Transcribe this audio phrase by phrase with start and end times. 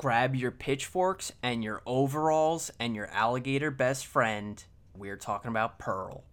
[0.00, 4.64] grab your pitchforks and your overalls and your alligator best friend.
[4.96, 6.24] We're talking about Pearl.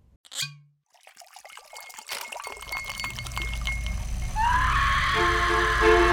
[5.20, 6.04] Hello,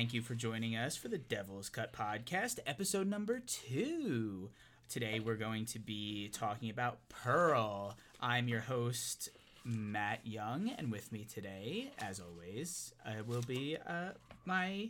[0.00, 4.48] Thank you for joining us for the Devil's Cut podcast, episode number two.
[4.88, 7.98] Today we're going to be talking about Pearl.
[8.18, 9.28] I'm your host,
[9.62, 14.12] Matt Young, and with me today, as always, uh, will be uh,
[14.46, 14.88] my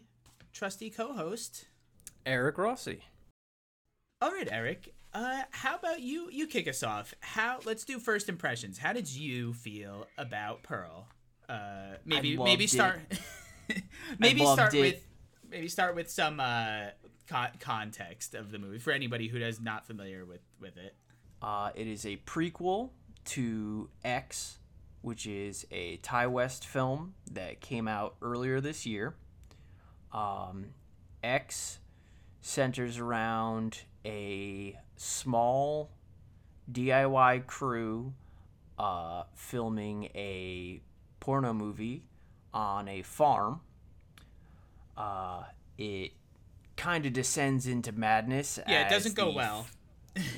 [0.52, 1.64] trusty co host.
[2.24, 3.00] Eric Rossi.
[4.22, 4.94] All right, Eric.
[5.12, 6.28] Uh, how about you?
[6.30, 7.14] You kick us off.
[7.18, 7.58] How?
[7.64, 8.78] Let's do first impressions.
[8.78, 11.08] How did you feel about Pearl?
[11.48, 12.70] Uh, maybe loved maybe it.
[12.70, 13.00] start.
[14.18, 14.80] maybe start it.
[14.80, 15.06] with
[15.50, 16.86] maybe start with some uh,
[17.28, 20.94] co- context of the movie for anybody who is not familiar with with it.
[21.42, 22.90] Uh, it is a prequel
[23.24, 24.58] to X,
[25.02, 29.14] which is a Ti West film that came out earlier this year.
[30.12, 30.66] Um,
[31.22, 31.78] X
[32.40, 35.90] centers around a small
[36.70, 38.14] DIY crew
[38.78, 40.80] uh, filming a
[41.20, 42.04] porno movie
[42.52, 43.60] on a farm.
[44.96, 45.44] Uh,
[45.78, 46.12] it
[46.76, 48.58] kind of descends into madness.
[48.68, 49.66] Yeah, it doesn't go well.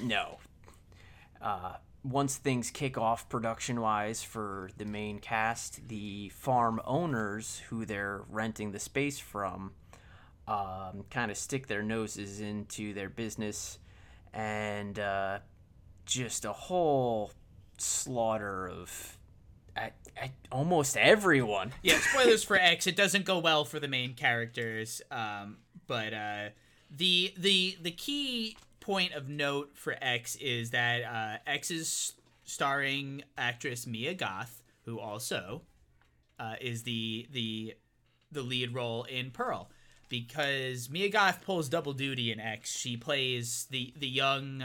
[0.02, 0.38] no.
[1.40, 7.84] Uh, once things kick off production wise for the main cast, the farm owners who
[7.84, 9.72] they're renting the space from
[10.48, 13.78] um, kind of stick their noses into their business
[14.32, 15.38] and uh,
[16.06, 17.30] just a whole
[17.78, 19.18] slaughter of
[19.76, 21.72] at, at almost everyone.
[21.82, 22.86] yeah, spoilers for X.
[22.86, 25.02] It doesn't go well for the main characters.
[25.10, 26.48] Um, but uh,
[26.90, 32.12] the the the key point of note for X is that uh, X is
[32.44, 35.62] starring actress Mia Goth, who also
[36.38, 37.74] uh, is the the
[38.30, 39.70] the lead role in Pearl.
[40.08, 42.76] Because Mia Goth pulls double duty in X.
[42.76, 44.62] She plays the the young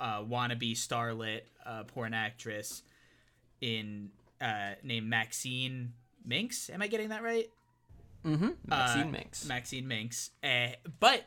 [0.00, 2.82] uh, wannabe starlet uh, porn actress
[3.60, 5.92] in uh, named Maxine
[6.24, 6.70] Minx.
[6.70, 7.48] Am I getting that right?
[8.24, 8.48] Mm-hmm.
[8.66, 9.44] Maxine Uh, Minx.
[9.46, 10.30] Maxine Minx.
[10.42, 11.24] Uh, but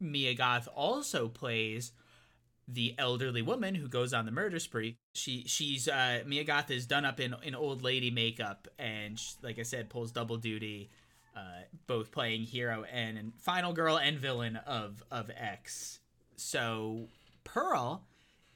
[0.00, 1.92] Mia Goth also plays
[2.66, 4.96] the elderly woman who goes on the murder spree.
[5.14, 9.32] She she's uh, Mia Goth is done up in in old lady makeup and sh
[9.42, 10.90] like I said pulls double duty,
[11.36, 16.00] uh, both playing hero and, and final girl and villain of of X.
[16.36, 17.08] So
[17.44, 18.04] Pearl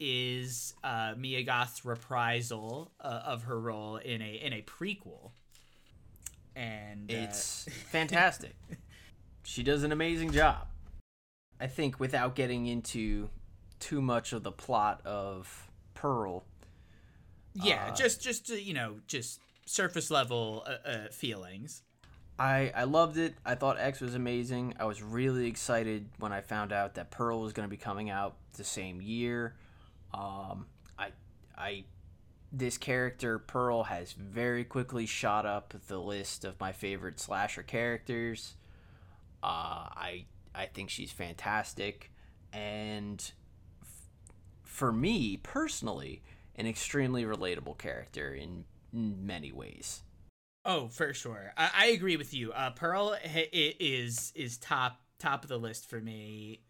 [0.05, 5.31] is uh, Mia Goth's reprisal uh, of her role in a in a prequel.
[6.57, 8.55] And uh, It's fantastic.
[9.45, 10.67] she does an amazing job.
[11.61, 13.31] I think without getting into
[13.79, 16.45] too much of the plot of Pearl,
[17.55, 21.83] Yeah, Uh, just just uh, you know, just surface level uh, uh, feelings.
[22.39, 23.35] I I loved it.
[23.45, 24.75] I thought X was amazing.
[24.81, 28.11] I was really excited when I found out that Pearl was going to be coming
[28.11, 29.55] out the same year.
[30.15, 30.67] Um,
[30.99, 31.09] I
[31.57, 31.85] I
[32.53, 38.57] this character Pearl has very quickly shot up the list of my favorite slasher characters.
[39.43, 42.11] Uh, I I think she's fantastic,
[42.53, 43.33] and
[43.81, 44.09] f-
[44.63, 46.23] for me personally,
[46.57, 50.03] an extremely relatable character in many ways.
[50.65, 52.53] Oh, for sure, I, I agree with you.
[52.53, 56.61] Uh, Pearl ha- is is top top of the list for me.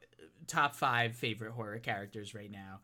[0.47, 2.81] Top five favorite horror characters right now.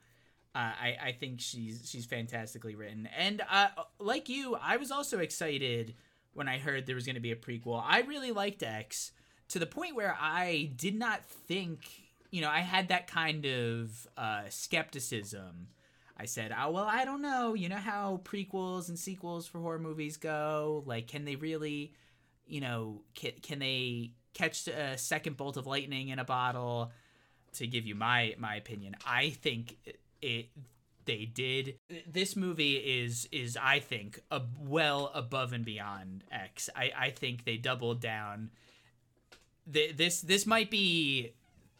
[0.54, 5.19] Uh, I I think she's she's fantastically written, and uh, like you, I was also
[5.19, 5.94] excited
[6.32, 7.82] when I heard there was going to be a prequel.
[7.84, 9.12] I really liked X
[9.48, 11.88] to the point where I did not think,
[12.31, 15.68] you know, I had that kind of uh, skepticism.
[16.16, 17.54] I said, "Oh well, I don't know.
[17.54, 20.83] You know how prequels and sequels for horror movies go.
[20.86, 21.92] Like, can they really,
[22.47, 26.91] you know, can, can they catch a second bolt of lightning in a bottle?"
[27.54, 29.78] To give you my my opinion, I think
[30.22, 30.47] it
[31.04, 31.76] they did.
[32.06, 36.68] This movie is is I think a well above and beyond X.
[36.76, 38.50] I I think they doubled down.
[39.72, 41.32] Th- This this might be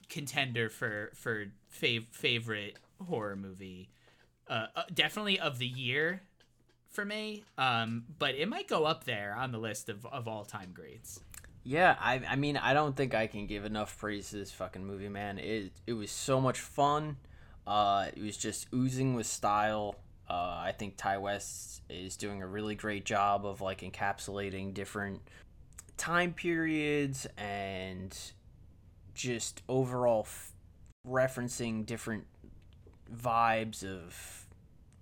[0.09, 2.77] contender for for fav- favorite
[3.07, 3.91] horror movie
[4.49, 6.23] uh, uh, definitely of the year
[6.89, 7.45] for me.
[7.59, 11.21] Um, but it might go up there on the list of, of all time greats.
[11.65, 14.85] Yeah, I I mean I don't think I can give enough praise to this fucking
[14.87, 15.39] movie, man.
[15.39, 17.17] It it was so much fun.
[17.69, 19.95] Uh, it was just oozing with style.
[20.29, 25.21] Uh, I think Ti West is doing a really great job of like encapsulating different
[25.99, 28.19] time periods and
[29.15, 30.53] just overall f-
[31.07, 32.25] referencing different
[33.15, 34.47] vibes of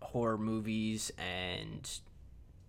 [0.02, 1.88] horror movies and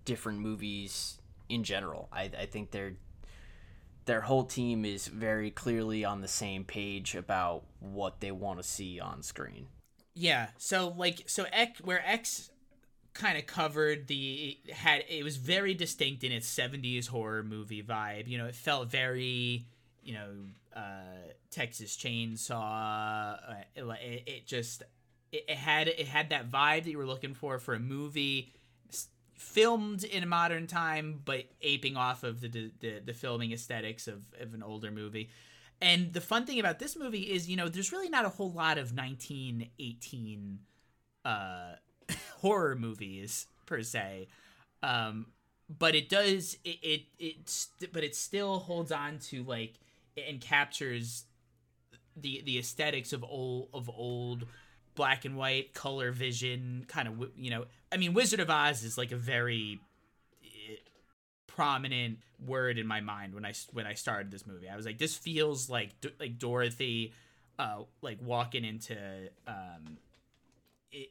[0.06, 1.18] different movies
[1.50, 2.08] in general.
[2.12, 2.94] I, I think they're
[4.06, 8.64] their whole team is very clearly on the same page about what they want to
[8.64, 9.68] see on screen.
[10.18, 10.48] Yeah.
[10.58, 12.50] So like so X where X
[13.14, 18.28] kind of covered the had it was very distinct in its 70s horror movie vibe.
[18.28, 19.68] You know, it felt very,
[20.04, 20.30] you know,
[20.76, 20.82] uh
[21.52, 23.38] Texas Chainsaw.
[23.38, 24.84] Uh, it, it, just
[25.32, 28.54] it, it had it had that vibe that you were looking for for a movie
[29.36, 34.24] filmed in a modern time but aping off of the the, the filming aesthetics of,
[34.42, 35.30] of an older movie
[35.82, 38.52] and the fun thing about this movie is you know there's really not a whole
[38.52, 40.60] lot of 1918
[41.26, 41.72] uh
[42.42, 44.28] horror movies per se.
[44.84, 45.28] Um
[45.80, 49.76] but it does it it, it but it still holds on to like
[50.28, 51.26] and captures
[52.16, 54.46] the the aesthetics of old of old
[54.96, 58.98] black and white color vision kind of you know i mean wizard of oz is
[58.98, 59.80] like a very
[61.58, 64.98] prominent word in my mind when i when i started this movie i was like
[64.98, 65.90] this feels like
[66.20, 67.12] like dorothy
[67.60, 68.96] uh like walking into
[69.48, 69.98] um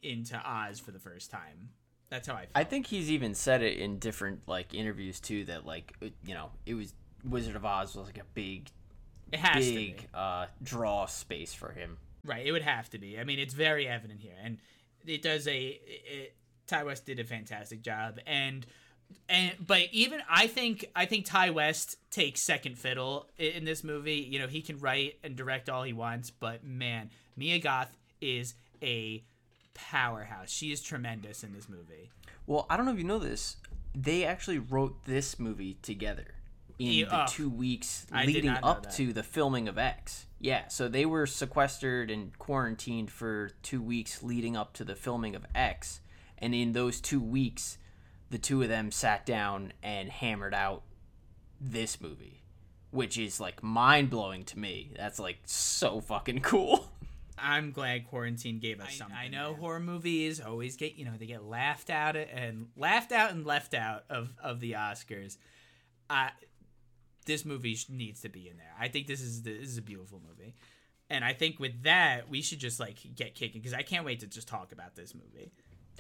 [0.03, 1.71] into oz for the first time
[2.09, 2.51] that's how i felt.
[2.55, 5.93] i think he's even said it in different like interviews too that like
[6.25, 6.95] you know it was
[7.29, 8.71] wizard of oz was like a big
[9.33, 13.19] it has big uh draw space for him Right, it would have to be.
[13.19, 14.59] I mean, it's very evident here, and
[15.07, 15.81] it does a.
[15.87, 16.35] It,
[16.67, 18.67] Ti West did a fantastic job, and
[19.29, 24.27] and but even I think I think Ti West takes second fiddle in this movie.
[24.31, 28.55] You know, he can write and direct all he wants, but man, Mia Goth is
[28.83, 29.25] a
[29.75, 30.51] powerhouse.
[30.51, 32.11] She is tremendous in this movie.
[32.47, 33.57] Well, I don't know if you know this.
[33.95, 36.35] They actually wrote this movie together
[36.79, 40.27] in Yeah, the oh, two weeks leading up to the filming of X.
[40.39, 45.35] Yeah, so they were sequestered and quarantined for two weeks leading up to the filming
[45.35, 46.01] of X.
[46.39, 47.79] And in those two weeks,
[48.31, 50.83] the two of them sat down and hammered out
[51.61, 52.43] this movie,
[52.91, 54.93] which is like mind blowing to me.
[54.97, 56.91] That's like so fucking cool.
[57.39, 59.17] I'm glad quarantine gave us something.
[59.17, 63.31] I know horror movies always get you know they get laughed out and laughed out
[63.31, 65.37] and left out of of the Oscars.
[66.09, 66.29] Uh,
[67.27, 68.73] this movie needs to be in there.
[68.79, 70.55] I think this is the, this is a beautiful movie,
[71.11, 74.21] and I think with that we should just like get kicking because I can't wait
[74.21, 75.53] to just talk about this movie.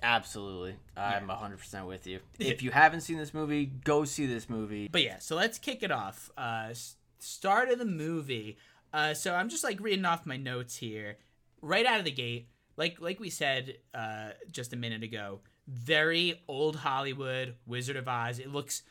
[0.02, 0.76] Absolutely.
[0.96, 2.20] I'm 100% with you.
[2.38, 4.88] If you haven't seen this movie, go see this movie.
[4.90, 6.31] But yeah, so let's kick it off.
[6.37, 6.75] Uh,
[7.19, 8.58] start of the movie.
[8.93, 11.19] Uh, so I'm just like reading off my notes here,
[11.60, 12.48] right out of the gate.
[12.76, 18.38] Like like we said uh, just a minute ago, very old Hollywood Wizard of Oz.
[18.38, 18.82] It looks.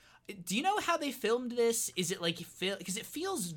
[0.46, 1.92] Do you know how they filmed this?
[1.96, 3.54] Is it like feel because it feels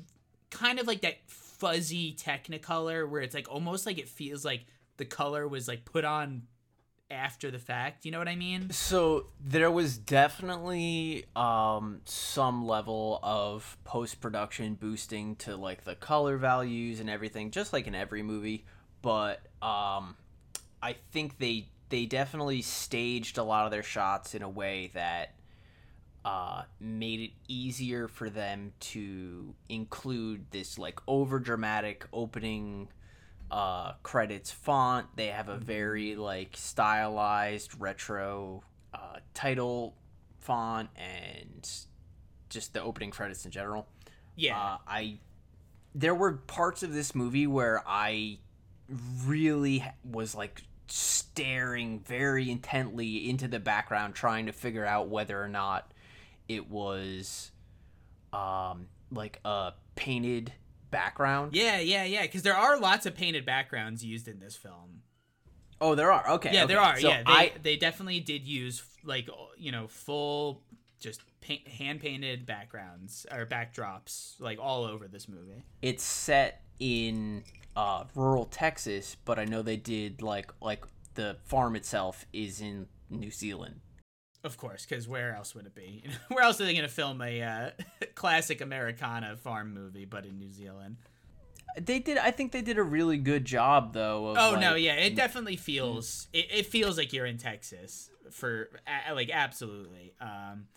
[0.51, 4.65] kind of like that fuzzy Technicolor where it's like almost like it feels like
[4.97, 6.43] the color was like put on
[7.11, 8.05] after the fact.
[8.05, 8.71] You know what I mean?
[8.71, 16.37] So there was definitely um, some level of post production boosting to like the color
[16.37, 18.65] values and everything, just like in every movie.
[19.01, 20.15] But um,
[20.81, 25.33] I think they they definitely staged a lot of their shots in a way that
[26.23, 32.87] uh, made it easier for them to include this like over dramatic opening
[33.51, 35.07] uh, credits font.
[35.15, 38.63] They have a very like stylized retro
[38.93, 39.95] uh, title
[40.39, 41.69] font and
[42.49, 43.87] just the opening credits in general.
[44.35, 44.59] Yeah.
[44.59, 45.19] Uh, I
[45.95, 48.37] there were parts of this movie where I
[49.25, 55.47] really was like staring very intently into the background trying to figure out whether or
[55.47, 55.93] not
[56.47, 57.51] it was
[58.33, 60.51] um like a painted
[60.91, 61.55] background.
[61.55, 62.23] Yeah, yeah, yeah.
[62.23, 65.01] Because there are lots of painted backgrounds used in this film.
[65.81, 66.29] Oh, there are.
[66.31, 66.51] Okay.
[66.53, 66.73] Yeah, okay.
[66.73, 66.99] there are.
[66.99, 70.61] So yeah, they I they definitely did use like you know full
[70.99, 75.63] just paint, hand painted backgrounds or backdrops like all over this movie.
[75.81, 77.43] it's set in
[77.75, 82.87] uh, rural Texas, but I know they did like like the farm itself is in
[83.09, 83.81] New Zealand.
[84.43, 86.03] Of course, because where else would it be?
[86.29, 87.69] where else are they going to film a uh,
[88.15, 90.97] classic Americana farm movie, but in New Zealand?
[91.77, 92.17] They did.
[92.17, 94.27] I think they did a really good job, though.
[94.27, 98.69] Of, Oh no, yeah, it definitely feels it, it feels like you're in Texas for
[99.13, 100.13] like absolutely.
[100.19, 100.67] Um,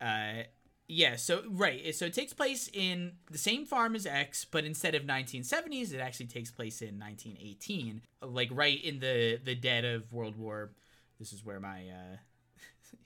[0.00, 0.44] uh,
[0.86, 4.94] Yeah, so right, so it takes place in the same farm as X, but instead
[4.94, 10.12] of 1970s, it actually takes place in 1918, like right in the the dead of
[10.12, 10.72] World War.
[11.18, 12.16] This is where my uh,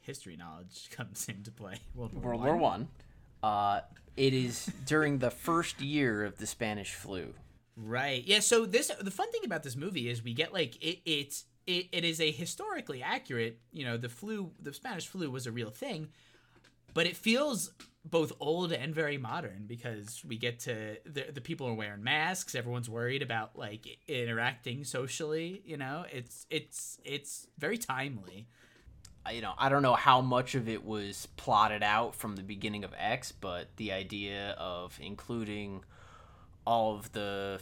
[0.02, 1.76] history knowledge comes into play.
[1.94, 2.88] World War World War One.
[3.42, 3.80] Uh,
[4.16, 7.35] it is during the first year of the Spanish flu.
[7.76, 8.23] Right.
[8.25, 8.40] Yeah.
[8.40, 11.00] So this the fun thing about this movie is we get like it.
[11.04, 13.59] It's it, it is a historically accurate.
[13.73, 16.09] You know, the flu, the Spanish flu was a real thing
[16.94, 17.73] but it feels
[18.04, 22.54] both old and very modern because we get to the, the people are wearing masks
[22.54, 28.49] everyone's worried about like interacting socially you know it's it's it's very timely
[29.31, 32.83] you know i don't know how much of it was plotted out from the beginning
[32.83, 35.85] of x but the idea of including
[36.67, 37.61] all of the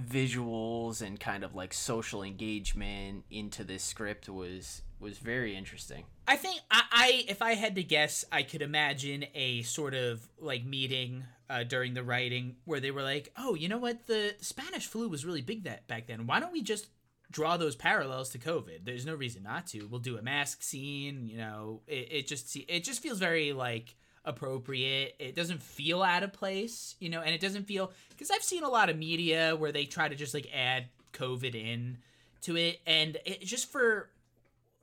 [0.00, 6.04] visuals and kind of like social engagement into this script was was very interesting.
[6.28, 10.26] I think I, I if I had to guess, I could imagine a sort of
[10.38, 14.06] like meeting uh, during the writing where they were like, "Oh, you know what?
[14.06, 16.26] The Spanish flu was really big that back then.
[16.26, 16.86] Why don't we just
[17.32, 18.84] draw those parallels to COVID?
[18.84, 19.86] There's no reason not to.
[19.86, 21.26] We'll do a mask scene.
[21.26, 25.16] You know, it, it just it just feels very like." appropriate.
[25.18, 28.62] It doesn't feel out of place, you know, and it doesn't feel because I've seen
[28.62, 31.98] a lot of media where they try to just like add COVID in
[32.42, 34.10] to it, and it just for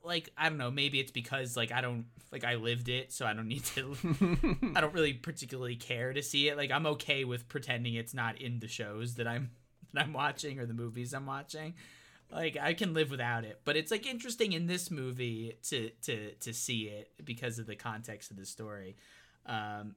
[0.04, 3.26] like I don't know, maybe it's because like I don't like I lived it, so
[3.26, 3.96] I don't need to
[4.76, 6.58] I don't really particularly care to see it.
[6.58, 9.52] Like I'm okay with pretending it's not in the shows that I'm
[9.94, 11.76] that I'm watching or the movies I'm watching.
[12.32, 13.62] Like I can live without it.
[13.66, 17.76] But it's like interesting in this movie to to to see it because of the
[17.76, 18.96] context of the story.
[19.46, 19.96] Um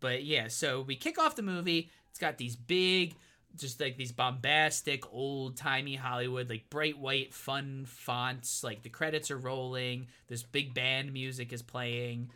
[0.00, 1.90] but yeah, so we kick off the movie.
[2.10, 3.14] It's got these big
[3.56, 8.64] just like these bombastic old timey Hollywood, like bright white, fun fonts.
[8.64, 10.08] Like the credits are rolling.
[10.26, 12.30] This big band music is playing.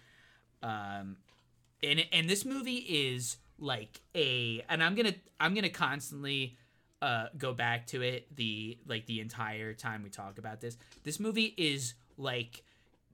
[0.63, 1.17] Um,
[1.83, 6.57] and and this movie is like a, and I'm gonna I'm gonna constantly
[7.01, 10.77] uh go back to it the like the entire time we talk about this.
[11.05, 12.65] This movie is like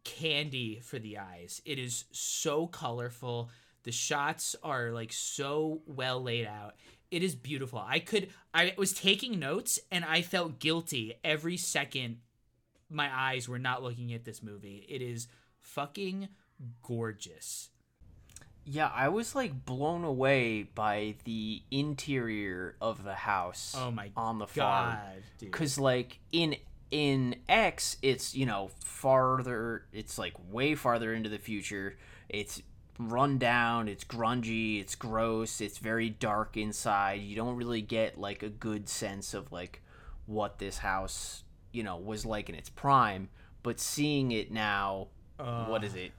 [0.04, 1.62] candy for the eyes.
[1.64, 3.50] It is so colorful.
[3.82, 6.74] The shots are like so well laid out
[7.14, 7.78] it is beautiful.
[7.78, 12.18] I could I was taking notes and I felt guilty every second
[12.90, 14.84] my eyes were not looking at this movie.
[14.88, 15.28] It is
[15.60, 16.28] fucking
[16.82, 17.70] gorgeous.
[18.66, 23.74] Yeah, I was like blown away by the interior of the house.
[23.78, 24.98] Oh my on the farm.
[25.40, 26.56] God, Cuz like in
[26.90, 31.96] in X it's, you know, farther it's like way farther into the future.
[32.28, 32.62] It's
[32.98, 37.20] run down, it's grungy, it's gross, it's very dark inside.
[37.20, 39.82] You don't really get like a good sense of like
[40.26, 41.42] what this house,
[41.72, 43.28] you know, was like in its prime,
[43.62, 45.66] but seeing it now, uh.
[45.66, 46.12] what is it?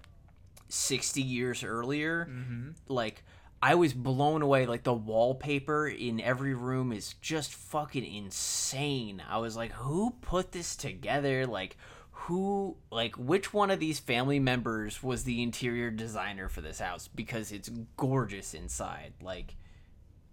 [0.69, 2.69] 60 years earlier, mm-hmm.
[2.87, 3.23] like
[3.61, 4.65] I was blown away.
[4.65, 9.21] Like the wallpaper in every room is just fucking insane.
[9.27, 11.45] I was like, who put this together?
[11.47, 11.77] Like,
[12.25, 17.07] who like which one of these family members was the interior designer for this house
[17.07, 19.55] because it's gorgeous inside like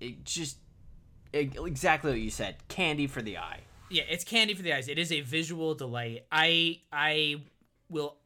[0.00, 0.56] it just
[1.34, 3.60] it, exactly what you said candy for the eye
[3.90, 7.36] yeah it's candy for the eyes it is a visual delight i i
[7.90, 8.16] will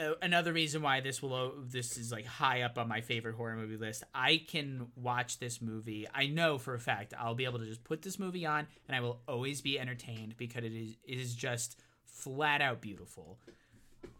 [0.00, 3.56] uh, another reason why this will this is like high up on my favorite horror
[3.56, 7.58] movie list i can watch this movie i know for a fact i'll be able
[7.58, 10.96] to just put this movie on and i will always be entertained because it is
[11.04, 11.76] it is just
[12.20, 13.38] flat out beautiful.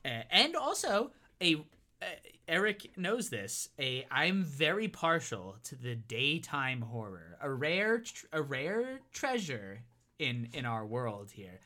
[0.05, 1.11] Uh, and also
[1.43, 1.57] a
[2.03, 2.07] uh,
[2.49, 3.69] Eric knows this.
[3.79, 9.83] A I'm very partial to the daytime horror, a rare tr- a rare treasure
[10.19, 11.61] in in our world here.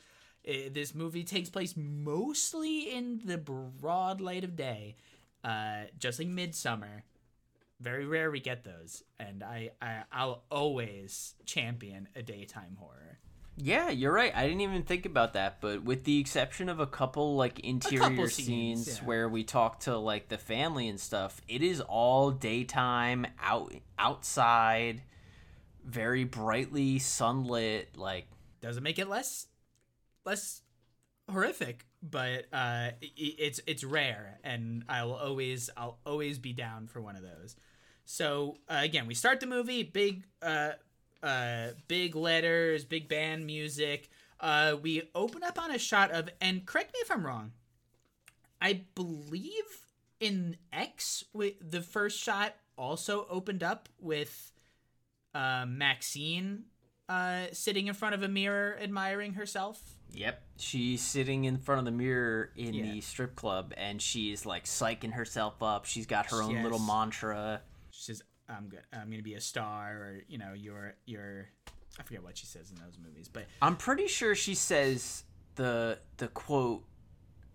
[0.47, 4.97] Uh, this movie takes place mostly in the broad light of day,
[5.43, 7.05] uh, just like Midsummer.
[7.81, 13.19] Very rare we get those, and I, I I'll always champion a daytime horror.
[13.57, 14.35] Yeah, you're right.
[14.35, 18.01] I didn't even think about that, but with the exception of a couple like interior
[18.01, 19.05] couple scenes, scenes yeah.
[19.07, 25.03] where we talk to like the family and stuff, it is all daytime, out outside,
[25.85, 28.27] very brightly sunlit, like
[28.61, 29.47] doesn't make it less
[30.25, 30.63] less
[31.31, 37.17] horrific, but uh it's it's rare and I'll always I'll always be down for one
[37.17, 37.57] of those.
[38.07, 40.73] So, uh, again, we start the movie big uh
[41.25, 44.11] uh, big letters, big band music.
[44.39, 47.53] Uh, we open up on a shot of, and correct me if I'm wrong.
[48.61, 49.53] I believe
[50.21, 54.53] in X, the first shot also opened up with
[55.35, 56.65] uh, Maxine
[57.09, 59.94] uh, sitting in front of a mirror admiring herself.
[60.15, 60.43] Yep.
[60.59, 62.83] She's sitting in front of the mirror in Yeah.
[62.93, 65.85] the strip club and she's like psyching herself up.
[65.85, 67.63] She's got her own little mantra.
[67.91, 68.83] She says, "I'm good.
[68.93, 71.49] I'm gonna be a star," or you know, you're you're.
[71.99, 75.25] I forget what she says in those movies, but I'm pretty sure she says
[75.57, 76.85] the the quote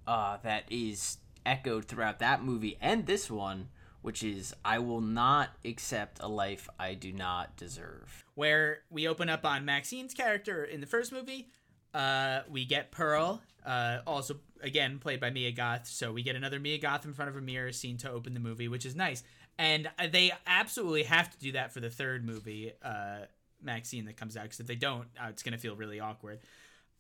[0.08, 3.70] uh, that is echoed throughout that movie and this one,
[4.02, 9.28] which is "I will not accept a life I do not deserve." where we open
[9.28, 11.50] up on Maxine's character in the first movie.
[11.94, 15.88] Uh, we get Pearl, uh, also again played by Mia Goth.
[15.88, 18.40] So we get another Mia Goth in front of a mirror scene to open the
[18.40, 19.24] movie, which is nice.
[19.58, 23.26] And they absolutely have to do that for the third movie, uh,
[23.62, 24.44] Maxine, that comes out.
[24.44, 26.40] Because if they don't, uh, it's gonna feel really awkward.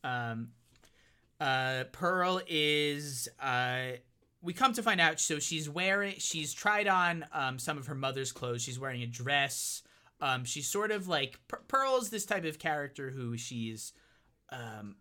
[0.03, 0.49] Um,
[1.39, 3.91] uh, Pearl is uh,
[4.41, 7.95] we come to find out so she's wearing she's tried on um, some of her
[7.95, 9.83] mother's clothes she's wearing a dress
[10.21, 13.93] um, she's sort of like Per- pearl is this type of character who she's
[14.51, 14.95] um,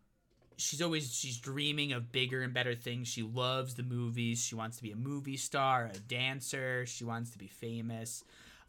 [0.57, 3.09] she's always she's dreaming of bigger and better things.
[3.09, 4.45] She loves the movies.
[4.45, 6.85] She wants to be a movie star a dancer.
[6.87, 8.25] She wants to be famous.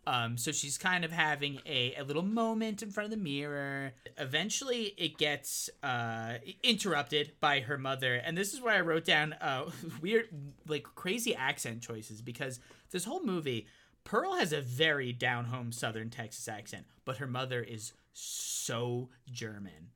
[0.08, 3.92] Um, so she's kind of having a, a little moment in front of the mirror.
[4.18, 9.34] Eventually, it gets uh, interrupted by her mother, and this is where I wrote down
[9.34, 9.70] uh,
[10.02, 10.30] weird,
[10.68, 12.60] like crazy accent choices because
[12.92, 13.68] this whole movie,
[14.04, 19.92] Pearl has a very down home Southern Texas accent, but her mother is so German.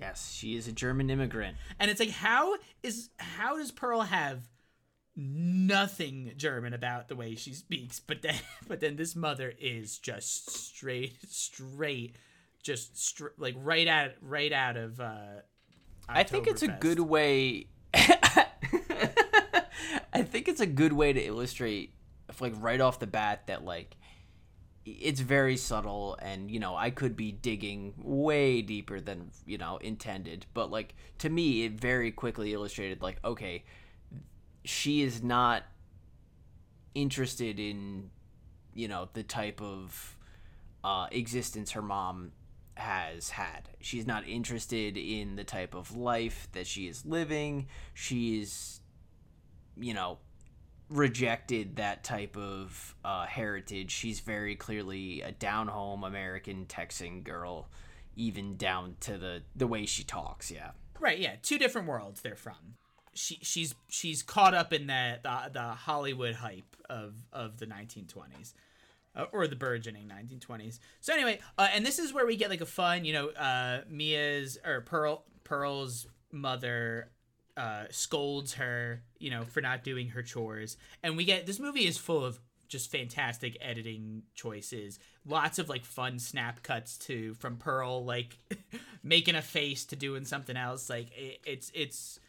[0.00, 1.56] Yes, she is a German immigrant.
[1.78, 4.48] And it's like, how is how does Pearl have
[5.16, 8.36] nothing German about the way she speaks, but then
[8.68, 12.16] but then this mother is just straight straight
[12.62, 15.40] just str- like right out right out of uh
[16.08, 17.66] I think it's a good way.
[17.94, 18.46] I
[20.22, 21.92] think it's a good way to illustrate,
[22.40, 23.96] like right off the bat, that like
[25.00, 29.78] it's very subtle, and you know I could be digging way deeper than you know
[29.78, 33.64] intended, but like to me, it very quickly illustrated like okay,
[34.64, 35.64] she is not
[36.94, 38.10] interested in
[38.74, 40.16] you know the type of
[40.84, 42.32] uh, existence her mom
[42.78, 43.68] has had.
[43.80, 47.66] She's not interested in the type of life that she is living.
[47.92, 48.80] She's,
[49.76, 50.18] you know,
[50.88, 53.90] rejected that type of uh, heritage.
[53.90, 57.68] She's very clearly a down home American Texan girl,
[58.16, 60.50] even down to the the way she talks.
[60.50, 60.70] Yeah.
[61.00, 62.76] Right, yeah, two different worlds they're from.
[63.14, 68.54] She she's she's caught up in the the, the Hollywood hype of of the 1920s.
[69.16, 70.78] Uh, or the burgeoning 1920s.
[71.00, 73.80] So anyway, uh, and this is where we get like a fun, you know, uh,
[73.90, 77.10] Mia's or Pearl Pearl's mother
[77.58, 81.86] uh, scolds her, you know, for not doing her chores, and we get this movie
[81.86, 84.98] is full of just fantastic editing choices.
[85.26, 88.38] Lots of like fun snap cuts to from Pearl like
[89.02, 90.88] making a face to doing something else.
[90.88, 92.20] Like it, it's it's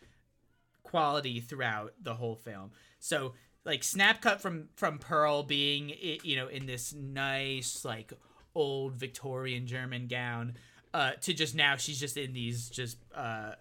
[0.84, 2.72] quality throughout the whole film.
[3.00, 3.34] So
[3.66, 5.92] like snap cut from from Pearl being
[6.24, 8.14] you know in this nice like
[8.56, 10.56] old Victorian German gown
[10.94, 13.52] uh to just now she's just in these just uh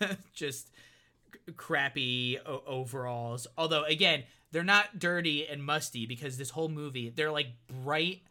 [0.34, 0.70] just
[1.56, 3.46] crappy o- overalls.
[3.56, 7.48] Although again, they're not dirty and musty because this whole movie they're like
[7.82, 8.22] bright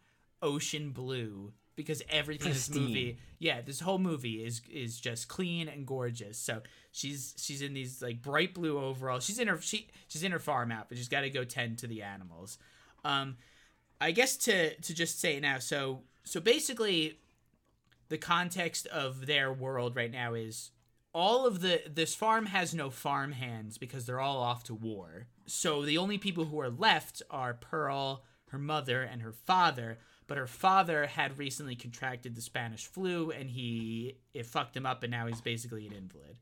[0.42, 5.68] ocean blue because everything in this movie yeah this whole movie is is just clean
[5.68, 6.38] and gorgeous.
[6.38, 9.24] So she's she's in these like bright blue overalls.
[9.24, 11.86] She's in her she she's in her farm outfit she's got to go tend to
[11.86, 12.58] the animals.
[13.04, 13.36] Um
[14.00, 17.16] i guess to to just say it now so so basically
[18.08, 20.70] the context of their world right now is
[21.14, 25.28] all of the this farm has no farm hands because they're all off to war.
[25.46, 29.98] So the only people who are left are Pearl, her mother, and her father.
[30.26, 35.02] But her father had recently contracted the Spanish flu, and he it fucked him up,
[35.02, 36.36] and now he's basically an invalid.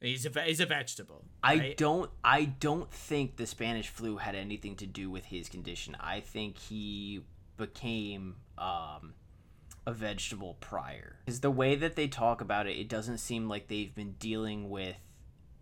[0.00, 1.24] He's a he's a vegetable.
[1.42, 1.76] I right?
[1.76, 5.96] don't I don't think the Spanish flu had anything to do with his condition.
[6.00, 7.22] I think he
[7.56, 9.14] became um
[9.86, 11.16] a vegetable prior.
[11.26, 14.68] Is the way that they talk about it, it doesn't seem like they've been dealing
[14.68, 14.96] with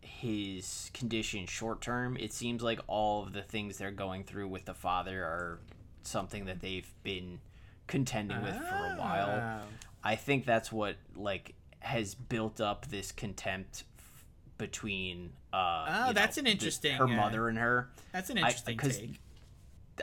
[0.00, 2.16] his condition short term.
[2.18, 5.58] It seems like all of the things they're going through with the father are
[6.02, 7.40] something that they've been
[7.86, 9.60] contending with for a while.
[9.62, 9.68] Oh.
[10.02, 14.24] I think that's what like has built up this contempt f-
[14.56, 18.38] between uh Oh, that's know, an the- interesting, her uh, mother and her That's an
[18.38, 19.20] I- interesting 'cause take.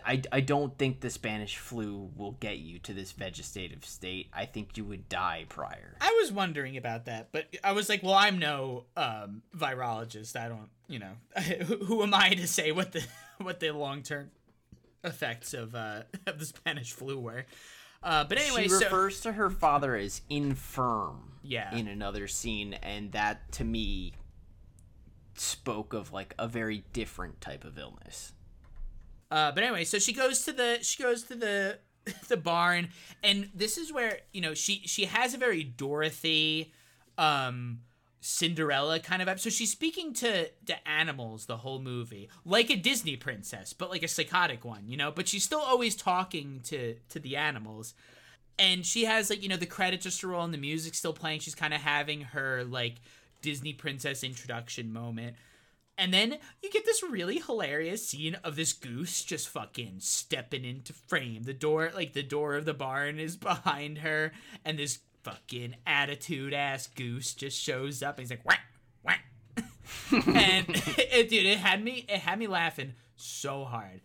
[0.06, 4.30] I, I don't think the Spanish flu will get you to this vegetative state.
[4.34, 5.98] I think you would die prior.
[6.00, 10.36] I was wondering about that, but I was like, well, I'm no um, virologist.
[10.36, 11.14] I don't, you know,
[11.66, 13.04] who, who am I to say what the
[13.40, 14.32] what the long term
[15.04, 17.46] effects of uh, of the Spanish flu were?
[18.04, 21.34] Uh, but anyway, she so refers to her father as infirm.
[21.44, 21.76] Yeah.
[21.76, 24.14] In another scene, and that to me
[25.36, 28.34] spoke of like a very different type of illness.
[29.32, 31.80] Uh, but anyway, so she goes to the she goes to the
[32.28, 32.90] the barn,
[33.24, 36.74] and this is where you know she she has a very Dorothy,
[37.18, 37.80] um,
[38.20, 39.40] Cinderella kind of vibe.
[39.40, 44.04] So she's speaking to to animals the whole movie, like a Disney princess, but like
[44.04, 45.12] a psychotic one, you know.
[45.12, 47.94] But she's still always talking to to the animals,
[48.60, 51.40] and she has like you know the credits just roll and the music's still playing.
[51.40, 52.96] She's kind of having her like
[53.42, 55.38] Disney princess introduction moment.
[56.02, 60.94] And then you get this really hilarious scene of this goose just fucking stepping into
[60.94, 61.44] frame.
[61.44, 64.32] The door, like the door of the barn is behind her,
[64.66, 68.62] and this fucking attitude ass goose just shows up and he's like, whack,
[69.04, 69.26] whack.
[70.12, 70.66] and
[70.98, 74.02] it, dude, it had me, it had me laughing so hard.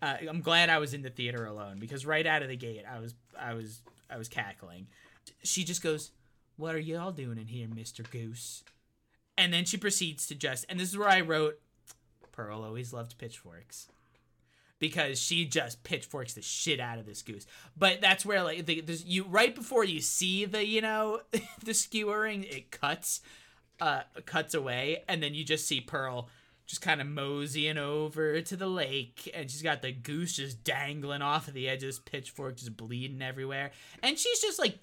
[0.00, 2.84] Uh, I'm glad I was in the theater alone because right out of the gate,
[2.90, 4.86] I was, I was, I was cackling.
[5.42, 6.10] She just goes,
[6.56, 8.64] "What are y'all doing in here, Mister Goose?"
[9.36, 11.60] And then she proceeds to just, and this is where I wrote,
[12.32, 13.88] Pearl always loved pitchforks.
[14.80, 17.46] Because she just pitchforks the shit out of this goose.
[17.76, 21.20] But that's where, like, the, this, you right before you see the, you know,
[21.64, 23.20] the skewering, it cuts,
[23.80, 26.28] uh, cuts away, and then you just see Pearl
[26.66, 31.22] just kind of moseying over to the lake, and she's got the goose just dangling
[31.22, 33.70] off of the edge of this pitchfork, just bleeding everywhere,
[34.02, 34.80] and she's just like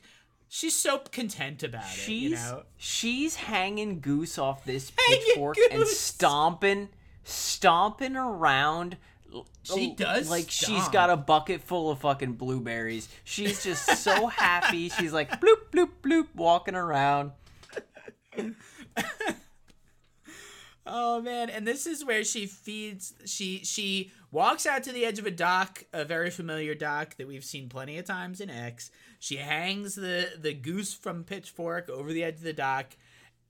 [0.51, 1.87] she's so content about it.
[1.87, 2.63] She's you know?
[2.75, 6.89] she's hanging goose off this pitchfork and stomping,
[7.23, 8.97] stomping around.
[9.63, 10.91] She does like she's stomp.
[10.91, 13.07] got a bucket full of fucking blueberries.
[13.23, 14.89] She's just so happy.
[14.89, 17.31] She's like bloop bloop bloop walking around.
[20.83, 25.19] Oh man, and this is where she feeds she she walks out to the edge
[25.19, 28.89] of a dock, a very familiar dock that we've seen plenty of times in X.
[29.21, 32.97] She hangs the the goose from Pitchfork over the edge of the dock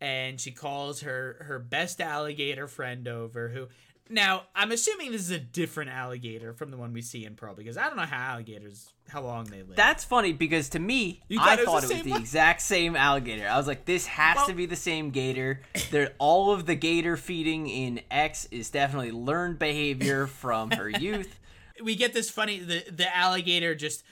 [0.01, 3.69] and she calls her her best alligator friend over who
[4.09, 7.55] now I'm assuming this is a different alligator from the one we see in Pearl
[7.55, 9.77] because I don't know how alligators how long they live.
[9.77, 12.11] That's funny because to me, You I thought it was thought the it was the
[12.11, 12.21] one?
[12.21, 13.47] exact same alligator.
[13.47, 15.61] I was like, this has Well- to be the same gator.
[15.89, 21.39] There, all of the gator feeding in X is definitely learned behavior from her youth.
[21.81, 24.03] we get this funny the the alligator just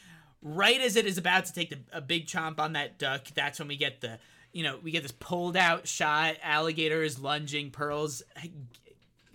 [0.42, 3.60] right as it is about to take the, a big chomp on that duck that's
[3.60, 4.18] when we get the
[4.54, 8.24] you know we get this pulled out shot alligator is lunging pearls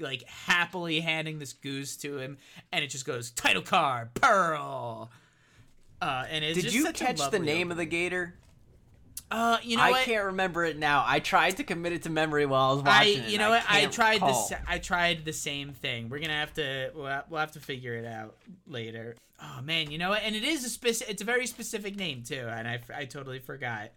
[0.01, 2.37] like happily handing this goose to him
[2.73, 5.11] and it just goes title card pearl
[6.01, 7.71] uh and it's Did just you catch the name opening.
[7.73, 8.35] of the gator?
[9.35, 11.03] Uh you know I what can't remember it now.
[11.05, 13.31] I tried to commit it to memory while I was I, watching it.
[13.31, 13.65] you know what?
[13.69, 14.49] I tried recall.
[14.49, 14.59] this.
[14.69, 16.09] I tried the same thing.
[16.09, 16.93] We're gonna have to.
[16.95, 18.37] We'll have, to figure it out
[18.69, 19.17] later.
[19.43, 20.23] Oh man, you know what?
[20.23, 21.13] And it is a specific.
[21.13, 23.91] It's a very specific name too, and I, I totally forgot.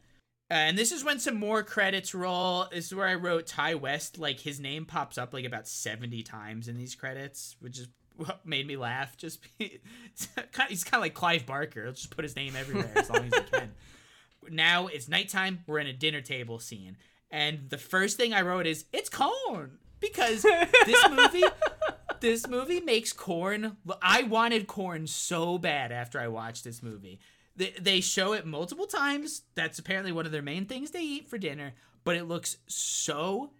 [0.49, 2.65] Uh, and this is when some more credits roll.
[2.71, 4.17] This is where I wrote Ti West.
[4.17, 8.43] Like his name pops up like about seventy times in these credits, which is what
[8.43, 9.15] made me laugh.
[9.17, 11.83] Just be, it's kind- he's kind of like Clive Barker.
[11.83, 13.71] He'll just put his name everywhere as long as he can
[14.49, 15.63] now it's nighttime.
[15.67, 16.97] We're in a dinner table scene,
[17.31, 21.43] and the first thing I wrote is it's corn because this movie,
[22.19, 23.77] this movie makes corn.
[24.01, 27.19] I wanted corn so bad after I watched this movie.
[27.55, 29.41] They, they show it multiple times.
[29.55, 31.73] That's apparently one of their main things they eat for dinner.
[32.03, 33.51] But it looks so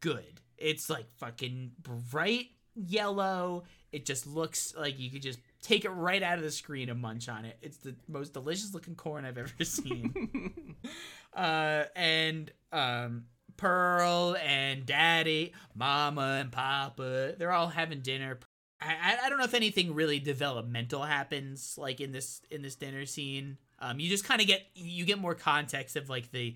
[0.00, 0.40] good.
[0.58, 3.64] It's like fucking bright yellow.
[3.92, 7.00] It just looks like you could just take it right out of the screen and
[7.00, 7.56] munch on it.
[7.62, 10.76] It's the most delicious looking corn I've ever seen.
[11.34, 13.24] uh, and um,
[13.56, 18.38] Pearl and Daddy, Mama and Papa, they're all having dinner.
[18.80, 23.06] I, I- don't know if anything really developmental happens like in this in this dinner
[23.06, 23.56] scene.
[23.78, 26.54] Um, you just kind of get you get more context of like the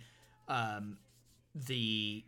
[0.49, 0.99] um,
[1.55, 2.25] the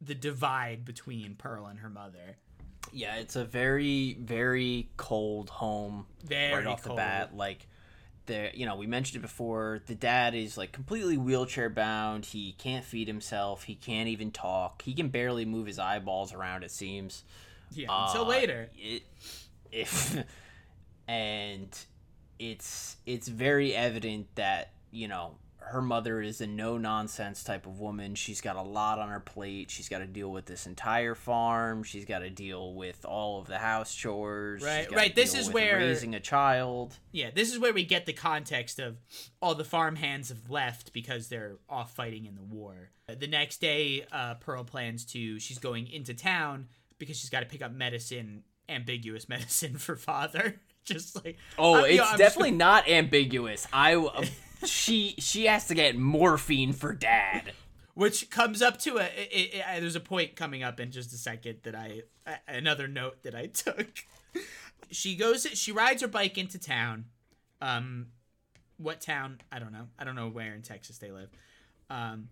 [0.00, 2.36] the divide between Pearl and her mother.
[2.92, 6.96] Yeah, it's a very very cold home Very right off cold.
[6.98, 7.36] the bat.
[7.36, 7.66] Like
[8.26, 9.80] the you know we mentioned it before.
[9.86, 12.24] The dad is like completely wheelchair bound.
[12.26, 13.64] He can't feed himself.
[13.64, 14.82] He can't even talk.
[14.82, 16.62] He can barely move his eyeballs around.
[16.64, 17.24] It seems.
[17.72, 17.86] Yeah.
[17.90, 18.70] Until Uh, later.
[18.76, 19.02] It,
[19.72, 20.16] if
[21.08, 21.68] and
[22.38, 25.36] it's it's very evident that you know
[25.70, 28.14] her mother is a no nonsense type of woman.
[28.14, 29.70] She's got a lot on her plate.
[29.70, 31.82] She's got to deal with this entire farm.
[31.82, 34.62] She's got to deal with all of the house chores.
[34.62, 36.96] Right, right, this is where- raising a child.
[37.12, 38.96] Yeah, this is where we get the context of
[39.40, 42.90] all the farm hands have left because they're off fighting in the war.
[43.08, 47.46] The next day, uh, Pearl plans to, she's going into town because she's got to
[47.46, 50.60] pick up medicine, ambiguous medicine for father.
[50.84, 53.66] just like Oh, I'm- it's yo, I'm just definitely not ambiguous.
[53.72, 54.24] I uh,
[54.64, 57.52] she she has to get morphine for dad.
[57.94, 61.12] which comes up to a it, it, it- there's a point coming up in just
[61.12, 62.02] a second that I
[62.46, 63.88] another note that I took.
[64.90, 67.06] she goes she rides her bike into town.
[67.60, 68.08] Um
[68.76, 69.40] what town?
[69.50, 69.88] I don't know.
[69.98, 71.30] I don't know where in Texas they live.
[71.90, 72.28] Um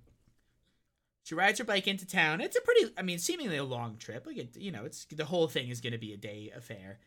[1.24, 2.40] she rides her bike into town.
[2.40, 4.26] It's a pretty I mean seemingly a long trip.
[4.26, 6.98] Like it, you know, it's the whole thing is going to be a day affair.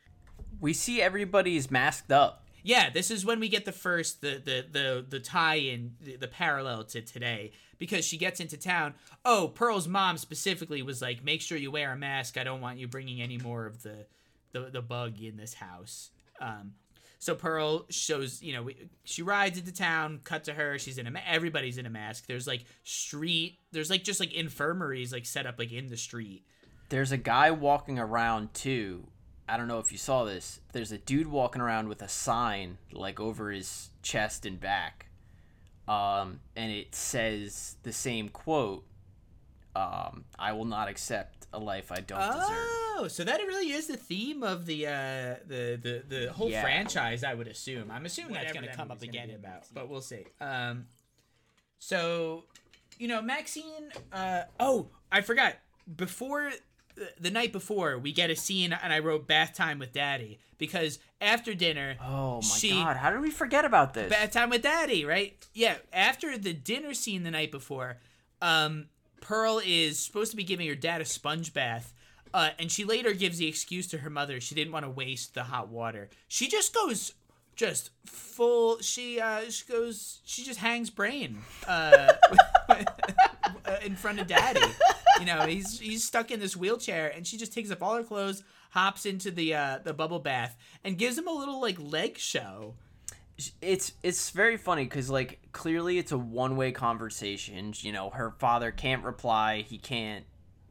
[0.60, 2.46] We see everybody's masked up.
[2.64, 6.18] Yeah, this is when we get the first the the the the tie in the,
[6.18, 8.94] the parallel to today because she gets into town.
[9.26, 12.38] Oh, Pearl's mom specifically was like, "Make sure you wear a mask.
[12.38, 14.06] I don't want you bringing any more of the
[14.52, 16.74] the, the bug in this house." Um,
[17.22, 18.70] so Pearl shows, you know,
[19.04, 20.22] she rides into town.
[20.24, 20.80] Cut to her.
[20.80, 21.12] She's in a.
[21.12, 22.28] ma- Everybody's in a mask.
[22.28, 23.60] There's like street.
[23.72, 26.46] There's like just like infirmaries like set up like in the street.
[26.90, 29.08] There's a guy walking around too.
[29.50, 30.60] I don't know if you saw this.
[30.74, 35.08] There's a dude walking around with a sign like over his chest and back.
[35.88, 38.86] Um, and it says the same quote.
[39.76, 42.68] Um, I will not accept a life I don't deserve.
[43.02, 46.62] Oh, so that really is the theme of the uh, the the the whole Yeah.
[46.62, 47.24] franchise.
[47.24, 47.90] I would assume.
[47.90, 49.68] I'm assuming that's going to that come up again about, about.
[49.74, 50.26] but we'll see.
[50.42, 50.86] Um,
[51.80, 52.44] so,
[52.98, 53.92] you know, Maxine.
[54.12, 55.56] Uh, oh, I forgot.
[55.96, 56.52] Before
[57.20, 61.00] the night before, we get a scene, and I wrote bath time with Daddy because
[61.22, 64.10] after dinner, Oh my she, god, how did we forget about this?
[64.10, 65.36] bath time with daddy, right?
[65.54, 65.78] Yeah.
[65.94, 67.98] After the dinner scene the night before,
[68.42, 68.88] um,
[69.22, 71.94] Pearl is supposed to be giving her dad a sponge bath.
[72.34, 75.34] Uh, and she later gives the excuse to her mother she didn't want to waste
[75.34, 76.10] the hot water.
[76.28, 77.14] She just goes
[77.56, 82.14] just full she uh she goes she just hangs brain uh
[83.84, 84.62] in front of daddy.
[85.20, 88.04] You know, he's he's stuck in this wheelchair and she just takes off all her
[88.04, 92.18] clothes, hops into the uh the bubble bath and gives him a little like leg
[92.18, 92.76] show.
[93.62, 98.70] it's it's very funny because like clearly it's a one-way conversation you know her father
[98.72, 100.26] can't reply he can't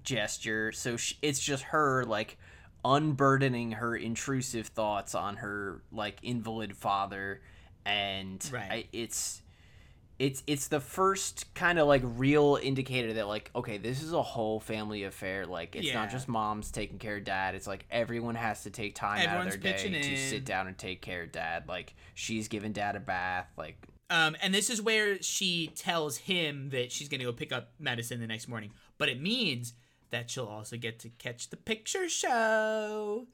[0.04, 2.36] gesture so sh it's just her like
[2.84, 7.40] unburdening her intrusive thoughts on her like invalid father
[7.86, 8.70] and Right.
[8.70, 9.40] I, it's
[10.18, 14.22] it's it's the first kind of like real indicator that like okay this is a
[14.22, 15.94] whole family affair like it's Yeah.
[15.94, 19.48] not just mom's taking care of dad it's like everyone has to take time Everyone's
[19.52, 22.48] out of their day pitching to sit down and take care of dad like she's
[22.48, 23.76] giving dad a bath like
[24.10, 28.20] Um, and this is where she tells him that she's gonna go pick up medicine
[28.20, 28.72] the next morning.
[28.96, 29.74] But it means
[30.10, 33.26] that she'll also get to catch the picture show.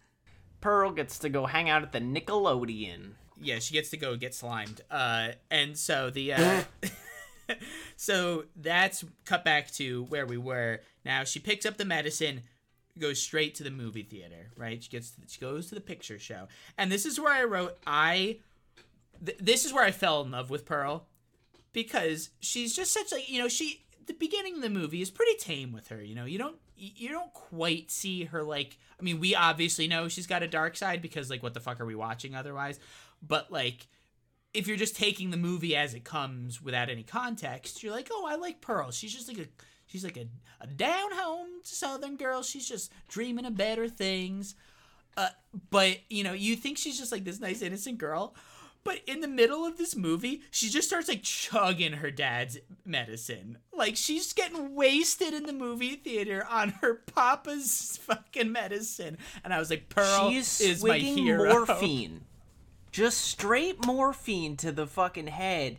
[0.60, 4.34] pearl gets to go hang out at the nickelodeon Yeah, she gets to go get
[4.34, 4.80] slimed.
[4.90, 6.62] Uh, and so the uh,
[7.96, 10.80] so that's cut back to where we were.
[11.04, 12.42] Now she picks up the medicine,
[12.98, 14.50] goes straight to the movie theater.
[14.56, 14.82] Right?
[14.82, 18.38] She gets she goes to the picture show, and this is where I wrote I.
[19.24, 21.06] Th- this is where I fell in love with Pearl,
[21.72, 25.36] because she's just such like you know she the beginning of the movie is pretty
[25.38, 26.02] tame with her.
[26.02, 30.08] You know you don't you don't quite see her like I mean we obviously know
[30.08, 32.80] she's got a dark side because like what the fuck are we watching otherwise?
[33.26, 33.88] But like
[34.54, 38.26] if you're just taking the movie as it comes without any context, you're like, oh,
[38.28, 38.92] I like Pearl.
[38.92, 39.46] She's just like a
[39.86, 40.26] she's like a,
[40.60, 42.42] a down home Southern girl.
[42.42, 44.54] She's just dreaming of better things.
[45.16, 45.28] Uh,
[45.70, 48.34] but you know, you think she's just like this nice innocent girl.
[48.84, 53.56] But in the middle of this movie, she just starts like chugging her dad's medicine.
[53.72, 59.16] Like she's getting wasted in the movie theater on her papa's fucking medicine.
[59.42, 61.50] And I was like, Pearl she's is my hero.
[61.50, 62.20] morphine
[62.94, 65.78] just straight morphine to the fucking head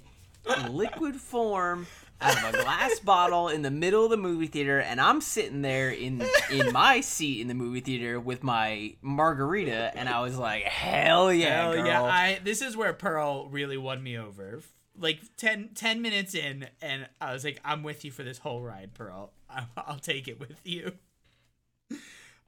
[0.58, 1.88] in liquid form
[2.20, 5.62] out of a glass bottle in the middle of the movie theater and i'm sitting
[5.62, 10.38] there in in my seat in the movie theater with my margarita and i was
[10.38, 12.04] like hell yeah Hell girl yeah!
[12.04, 14.62] I this is where Pearl really won me over.
[14.98, 18.62] Like 10, 10 minutes in, and I was like, "I'm with you for this whole
[18.62, 19.32] ride, Pearl.
[19.50, 20.94] I, I'll take it with you."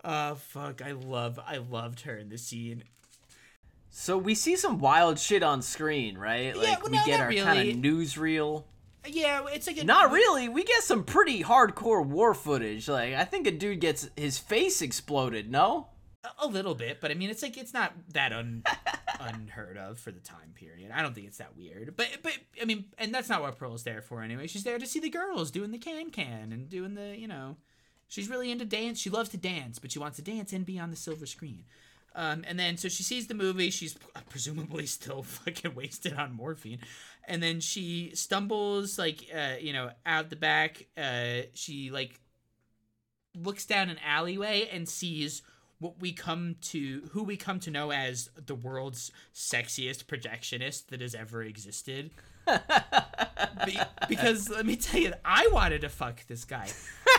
[0.03, 0.81] Oh fuck!
[0.81, 2.83] I love, I loved her in the scene.
[3.99, 7.59] So we see some wild shit on screen right like well, we get our kind
[7.59, 7.71] really.
[7.71, 8.63] of newsreel
[9.07, 10.49] Yeah, it's like a, Not really.
[10.49, 12.87] We get some pretty hardcore war footage.
[12.87, 15.49] Like I think a dude gets his face exploded.
[15.49, 15.87] No.
[16.39, 18.63] a little bit, but I mean, it's like it's not that un,
[19.19, 20.91] unheard of for the time period.
[20.93, 23.83] I don't think it's that weird, but but I mean, and that's not what Pearl's
[23.83, 24.47] there for anyway.
[24.47, 27.57] She's there to see the girls doing the can can and doing the you know,
[28.07, 28.99] she's really into dance.
[28.99, 31.63] She loves to dance, but she wants to dance and be on the silver screen.
[32.17, 33.69] Um, and then so she sees the movie.
[33.69, 33.95] She's
[34.29, 36.79] presumably still fucking wasted on morphine,
[37.25, 40.87] and then she stumbles like uh, you know out the back.
[40.97, 42.19] Uh, she like
[43.35, 45.43] looks down an alleyway and sees
[45.79, 51.01] what we come to who we come to know as the world's sexiest projectionist that
[51.01, 52.09] has ever existed.
[53.65, 56.67] Be- because let me tell you, I wanted to fuck this guy.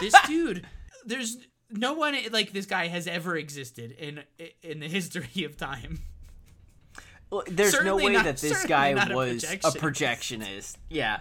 [0.00, 0.66] This dude,
[1.04, 1.36] there's
[1.70, 4.20] no one like this guy has ever existed in
[4.62, 6.00] in the history of time.
[7.30, 9.76] Well, there's Certainly no way not- that this guy a was a projectionist.
[9.76, 10.76] projectionist.
[10.88, 11.20] Yeah.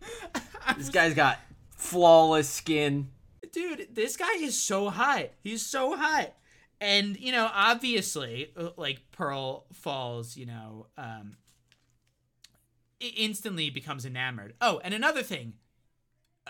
[0.78, 1.38] This guy's got
[1.76, 3.08] flawless skin.
[3.52, 6.32] dude this guy is so hot he's so hot
[6.80, 11.36] and you know obviously uh, like pearl falls you know um
[13.00, 15.52] instantly becomes enamored oh and another thing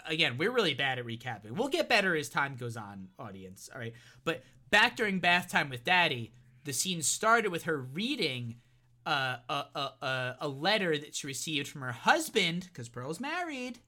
[0.06, 1.52] again we're really bad at recapping.
[1.52, 3.94] We'll get better as time goes on audience all right?
[4.24, 6.32] But back during bath time with daddy
[6.64, 8.56] the scene started with her reading
[9.06, 13.78] uh, a, a, a, a letter that she received from her husband because pearl's married.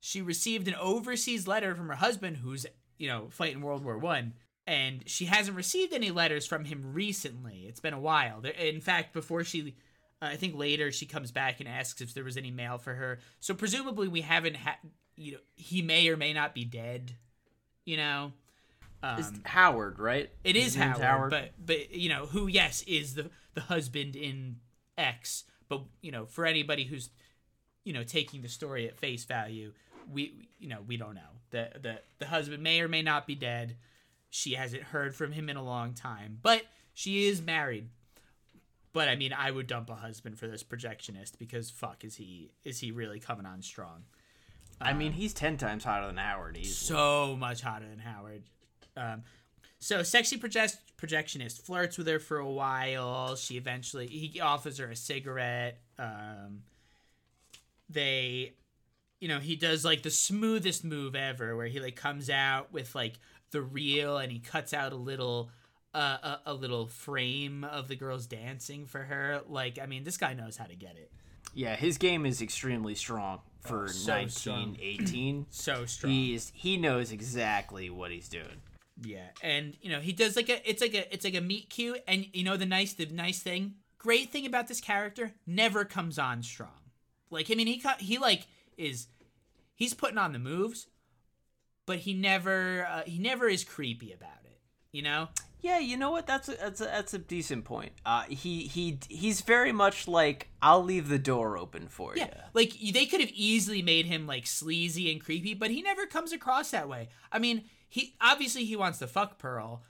[0.00, 2.66] She received an overseas letter from her husband who's
[2.98, 4.34] you know fighting world war one
[4.66, 7.66] and she hasn't received any letters from him recently.
[7.68, 8.42] It's been a while.
[8.58, 9.76] In fact before she
[10.22, 12.94] uh, i think later she comes back and asks if there was any mail for
[12.94, 13.18] her.
[13.40, 14.76] So presumably we haven't had
[15.16, 17.12] you know he may or may not be dead
[17.84, 18.32] you know
[19.02, 20.30] It's um, Howard, right?
[20.44, 22.46] It is is name's Howard, but but you know who?
[22.46, 24.56] Yes, is the the husband in
[24.96, 25.44] X.
[25.68, 27.10] But you know, for anybody who's
[27.84, 29.72] you know taking the story at face value,
[30.10, 31.20] we you know we don't know.
[31.50, 33.76] The the the husband may or may not be dead.
[34.30, 36.62] She hasn't heard from him in a long time, but
[36.94, 37.88] she is married.
[38.94, 42.52] But I mean, I would dump a husband for this projectionist because fuck, is he
[42.64, 44.04] is he really coming on strong?
[44.80, 46.56] I mean, he's ten times hotter than Howard.
[46.56, 48.42] He's so much hotter than Howard.
[48.96, 49.22] Um,
[49.78, 53.36] so sexy project- projectionist flirts with her for a while.
[53.36, 55.78] She eventually he offers her a cigarette.
[55.98, 56.62] Um,
[57.88, 58.54] they,
[59.20, 62.94] you know, he does like the smoothest move ever, where he like comes out with
[62.94, 63.14] like
[63.50, 65.50] the reel and he cuts out a little.
[65.96, 69.42] Uh, a, a little frame of the girls dancing for her.
[69.48, 71.12] Like, I mean, this guy knows how to get it.
[71.54, 75.46] yeah, his game is extremely strong for Oh, so 1918.
[75.50, 76.12] So strong.
[76.12, 78.62] He's he knows exactly what he's doing.
[79.02, 81.68] Yeah, and you know he does like a it's like a it's like a meet
[81.70, 85.84] cute, and you know the nice the nice thing, great thing about this character never
[85.84, 86.68] comes on strong.
[87.30, 88.46] Like I mean he he like
[88.76, 89.08] is
[89.74, 90.86] he's putting on the moves,
[91.86, 94.60] but he never uh, he never is creepy about it.
[94.92, 95.28] You know,
[95.64, 96.26] Yeah, you know what?
[96.26, 97.92] That's a, that's a, that's a decent point.
[98.04, 102.20] Uh, he he he's very much like I'll leave the door open for you.
[102.22, 106.04] yeah, like they could have easily made him like sleazy and creepy, but he never
[106.04, 107.08] comes across that way.
[107.32, 109.82] I mean, he obviously he wants to fuck Pearl,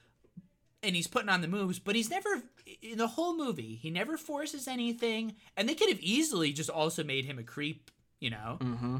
[0.82, 2.44] and he's putting on the moves, but he's never
[2.80, 3.74] in the whole movie.
[3.74, 7.90] He never forces anything, and they could have easily just also made him a creep.
[8.20, 8.96] You know, Mm-hmm.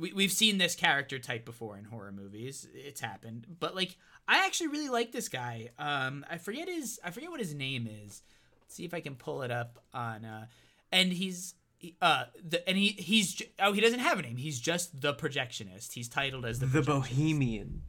[0.00, 2.66] we, we've seen this character type before in horror movies.
[2.72, 3.96] It's happened, but like
[4.28, 5.70] I actually really like this guy.
[5.78, 8.22] Um, I forget his I forget what his name is.
[8.62, 10.24] Let's see if I can pull it up on.
[10.24, 10.46] Uh,
[10.90, 14.36] and he's he- uh the and he he's oh he doesn't have a name.
[14.36, 15.92] He's just the projectionist.
[15.92, 16.82] He's titled as the The.
[16.82, 17.82] Bohemian.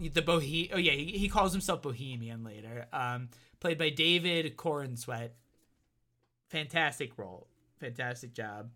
[0.00, 3.28] the bohe oh yeah he, he calls himself bohemian later um
[3.60, 5.30] played by david Corenswet.
[6.48, 7.46] fantastic role
[7.78, 8.70] fantastic job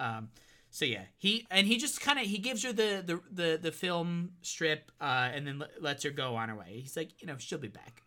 [0.00, 0.28] um
[0.70, 3.72] so yeah he and he just kind of he gives her the, the the the
[3.72, 7.26] film strip uh and then let- lets her go on her way he's like you
[7.26, 8.02] know she'll be back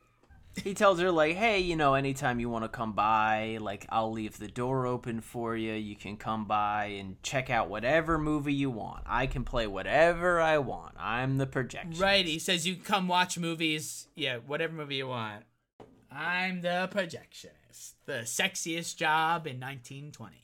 [0.53, 4.11] he tells her like, "Hey, you know, anytime you want to come by, like I'll
[4.11, 5.73] leave the door open for you.
[5.73, 9.03] You can come by and check out whatever movie you want.
[9.05, 10.95] I can play whatever I want.
[10.99, 15.43] I'm the projection." right he says you come watch movies yeah whatever movie you want
[16.11, 20.35] i'm the projectionist the sexiest job in 1920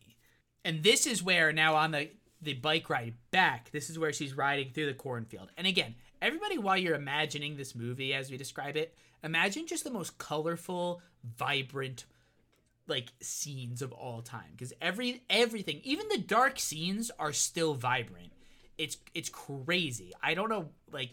[0.68, 2.10] and this is where now on the
[2.42, 5.50] the bike ride back this is where she's riding through the cornfield.
[5.58, 9.90] And again everybody while you're imagining this movie as we describe it imagine just the
[9.90, 12.06] most colorful vibrant
[12.88, 14.52] like scenes of all time.
[14.52, 18.32] Because every everything even the dark scenes are still vibrant.
[18.78, 20.12] It's it's crazy.
[20.22, 21.12] I don't know like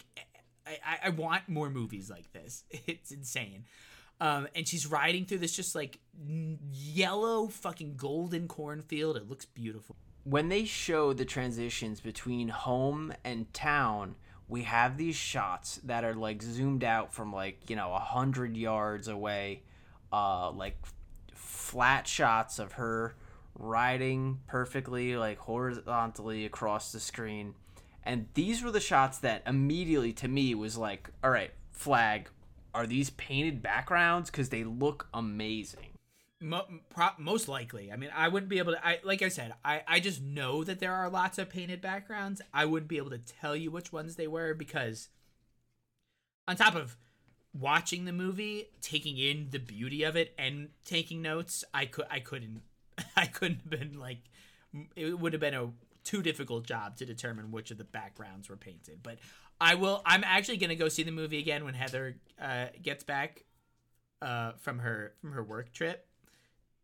[0.66, 2.64] i i, want more movies like this.
[2.86, 3.64] It's insane
[4.20, 5.98] um, and she's riding through this just like
[6.70, 13.52] yellow fucking golden cornfield it looks beautiful when they show the transitions between home and
[13.52, 14.16] town,
[14.48, 18.56] we have these shots that are like zoomed out from like you know a hundred
[18.56, 19.62] yards away,
[20.12, 20.76] uh, like
[21.34, 23.14] flat shots of her
[23.56, 27.54] riding perfectly like horizontally across the screen,
[28.02, 32.28] and these were the shots that immediately to me was like, all right, flag.
[32.74, 34.30] Are these painted backgrounds?
[34.30, 35.98] Because they look amazing.
[37.18, 37.90] Most likely.
[37.90, 38.86] I mean, I wouldn't be able to.
[38.86, 42.42] I like I said, I I just know that there are lots of painted backgrounds.
[42.52, 45.08] I wouldn't be able to tell you which ones they were because
[46.46, 46.96] on top of
[47.58, 52.20] watching the movie, taking in the beauty of it and taking notes, I could I
[52.20, 52.62] couldn't
[53.16, 54.18] I couldn't have been like
[54.96, 55.70] it would have been a
[56.04, 59.00] too difficult job to determine which of the backgrounds were painted.
[59.02, 59.18] But
[59.60, 63.44] I will I'm actually to go see the movie again when Heather uh, gets back
[64.20, 66.06] uh, from her from her work trip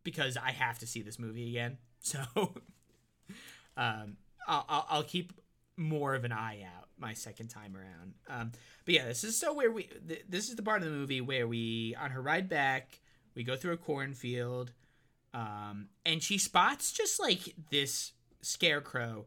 [0.03, 1.77] because I have to see this movie again.
[2.03, 2.19] So
[3.77, 4.17] um,
[4.47, 5.33] I'll, I'll, I'll keep
[5.77, 8.13] more of an eye out my second time around.
[8.27, 8.51] Um,
[8.85, 11.21] but yeah, this is so where we th- this is the part of the movie
[11.21, 13.01] where we on her ride back
[13.35, 14.71] we go through a cornfield,
[15.33, 19.25] um, and she spots just like this scarecrow.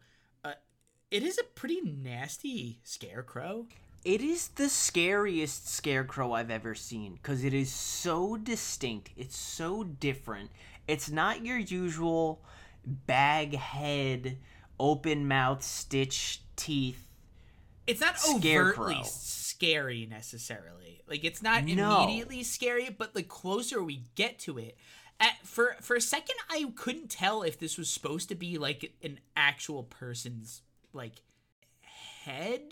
[1.14, 3.68] It is a pretty nasty scarecrow.
[4.04, 9.10] It is the scariest scarecrow I've ever seen because it is so distinct.
[9.16, 10.50] It's so different.
[10.88, 12.42] It's not your usual
[12.84, 14.38] bag head,
[14.80, 17.06] open mouth, stitch teeth.
[17.86, 18.86] It's not Scarecrow.
[18.86, 21.00] overtly scary necessarily.
[21.06, 22.02] Like it's not No.
[22.02, 24.76] immediately scary, but the closer we get to it,
[25.20, 28.94] at, for for a second I couldn't tell if this was supposed to be like
[29.00, 30.62] an actual person's
[30.94, 31.12] like
[32.24, 32.62] head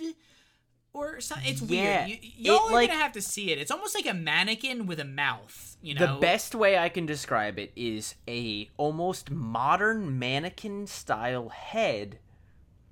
[0.92, 1.48] or something.
[1.50, 2.22] It's Yeah, weird.
[2.22, 3.58] You, y'all it, are like- gonna have to see it.
[3.58, 5.76] It's almost like a mannequin with a mouth.
[5.80, 11.48] You know, The best way I can describe it is a almost modern mannequin style
[11.48, 12.18] head,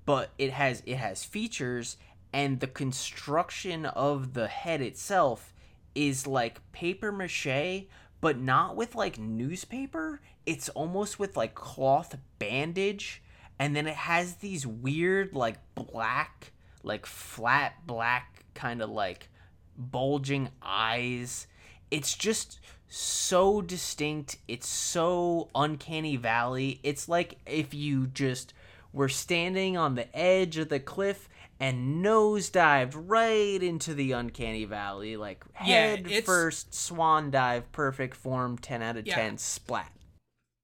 [0.07, 1.97] but it has it has features
[2.33, 5.53] and the construction of the head itself
[5.95, 7.87] is like paper mache,
[8.21, 10.21] but not with like newspaper.
[10.47, 13.23] It's almost with like cloth bandage
[13.61, 16.53] and then it has these weird like black
[16.83, 19.29] like flat black kind of like
[19.77, 21.47] bulging eyes.
[21.91, 22.59] It's just
[22.89, 24.39] so distinct.
[24.49, 26.81] It's so uncanny valley.
[26.83, 28.55] It's like if you just
[28.93, 31.29] were standing on the edge of the cliff
[31.61, 38.17] and nosedived right into the uncanny valley, like Yeah, head it's- first swan dive, perfect
[38.17, 39.17] form, ten out of Yeah.
[39.17, 39.93] ten, splat.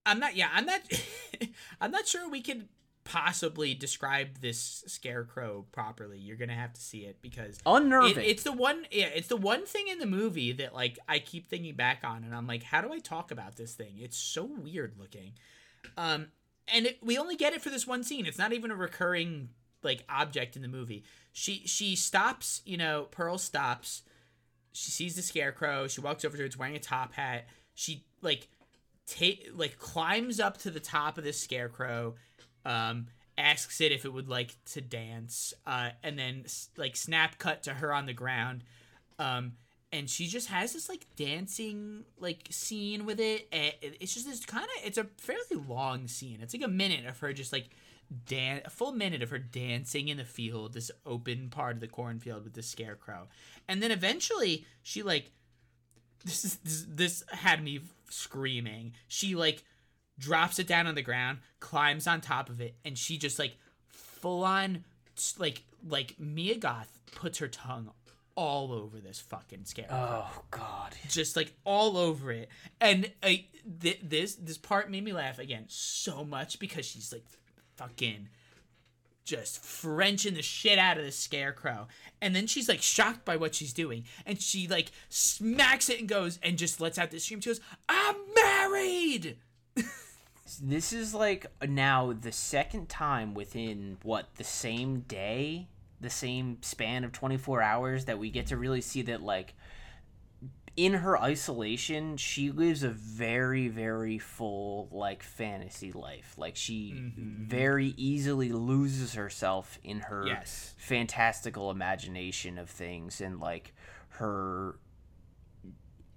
[0.07, 0.37] I'm not.
[0.37, 0.81] Yeah, I'm not.
[1.81, 2.69] I'm not sure we could
[3.07, 6.19] possibly describe this scarecrow properly.
[6.19, 8.19] You're gonna have to see it because Unnerving.
[8.19, 8.85] It, it's the one.
[8.91, 12.25] Yeah, it's the one thing in the movie that like I keep thinking back on,
[12.25, 13.95] and I'm like, how do I talk about this thing?
[13.99, 15.33] It's so weird looking.
[15.97, 16.27] Um,
[16.69, 18.27] and it, we only get it for this one scene.
[18.27, 19.51] It's not even a recurring
[19.83, 21.05] like object in the movie.
[21.33, 22.61] She she stops.
[22.67, 24.03] You know, Pearl stops.
[24.73, 25.87] She sees the scarecrow.
[25.87, 26.47] She walks over to it.
[26.47, 27.47] It's wearing a top hat.
[27.75, 28.49] She like
[29.07, 32.17] take like climbs up to the top of this scarecrow
[32.67, 33.07] um
[33.39, 36.45] asks it if it would like to dance uh and then
[36.77, 38.65] like snap cut to her on the ground
[39.19, 39.53] um
[39.93, 44.45] and she just has this like dancing like scene with it and it's just this
[44.45, 47.69] kind of it's a fairly long scene it's like a minute of her just like
[48.27, 51.89] dan a full minute of her dancing in the field this open part of the
[51.89, 53.29] cornfield with the scarecrow
[53.69, 55.31] and then eventually she like
[56.27, 58.95] this is this, this had me screaming.
[59.09, 59.63] She like
[60.19, 63.57] drops it down on the ground, climbs on top of it, and she just like
[63.89, 64.85] full on
[65.39, 67.91] like like Mia Goth puts her tongue
[68.35, 69.97] all over this fucking scarecrow.
[69.97, 70.95] oh God.
[71.09, 72.51] Just like all over it.
[72.81, 73.29] And uh,
[73.81, 77.25] th- this this part made me laugh again so much because she's like
[77.77, 78.29] fucking
[79.25, 81.89] just Frenching the shit out of the scarecrow.
[82.23, 84.05] And then she's like shocked by what she's doing.
[84.25, 87.41] And she like smacks it and goes and just lets out this scream.
[87.41, 89.37] She goes, I'm married!
[90.63, 95.69] This is like now the second time within what the same day,
[96.01, 99.55] the same span of 24 hours that we get to really see that like
[100.77, 106.35] in her isolation, she lives a very very full like fantasy life.
[106.37, 107.45] Like she mm-hmm.
[107.45, 110.75] very easily loses herself in her Yes.
[110.79, 113.75] fantastical imagination of things and like
[114.11, 114.79] her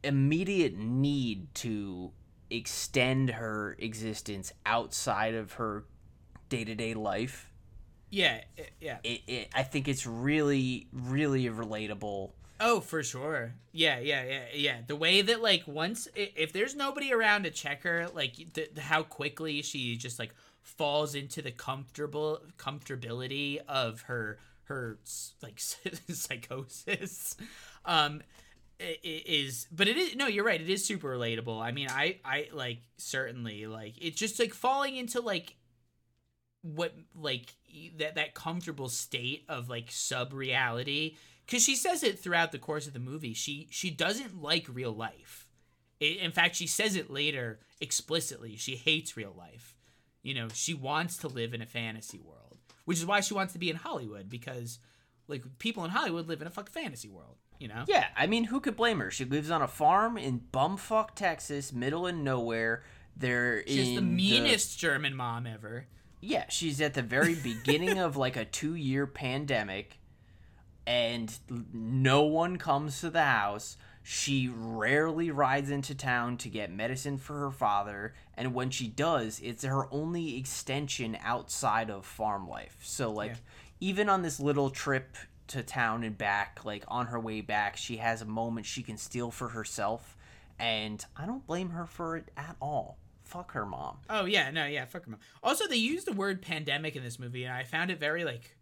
[0.03, 2.11] immediate need to
[2.49, 5.85] extend her existence outside of her
[6.49, 7.51] day-to-day life
[8.09, 8.97] Yeah, i- yeah.
[9.03, 12.31] it, it i think it's really really relatable
[12.61, 13.53] Oh, for sure.
[13.71, 14.77] Yeah, yeah, yeah, yeah.
[14.85, 18.81] The way that like once if there's nobody around to check her, like the, the,
[18.81, 24.97] how quickly she just like falls into the comfortable comfortability of her her
[25.41, 25.57] like
[26.11, 27.37] psychosis.
[27.85, 28.21] Um
[28.79, 31.61] is but it is no you're right it is super relatable.
[31.61, 35.55] I mean i i like certainly like it's just like falling into like
[36.61, 37.53] what like
[37.97, 41.15] that that comfortable state of like sub reality
[41.45, 44.93] because she says it throughout the course of the movie she she doesn't like real
[44.93, 45.47] life.
[46.01, 49.75] I in fact she says it later explicitly she hates real life.
[50.23, 53.53] You know she wants to live in a fantasy world which is why she wants
[53.53, 54.79] to be in hollywood because
[55.27, 57.83] like people in hollywood live in a fucking fantasy world you know?
[57.87, 59.11] Yeah, I mean, who could blame her?
[59.11, 62.83] She lives on a farm in bumfuck Texas, middle of nowhere.
[63.17, 65.85] They're She's the meanest German mom ever.
[66.21, 69.99] yeah, she's at the very beginning of like a two-year pandemic,
[70.87, 71.37] and
[71.73, 73.77] no one comes to the house.
[74.01, 79.39] She rarely rides into town to get medicine for her father, and when she does,
[79.43, 82.77] it's her only extension outside of farm life.
[82.81, 83.37] So like, Yeah.
[83.81, 85.15] even on this little trip
[85.49, 88.97] to town and back, like on her way back, she has a moment she can
[88.97, 90.17] steal for herself,
[90.57, 92.97] and I don't blame her for it at all.
[93.23, 93.97] Fuck her mom.
[94.09, 95.19] Oh yeah, no, yeah, fuck her mom.
[95.43, 98.55] Also, they used the word pandemic in this movie, and I found it very like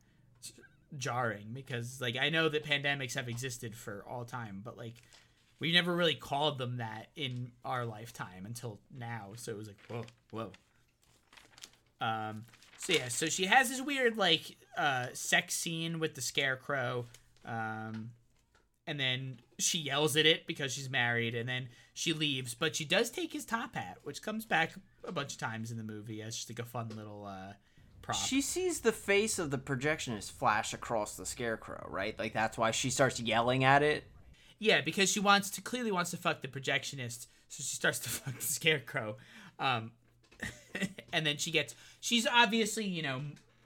[0.98, 4.96] jarring because like I know that pandemics have existed for all time, but like
[5.60, 9.32] we never really called them that in our lifetime until now.
[9.36, 10.52] So it was like whoa, whoa.
[12.00, 12.46] Um.
[12.80, 17.06] So yeah, so she has this weird like uh sex scene with the scarecrow.
[17.46, 18.12] Um.
[18.90, 22.54] And then she yells at it because she's married, and then she leaves.
[22.54, 24.72] But she does take his top hat, which comes back
[25.04, 27.52] a bunch of times in the movie as just like a fun little uh,
[28.02, 28.16] prop.
[28.18, 32.18] She sees the face of the projectionist flash across the scarecrow, right?
[32.18, 34.06] Like that's why she starts yelling at it.
[34.58, 38.10] yeah, because she wants to clearly wants to fuck the projectionist, so she starts to
[38.10, 39.18] fuck the scarecrow.
[39.60, 39.92] Um,
[41.14, 43.22] and then she gets she's obviously you know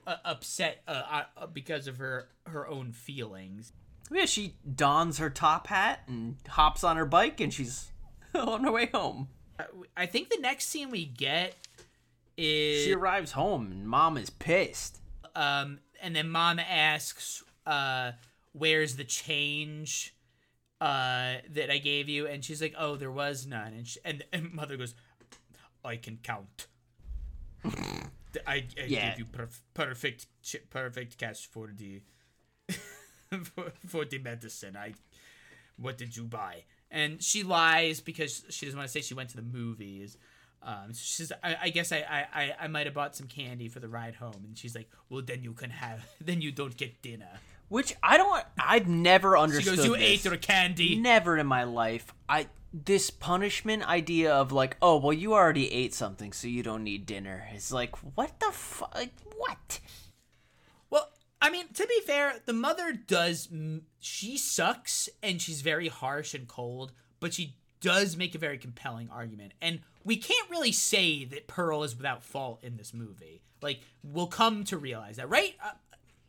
[0.06, 3.72] uh, upset uh, uh, because of her her own feelings.
[4.10, 7.90] Yeah, she dons her top hat and hops on her bike, and she's
[8.34, 9.28] on her way home.
[9.58, 9.64] Uh,
[9.96, 11.54] I think the next scene we get
[12.36, 15.00] is She arrives home, and mom is pissed.
[15.34, 18.12] um, and then mom asks, uh,
[18.52, 20.14] "Where's the change
[20.80, 24.24] uh, that I gave you?" And she's like, "Oh, there was none." And she, and,
[24.32, 24.94] and mother goes,
[25.84, 26.66] "I can count.
[27.64, 27.70] I,
[28.46, 29.10] I Yeah.
[29.10, 30.26] gave you perf- perfect
[30.70, 32.02] perfect cash for the
[33.44, 34.76] for, for the medicine.
[34.76, 34.94] I
[35.76, 39.30] what did you buy?" And she lies because she doesn't want to say she went
[39.30, 40.16] to the movies.
[40.64, 43.68] Um, so she's, I, I guess I, I, I, I might have bought some candy
[43.68, 46.76] for the ride home, and she's like, "Well, then you can have, then you don't
[46.76, 47.28] get dinner."
[47.68, 48.44] Which I don't.
[48.58, 49.64] I've never understood.
[49.72, 50.02] She goes, "You this.
[50.02, 52.12] ate your candy." Never in my life.
[52.28, 56.84] I this punishment idea of like, oh well, you already ate something, so you don't
[56.84, 57.48] need dinner.
[57.52, 59.08] It's like, what the fuck?
[59.36, 59.80] What?
[60.90, 61.10] Well,
[61.40, 63.48] I mean, to be fair, the mother does.
[64.00, 69.10] She sucks, and she's very harsh and cold, but she does make a very compelling
[69.10, 69.52] argument.
[69.60, 73.42] And we can't really say that Pearl is without fault in this movie.
[73.60, 75.54] Like, we'll come to realize that, right?
[75.62, 75.72] Uh,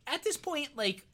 [0.06, 1.06] at this point, like,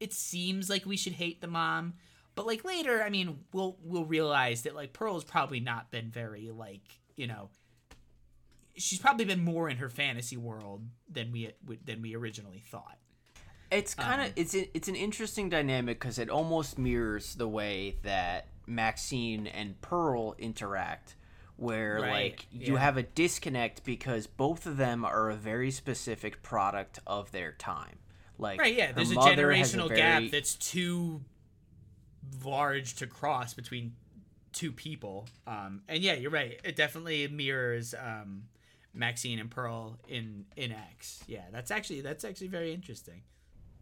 [0.00, 1.94] it seems like we should hate the mom,
[2.34, 6.50] but like later, I mean, we'll we'll realize that like Pearl's probably not been very
[6.50, 7.50] like you know.
[8.74, 11.52] She's probably been more in her fantasy world than we
[11.84, 12.96] than we originally thought.
[13.70, 17.96] It's kind of Um, it's it's an interesting dynamic because it almost mirrors the way
[18.02, 21.16] that Maxine and Pearl interact,
[21.56, 22.80] where Right, like you yeah.
[22.80, 27.98] have a disconnect because both of them are a very specific product of their time.
[28.38, 28.92] Like Right, yeah.
[28.92, 31.22] There's a generational very- gap that's too
[32.44, 33.94] large to cross between
[34.52, 35.28] two people.
[35.46, 36.60] Um, and yeah, you're right.
[36.64, 38.44] It definitely mirrors um,
[38.94, 41.22] Maxine and Pearl in in X.
[41.26, 43.22] Yeah, that's actually that's actually very interesting.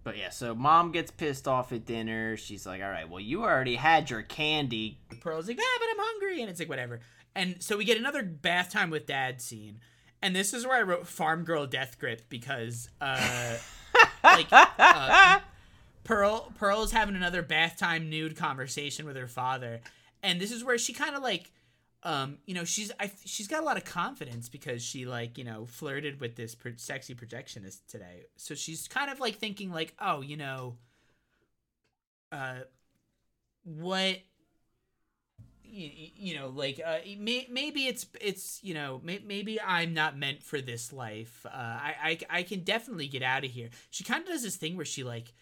[0.03, 2.36] But yeah, so mom gets pissed off at dinner.
[2.36, 4.98] She's like, "All right, well, you already had your candy.
[5.20, 7.01] Pearl's like, ah, but I'm hungry, and it's like whatever.
[7.34, 9.80] And so we get another bath time with dad scene,
[10.22, 13.57] and this is where I wrote farm girl death grip because uh,
[14.24, 15.40] like uh,
[16.05, 19.80] Pearl Pearl is having another bath time nude conversation with her father,
[20.22, 21.53] and this is where she kind of like.
[22.03, 25.44] Um, you know, she's I, she's got a lot of confidence because she like you
[25.44, 28.22] know flirted with this pro- sexy projectionist today.
[28.36, 30.76] So she's kind of like thinking like, oh, you know,
[32.32, 32.61] uh,
[33.64, 34.16] what
[35.70, 40.16] you, you know like uh, may, maybe it's it's you know may, maybe i'm not
[40.18, 44.05] meant for this life uh, I, I i can definitely get out of here she
[44.05, 45.32] kind of does this thing where she like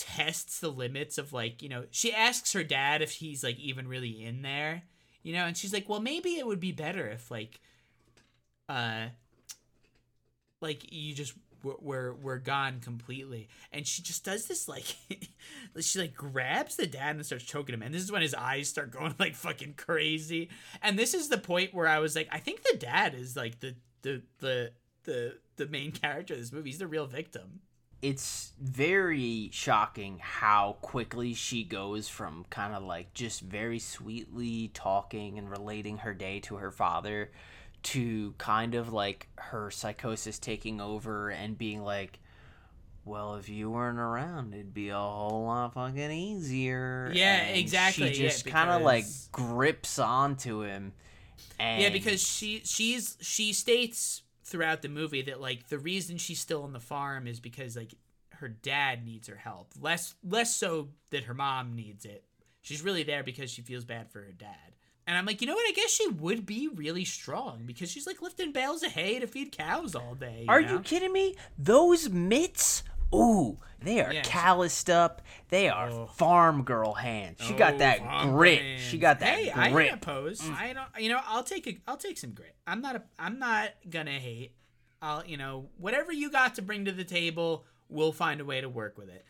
[0.00, 3.86] tests the limits of like you know she asks her dad if he's like even
[3.86, 4.82] really in there
[5.22, 7.60] you know and she's like well maybe it would be better if like
[8.70, 9.04] uh
[10.62, 13.48] like you just were were, were gone completely.
[13.70, 14.96] And she just does this like
[15.80, 18.68] she like grabs the dad and starts choking him and this is when his eyes
[18.68, 20.48] start going like fucking crazy.
[20.82, 23.60] And this is the point where i was like i think the dad is like
[23.60, 24.72] the the the
[25.04, 26.70] the, the main character of this movie.
[26.70, 27.60] He's the real victim
[28.02, 35.38] It's very shocking how quickly she goes from kind of like just very sweetly talking
[35.38, 37.30] and relating her day to her father
[37.82, 42.20] to kind of like her psychosis taking over and being like
[43.04, 47.10] well, if you weren't around, it'd be a whole lot fucking easier.
[47.14, 50.92] Yeah, And exactly, She yeah, just kind of like grips onto him.
[51.58, 56.40] And Yeah, because she she's she states throughout the movie that like the reason she's
[56.40, 57.94] still on the farm is because like
[58.30, 59.72] her dad needs her help.
[59.80, 62.24] Less less so that her mom needs it.
[62.60, 64.56] She's really there because she feels bad for her dad.
[65.06, 65.68] And I'm like, you know what?
[65.68, 69.26] I guess she would be really strong because she's like lifting bales of hay to
[69.26, 70.44] feed cows all day.
[70.46, 70.74] Are know?
[70.74, 71.36] you kidding me?
[71.58, 72.82] Those mitts?
[73.14, 75.22] Ooh, they are Yeah, calloused up.
[75.48, 76.06] They are Oh.
[76.06, 77.40] farm girl hands.
[77.40, 77.98] She got Oh, that
[78.28, 78.62] grit.
[78.62, 78.82] hands.
[78.82, 79.86] She got that hey, I grit.
[79.86, 80.42] ain't opposed.
[80.44, 80.88] I don't.
[81.02, 81.76] You know, I'll take a.
[81.88, 82.54] I'll take some grit.
[82.66, 82.96] I'm not.
[82.96, 84.52] A, I'm not gonna hate.
[85.02, 85.24] I'll.
[85.26, 88.68] You know, whatever you got to bring to the table, we'll find a way to
[88.68, 89.24] work with it.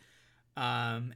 [0.57, 1.13] Um,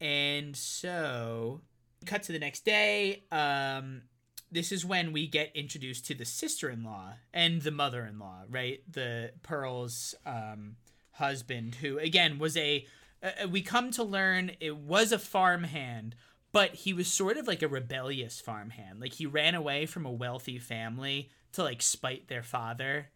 [0.00, 1.60] and so
[2.06, 3.24] cut to the next day.
[3.32, 4.02] Um,
[4.50, 8.80] this is when we get introduced to the sister-in-law and the mother-in-law, right?
[8.90, 10.76] The Pearl's um
[11.14, 12.86] husband, who again was a.
[13.22, 16.14] Uh, we come to learn it was a farmhand,
[16.52, 19.00] but he was sort of like a rebellious farmhand.
[19.00, 23.08] Like he ran away from a wealthy family to like spite their father,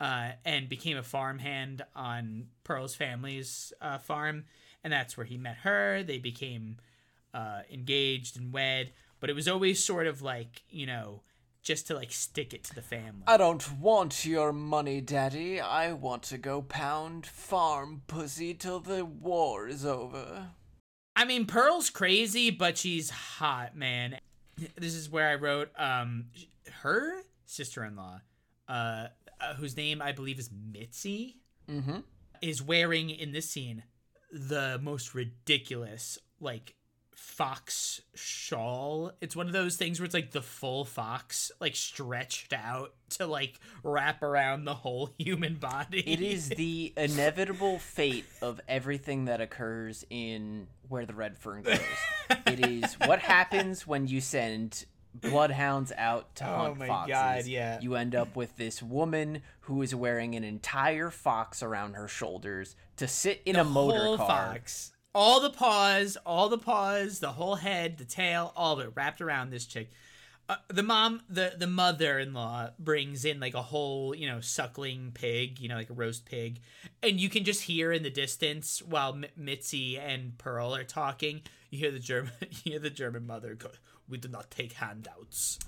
[0.00, 4.44] uh, and became a farmhand on Pearl's family's uh, farm,
[4.82, 6.02] and that's where he met her.
[6.02, 6.78] They became
[7.34, 11.22] uh, engaged and wed, but it was always sort of like you know
[11.66, 13.24] just to like stick it to the family.
[13.26, 15.60] I don't want your money, Daddy.
[15.60, 20.46] I want to go pound farm pussy till the war is over.
[21.16, 24.18] I mean, Pearl's crazy, but she's hot, man.
[24.76, 26.26] This is where I wrote um
[26.82, 28.20] her sister-in-law,
[28.68, 28.72] uh,
[29.40, 31.98] uh whose name I believe is Mitzi, Mm-hmm.
[32.40, 33.82] is wearing in this scene
[34.32, 36.76] the most ridiculous like
[37.16, 39.10] fox shawl.
[39.22, 43.26] It's one of those things where it's like the full fox like stretched out to
[43.26, 46.00] like wrap around the whole human body.
[46.00, 51.78] It is the inevitable fate of everything that occurs in Where the Red Fern Grows.
[52.46, 57.12] it is what happens when you send bloodhounds out to Oh hunt my foxes.
[57.14, 57.80] God, yeah.
[57.80, 62.76] You end up with this woman who is wearing an entire fox around her shoulders
[62.98, 64.52] to sit in a motor car.
[64.52, 64.92] fox.
[65.16, 69.22] All the paws, all the paws, the whole head, the tail, all of it wrapped
[69.22, 69.90] around this chick.
[70.46, 75.58] Uh, the mom, the the mother-in-law brings in like a whole, you know, suckling pig,
[75.58, 76.60] you know, like a roast pig,
[77.02, 81.40] and you can just hear in the distance while M- Mitzi and Pearl are talking.
[81.70, 83.70] You hear the German, you hear the German mother go,
[84.10, 85.58] "We do not take handouts."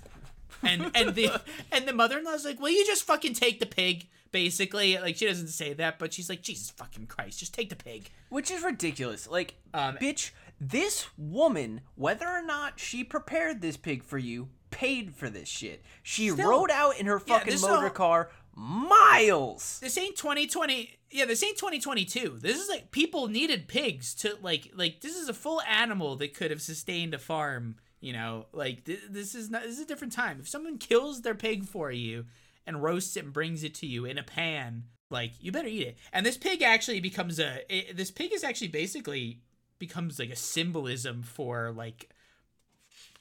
[0.63, 1.41] And and the
[1.71, 5.47] and the mother-in-law's like, "Will you just fucking take the pig?" Basically, like she doesn't
[5.47, 9.27] say that, but she's like, "Jesus fucking Christ, just take the pig." Which is ridiculous.
[9.27, 10.31] Like, Um, bitch,
[10.61, 15.83] this woman, whether or not she prepared this pig for you, paid for this shit.
[16.03, 16.47] She Still.
[16.49, 19.79] rode out in her fucking this motor all- car miles.
[19.79, 20.97] This ain't 2020.
[21.11, 22.37] Yeah, this ain't 2022.
[22.41, 26.33] This is like people needed pigs to like like this is a full animal that
[26.35, 27.77] could have sustained a farm.
[28.01, 30.39] You know, like th- this is not this is a different time.
[30.39, 32.25] If someone kills their pig for you
[32.65, 35.87] and roasts it and brings it to you in a pan, like you better eat
[35.87, 35.97] it.
[36.13, 39.41] And this pig actually becomes a it, this pig is actually basically
[39.79, 42.09] becomes like a symbolism for like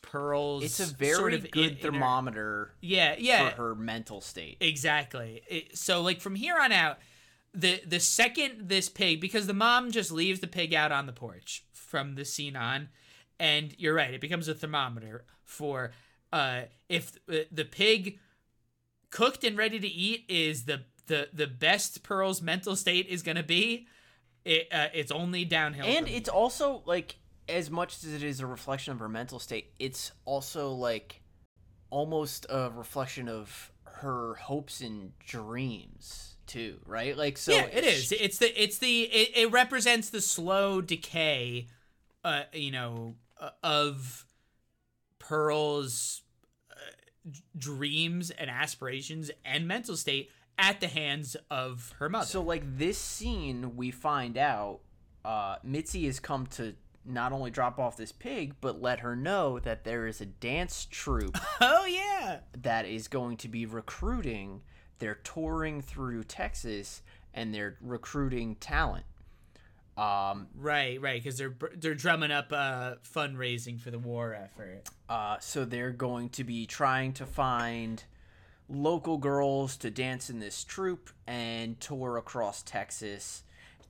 [0.03, 0.65] pearls.
[0.65, 3.51] It's a very sort of good in- thermometer yeah, yeah.
[3.51, 4.59] for her mental state.
[4.61, 5.43] Exactly.
[5.49, 6.99] It, so like from here on out,
[7.55, 11.13] the the second this pig because the mom just leaves the pig out on the
[11.13, 12.89] porch from the scene on,
[13.39, 15.93] and you're right, it becomes a thermometer for
[16.33, 18.19] uh if the, the pig
[19.11, 23.43] cooked and ready to eat is the the the best Pearl's mental state is gonna
[23.43, 23.87] be.
[24.45, 25.87] It uh, it's only downhill.
[25.87, 27.17] And it's also like
[27.49, 31.23] as much as it is a reflection of her mental state, it's also like
[31.91, 37.17] almost a reflection of her hopes and dreams too, right?
[37.17, 41.69] Like so yeah, it sh- It's the it's the it, it represents the slow decay,
[42.25, 43.28] uh, you know, uh,
[43.63, 44.27] of
[45.19, 46.23] Pearl's
[46.71, 52.27] uh, dreams and aspirations and mental state at the hands of her mother.
[52.27, 54.81] So like this scene, we find out
[55.25, 56.75] uh, Mitzi has come to
[57.05, 60.87] not only drop off this pig, but let her know that there is a dance
[60.91, 64.63] troupe oh yeah, that is going to be recruiting.
[64.99, 69.05] They're touring through Texas and they're recruiting talent.
[69.99, 74.83] Um, right, right, because they're they're drumming up uh fundraising for the war effort.
[75.09, 78.05] uh, so they're going to be trying to find
[78.69, 83.43] local girls to dance in this troupe and tour across Texas.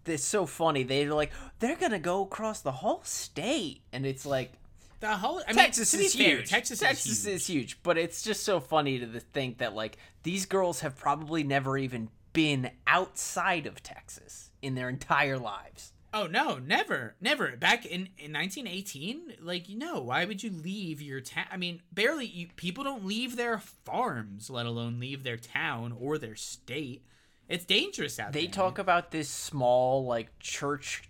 [0.06, 0.84] It's so funny.
[0.84, 4.52] They're like, they're gonna go across the whole state, and it's like
[5.00, 6.48] The whole I Texas mean, is fair, huge.
[6.48, 7.34] Texas, Texas is huge.
[7.34, 10.96] is huge, but it's just so funny to th- think that like these girls have
[10.96, 14.50] probably never even been outside of Texas.
[14.62, 15.92] in their entire lives.
[16.12, 17.56] Oh no, never, never.
[17.56, 21.46] Back in in 1918, like no, why would you leave your town?
[21.50, 26.16] I mean, barely you, people don't leave their farms, let alone leave their town or
[26.16, 27.04] their state.
[27.48, 28.48] It's dangerous out They there.
[28.48, 31.02] They talk about this small like church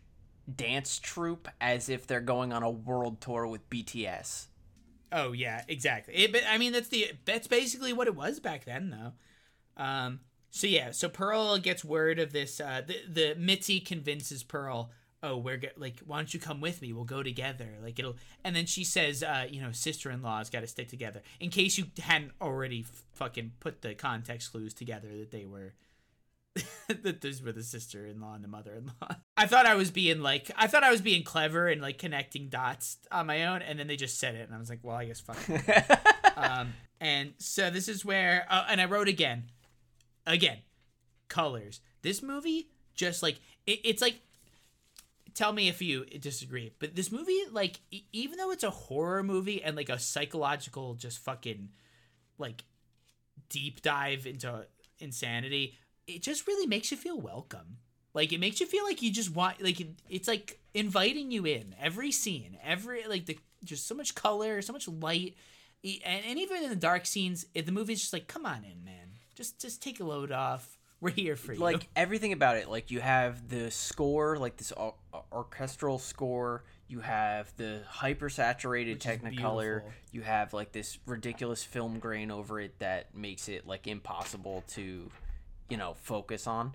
[0.52, 4.46] dance troupe as if they're going on a world tour with BTS.
[5.12, 6.14] Oh yeah, exactly.
[6.14, 9.82] It, but I mean, that's the that's basically what it was back then, though.
[9.82, 10.20] Um.
[10.50, 12.60] So yeah, so Pearl gets word of this.
[12.60, 14.90] Uh, the the Mitzi convinces Pearl,
[15.22, 16.92] "Oh, we're go- like, why don't you come with me?
[16.92, 17.76] We'll go together.
[17.82, 21.50] Like it'll." And then she says, uh, "You know, sister-in-law's got to stick together." In
[21.50, 25.74] case you hadn't already f- fucking put the context clues together that they were.
[26.88, 29.08] that those were the sister-in-law and the mother-in-law.
[29.36, 32.48] I thought I was being like, I thought I was being clever and like connecting
[32.48, 34.96] dots on my own, and then they just said it, and I was like, well,
[34.96, 35.36] I guess fuck.
[35.48, 35.98] it.
[36.36, 39.44] um, and so this is where, uh, and I wrote again,
[40.28, 40.58] again,
[41.28, 41.80] colors.
[42.02, 44.20] This movie just like it, it's like.
[45.34, 49.22] Tell me if you disagree, but this movie, like, e- even though it's a horror
[49.22, 51.68] movie and like a psychological, just fucking,
[52.38, 52.64] like,
[53.48, 54.66] deep dive into
[54.98, 55.76] insanity,
[56.08, 57.76] it just really makes you feel welcome.
[58.14, 61.74] Like it makes you feel like you just want like it's like inviting you in
[61.80, 65.36] every scene, every like the just so much color, so much light,
[65.84, 69.07] and, and even in the dark scenes, the movie's just like, come on in, man,
[69.38, 70.76] just just take a load off.
[71.00, 71.60] We're here for you.
[71.60, 74.96] like everything about it like you have the score like this or-
[75.30, 82.00] orchestral score you have the hyper saturated Which technicolor you have like this ridiculous film
[82.00, 85.08] grain over it that makes it like impossible to
[85.70, 86.74] you know focus on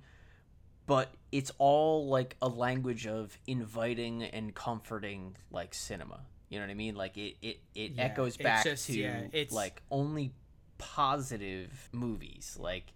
[0.85, 6.71] but it's all like a language of inviting and comforting like cinema you know what
[6.71, 10.31] i mean like it it, it Yeah, echoes back just- to yeah, it's- like only
[10.77, 12.93] positive movies like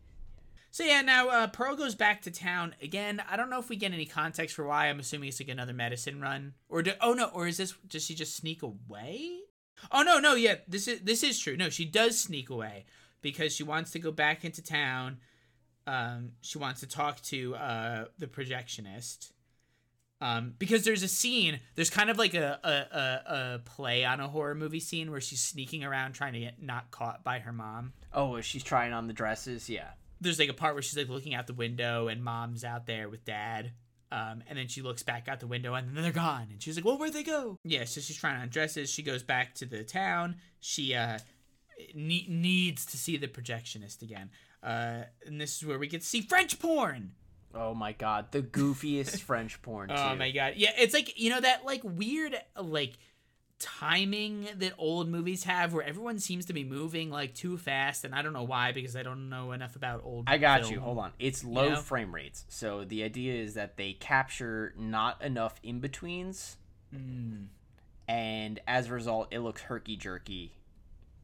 [0.72, 3.22] So yeah, now uh, Pearl goes back to town again.
[3.30, 4.88] I don't know if we get any context for why.
[4.88, 8.04] I'm assuming it's like another medicine run, or do, oh no, or is this does
[8.06, 9.40] she just sneak away?
[9.92, 11.58] Oh no, no, yeah, this is this is true.
[11.58, 12.86] No, she does sneak away
[13.22, 15.18] because she wants to go back into town.
[15.88, 19.32] Um, she wants to talk to uh the projectionist.
[20.20, 24.20] Um, because there's a scene, there's kind of like a, a, a, a play on
[24.20, 27.54] a horror movie scene where she's sneaking around trying to get not caught by her
[27.54, 29.90] mom oh she's trying on the dresses yeah
[30.22, 33.10] there's like a part where she's like looking out the window and mom's out there
[33.10, 33.72] with dad.
[34.10, 36.48] Um, and then she looks back out the window and then they're gone.
[36.52, 37.58] And she's like, well, where'd they go?
[37.64, 38.90] Yeah, so she's trying on dresses.
[38.90, 40.38] She goes back to the town.
[40.62, 41.20] She uh,
[41.94, 44.30] ne- needs to see the projectionist again.
[44.64, 47.12] Uh, and this is where we get to see French porn.
[47.56, 49.96] Oh my god, the goofiest French porn too.
[49.98, 50.54] Oh my god.
[50.58, 52.98] Yeah, it's like, you know, that like weird, like,
[53.60, 58.14] timing that old movies have where everyone seems to be moving like too fast and
[58.14, 60.80] I don't know why because I don't know enough about old I got you.
[60.80, 61.12] Hold on.
[61.18, 61.76] It's low know?
[61.78, 62.46] frame rates.
[62.50, 66.58] So the idea is that they capture not enough in betweens,
[66.96, 67.48] Mm.
[68.08, 70.54] and as a result, it looks herky jerky,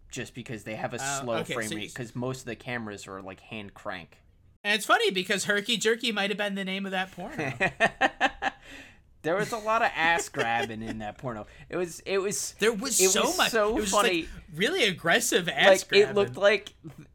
[0.10, 1.94] just because they have a Oh, slow okay, frame so rate.
[1.94, 4.18] Because most of the cameras are like hand crank.
[4.64, 7.54] And it's funny because Herky Jerky might have been the name of that porno.
[9.22, 11.48] there was a lot of ass grabbing in that porno.
[11.70, 12.00] It was.
[12.06, 12.56] It was.
[12.60, 13.52] There was It so was much.
[13.52, 14.22] so it was funny.
[14.22, 16.10] Just like really aggressive ass like grabbing.
[16.10, 16.74] it looked like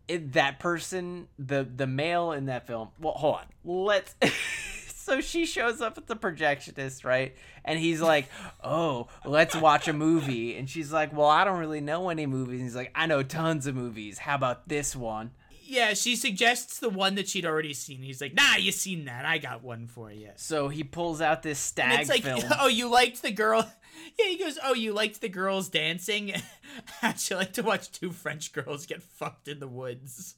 [0.09, 4.15] it, that person the the male in that film well hold on let's
[4.89, 8.27] so she shows up at the projectionist right and he's like
[8.65, 12.55] oh let's watch a movie and she's like well i don't really know any movies
[12.61, 15.31] and he's like i know tons of movies how about this one
[15.69, 18.03] yeah, she suggests the one that she'd already seen.
[18.03, 19.27] He's like, "Nah, you seen that?
[19.27, 22.43] I got one for you." so he pulls out this And stag it's like, film
[22.59, 23.71] "Oh, you liked the girl?"
[24.19, 26.33] Yeah, he goes, "Oh, you liked the girls dancing?
[27.01, 30.37] How'd you like to watch two French girls get fucked in the woods?"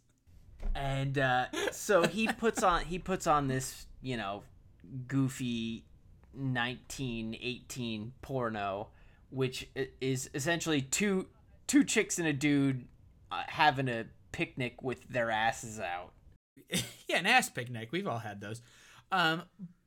[0.74, 4.42] and uh, so he puts on he puts on this you know
[5.06, 5.84] goofy
[6.32, 8.88] 1918 porno
[9.30, 9.68] which
[10.00, 11.26] is essentially two
[11.66, 12.86] two chicks and a dude
[13.30, 16.12] uh, having a picnic with their asses out
[17.08, 17.88] yeah, an ass picnic.
[17.92, 18.62] We've all had those.
[19.12, 19.42] Um,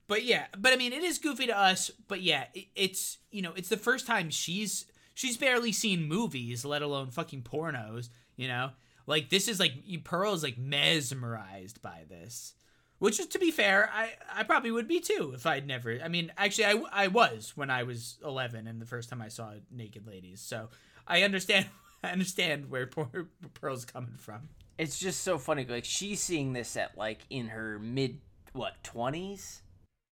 [0.07, 1.91] but yeah, but I mean, it is goofy to us.
[2.07, 6.65] But yeah, it, it's you know, it's the first time she's she's barely seen movies,
[6.65, 8.09] let alone fucking pornos.
[8.35, 8.71] You know,
[9.07, 9.73] like this is like
[10.03, 12.53] Pearl is like mesmerized by this.
[12.99, 15.97] Which is to be fair, I I probably would be too if I'd never.
[16.03, 19.27] I mean, actually, I I was when I was eleven and the first time I
[19.29, 20.41] saw naked ladies.
[20.41, 20.69] So
[21.07, 21.65] I understand.
[22.03, 24.49] I understand where poor Pearl's coming from.
[24.77, 28.19] it's just so funny like she's seeing this at like in her mid
[28.53, 29.61] what 20s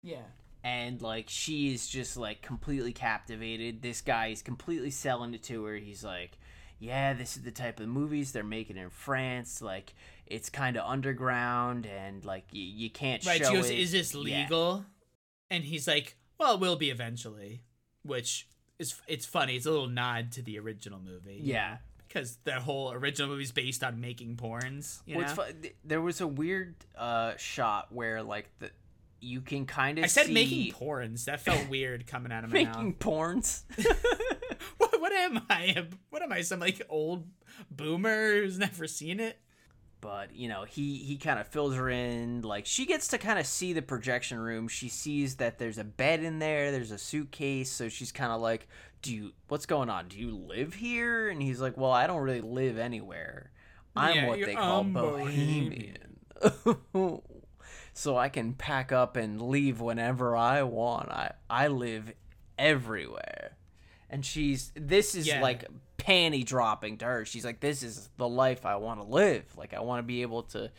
[0.04, 0.22] Yeah.
[0.64, 5.64] and like she is just like completely captivated this guy is completely selling it to
[5.66, 6.38] her he's like
[6.82, 9.62] yeah, this is the type of movies they're making in France.
[9.62, 9.94] Like
[10.26, 13.40] it's kind of underground and like y- you can't Right.
[13.44, 13.80] show She goes, it.
[13.80, 14.22] "Is this Yeah.
[14.44, 14.86] legal?"
[15.50, 17.64] And he's like, "Well, it will be eventually,"
[18.04, 18.48] which
[18.80, 19.56] is it's funny.
[19.56, 21.40] It's a little nod to the original movie.
[21.44, 21.78] Yeah.
[22.08, 25.02] because the whole original movie is based on making porns.
[25.06, 25.28] You know?
[25.28, 28.72] fu- there was a weird uh, shot where like the
[29.22, 31.26] you can kind of I said see making porns.
[31.26, 33.00] That felt weird coming out of my making mouth.
[33.00, 33.64] porns.
[34.78, 35.88] What, what am I?
[36.10, 36.42] What am I?
[36.42, 37.26] Some like old
[37.72, 39.38] boomer who's never seen it?
[40.02, 43.38] But you know he he kind of fills her in like she gets to kind
[43.40, 44.68] of see the projection room.
[44.68, 48.42] She sees that there's a bed in there there's a suitcase so she's kind of
[48.42, 48.68] like
[49.02, 50.08] do you what's going on?
[50.08, 51.30] Do you live here?
[51.30, 53.52] And he's like well i don't really live anywhere.
[53.96, 56.20] I'm Yeah, what they call I'm bohemian.
[57.94, 61.10] So i can pack up and leave whenever i want.
[61.10, 62.14] I i live
[62.58, 63.58] everywhere.
[64.10, 65.42] And she's this is Yeah.
[65.42, 65.66] like
[66.00, 67.26] panty dropping to her.
[67.26, 69.46] She's like this is the life i want to live.
[69.56, 70.72] Like i want to be able to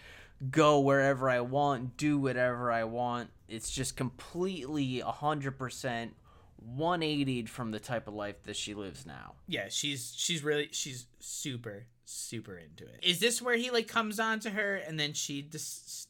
[0.50, 3.30] go wherever i want do whatever i want.
[3.48, 6.10] It's just completely 100%
[6.76, 9.34] 180 from the type of life that she lives now.
[9.48, 13.00] Yeah, she's she's really she's super super into it.
[13.02, 15.58] Is this where he like comes on to her and then she des-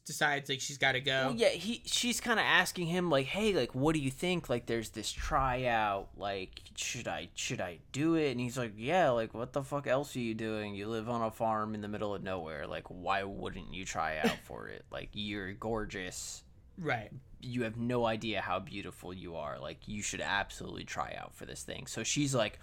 [0.07, 1.29] decides like she's got to go?
[1.29, 4.49] Well, yeah, he she's kind of asking him like, "Hey, like, what do you think?
[4.49, 6.09] Like, there's this tryout.
[6.17, 9.11] Like, should I should I do it?" And he's like, "Yeah.
[9.11, 10.75] Like, what the fuck else are you doing?
[10.75, 12.67] You live on a farm in the middle of nowhere.
[12.67, 14.85] Like, why wouldn't you try out for it?
[14.91, 16.43] Like, you're gorgeous.
[16.79, 17.11] Right.
[17.43, 19.59] You have no idea how beautiful you are.
[19.59, 22.59] Like, you should absolutely try out for this thing." So she's like,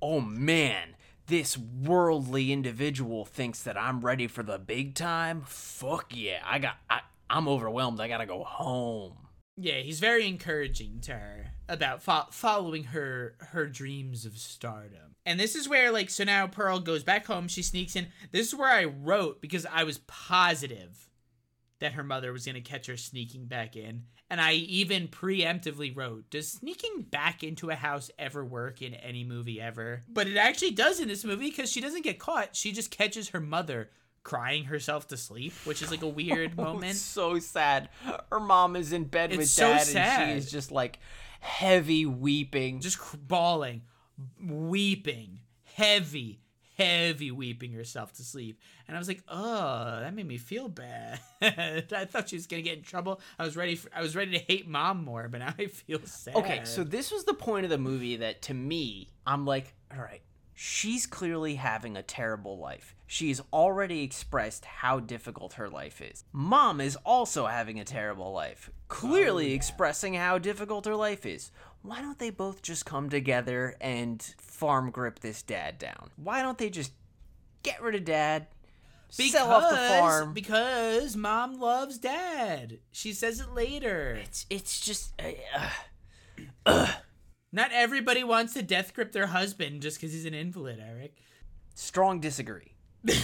[0.00, 0.94] "Oh man."
[1.26, 5.42] This worldly individual thinks that I'm ready for the big time.
[5.46, 6.40] Fuck yeah!
[6.44, 6.76] I got.
[6.88, 8.00] I, I'm overwhelmed.
[8.00, 9.14] I gotta go home.
[9.56, 15.14] Yeah, he's very encouraging to her about fo- following her her dreams of stardom.
[15.26, 18.08] And this is where like so now Pearl goes back home, she sneaks in.
[18.32, 21.10] This is where I wrote because I was positive
[21.80, 24.04] that her mother was going to catch her sneaking back in.
[24.32, 29.24] And I even preemptively wrote, does sneaking back into a house ever work in any
[29.24, 30.02] movie ever?
[30.08, 32.54] But it actually does in this movie because she doesn't get caught.
[32.54, 33.90] She just catches her mother
[34.22, 36.94] crying herself to sleep, which is like a weird Oh, moment.
[36.94, 37.88] so sad.
[38.30, 40.28] Her mom is in bed It's with so dad, and sad.
[40.32, 41.00] she is just like
[41.40, 42.80] heavy weeping.
[42.80, 43.82] just bawling,
[44.40, 46.40] weeping, heavy,
[46.80, 48.58] heavy weeping herself to sleep.
[48.88, 51.20] And I was like, oh, that made me feel bad.
[51.42, 53.20] I thought she was gonna get in trouble.
[53.38, 53.76] I was ready.
[53.76, 56.36] For, I was ready to hate mom more, but now I feel sad.
[56.36, 60.02] Okay, so this was the point of the movie that to me, I'm like, all
[60.02, 60.22] right,
[60.62, 62.94] she's clearly having a terrible life.
[63.06, 66.22] She's already expressed how difficult her life is.
[66.34, 71.50] Mom is also having a terrible life, clearly expressing how difficult her life is.
[71.80, 76.10] Why don't they both just come together and farm grip this dad down?
[76.16, 76.92] Why don't they just
[77.62, 78.46] get rid of dad?
[79.16, 80.34] because, sell off the farm.
[80.34, 82.80] because mom loves dad.
[82.92, 84.18] She says it later.
[84.22, 85.14] It's it's just
[86.66, 86.92] uh,
[87.52, 91.16] Not everybody wants to death grip their husband just because he's an invalid, Eric.
[91.74, 92.74] strong disagree.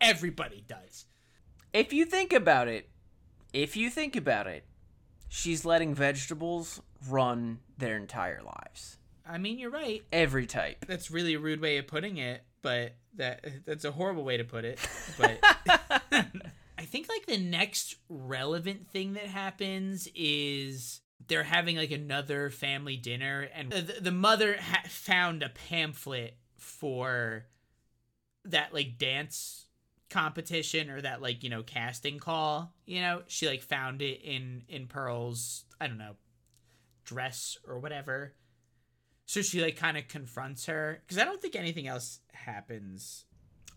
[0.00, 1.06] everybody does.
[1.72, 2.88] If you think about it,
[3.52, 4.64] if you think about it,
[5.28, 8.98] she's letting vegetables run their entire lives.
[9.26, 10.02] I mean, you're right.
[10.12, 10.84] Every type.
[10.86, 14.44] That's really a rude way of putting it, but that that's a horrible way to
[14.44, 14.78] put it.
[15.18, 15.38] But
[16.78, 22.96] I think like the next relevant thing that happens is they're having like another family
[22.96, 27.46] dinner, and the, the mother ha- found a pamphlet for
[28.44, 29.66] that like dance
[30.10, 32.72] competition or that like you know casting call.
[32.86, 36.16] You know, she like found it in in Pearl's I don't know
[37.04, 38.34] dress or whatever.
[39.26, 43.24] So she like kind of confronts her because I don't think anything else happens.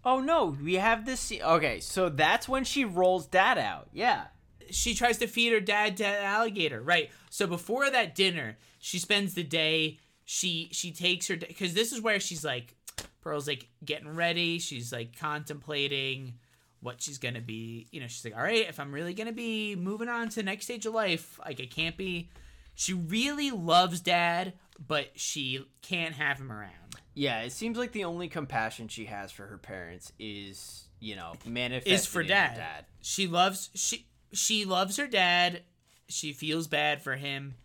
[0.04, 1.32] Oh no, we have this.
[1.32, 3.90] Okay, so that's when she rolls dad out.
[3.94, 4.26] Yeah.
[4.72, 7.10] She tries to feed her dad to an alligator, right?
[7.30, 10.00] So before that dinner, she spends the day.
[10.26, 12.76] She she takes her because this is where she's like,
[13.22, 14.60] Pearl's like getting ready.
[14.60, 16.36] She's like contemplating
[16.82, 17.88] what she's gonna be.
[17.92, 20.44] You know, she's like, all right, if I'm really gonna be moving on to the
[20.44, 22.30] next stage of life, like it can't be.
[22.76, 24.54] She really loves dad,
[24.86, 26.72] but she can't have him around.
[27.16, 31.34] Yeah, it seems like the only compassion she has for her parents is, you know,
[31.48, 32.58] manifested is for dad.
[32.58, 32.86] dad.
[33.02, 35.62] She loves she she loves her dad.
[36.08, 37.56] She feels bad for him,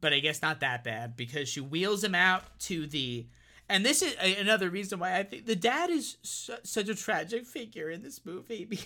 [0.00, 3.26] but I guess not that bad because she wheels him out to the.
[3.68, 7.46] And this is another reason why I think the dad is su- such a tragic
[7.46, 8.80] figure in this movie be-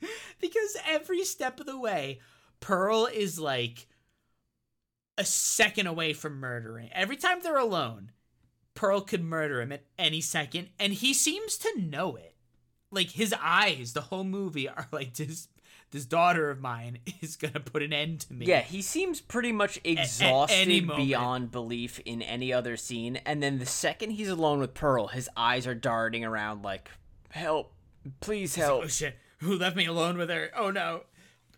[0.40, 2.20] because every step of the way,
[2.60, 3.86] Pearl is like
[5.18, 6.90] a second away from murdering.
[6.92, 8.12] Every time they're alone,
[8.74, 12.34] Pearl could murder him at any second, and he seems to know it.
[12.90, 15.48] Like his eyes, the whole movie are like this.
[15.90, 18.46] This daughter of mine is gonna put an end to me.
[18.46, 23.16] Yeah, he seems pretty much exhausted beyond belief in any other scene.
[23.26, 26.90] And then the second he's alone with Pearl, his eyes are darting around like,
[27.30, 27.72] "Help!
[28.20, 29.16] Please help!" Oh shit!
[29.38, 30.50] Who left me alone with her?
[30.56, 31.02] Oh no!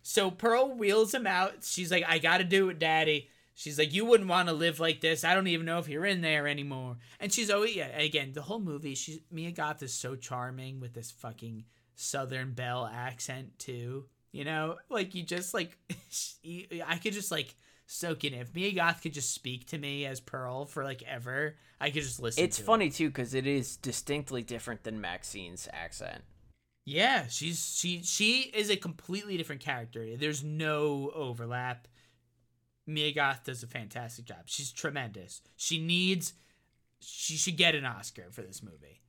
[0.01, 1.63] So Pearl wheels him out.
[1.63, 4.99] She's like, "I gotta do it, Daddy." She's like, "You wouldn't want to live like
[5.01, 5.23] this.
[5.23, 7.95] I don't even know if you're in there anymore." And she's oh yeah.
[7.99, 11.65] Again, the whole movie, she's Mia Goth is so charming with this fucking
[11.95, 14.05] Southern Belle accent too.
[14.33, 15.77] You know, like you just like,
[16.85, 17.55] I could just like
[17.85, 18.33] soak in.
[18.33, 22.01] If Mia Goth could just speak to me as Pearl for like ever, I could
[22.03, 22.43] just listen.
[22.43, 22.95] It's to funny It.
[22.95, 26.23] too because it is distinctly different than Maxine's accent.
[26.85, 30.17] Yeah, she's she she is a completely different character.
[30.17, 31.87] There's no overlap.
[32.85, 34.41] Mia Goth does a fantastic job.
[34.47, 35.41] She's tremendous.
[35.55, 36.33] She needs
[36.99, 39.01] she should get an Oscar for this movie.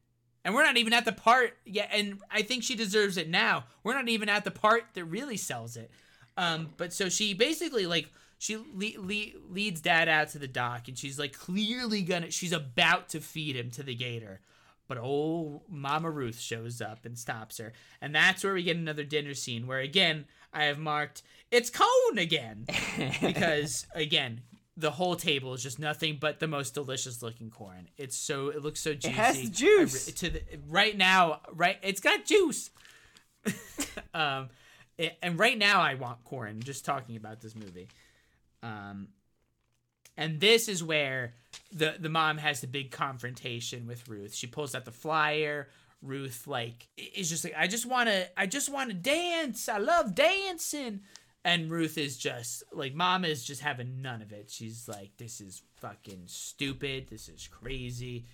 [0.45, 3.65] And we're not even at the part yet and I think she deserves it now.
[3.83, 5.91] We're not even at the part that really sells it.
[6.37, 10.89] Um but so she basically like she le- le- leads dad out to the dock
[10.89, 14.41] and she's like clearly gonna she's about to feed him to the gator
[14.89, 17.73] but old Mama Ruth shows up and stops her.
[18.01, 22.19] And that's where we get another dinner scene where, again, I have marked, it's Cone
[22.19, 22.67] again.
[23.21, 24.43] because, again,
[24.77, 27.89] the whole table is just nothing but the most delicious looking corn.
[27.97, 29.09] It's so, it looks so juicy.
[29.09, 30.07] It has I juice.
[30.13, 32.71] to the, right now, right, it's got juice.
[34.15, 34.49] um,
[34.99, 37.89] it- and right now I want corn, just talking about this movie.
[38.63, 39.09] Um,
[40.17, 41.35] and this is where
[41.73, 44.35] the the mom has the big confrontation with Ruth.
[44.35, 45.69] She pulls out the flyer.
[46.03, 49.69] Ruth like is just like I just want to I just want to dance.
[49.69, 51.01] I love dancing.
[51.45, 54.51] And Ruth is just like mom is just having none of it.
[54.51, 57.09] She's like this is fucking stupid.
[57.09, 58.25] This is crazy.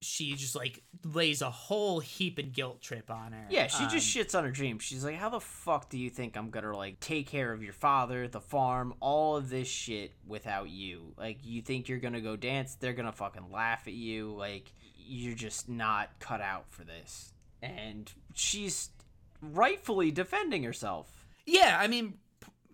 [0.00, 3.46] She just like lays a whole heap and guilt trip on her.
[3.50, 4.84] Yeah, she Um, just shits on her dreams.
[4.84, 7.72] She's like, "How the fuck do you think I'm gonna like take care of your
[7.72, 11.14] father, the farm, all of this shit without you?
[11.16, 12.74] Like, you think you're gonna go dance?
[12.76, 14.34] They're gonna fucking laugh at you.
[14.36, 18.90] Like, you're just not cut out for this." And she's
[19.40, 21.26] rightfully defending herself.
[21.44, 22.18] Yeah, I mean,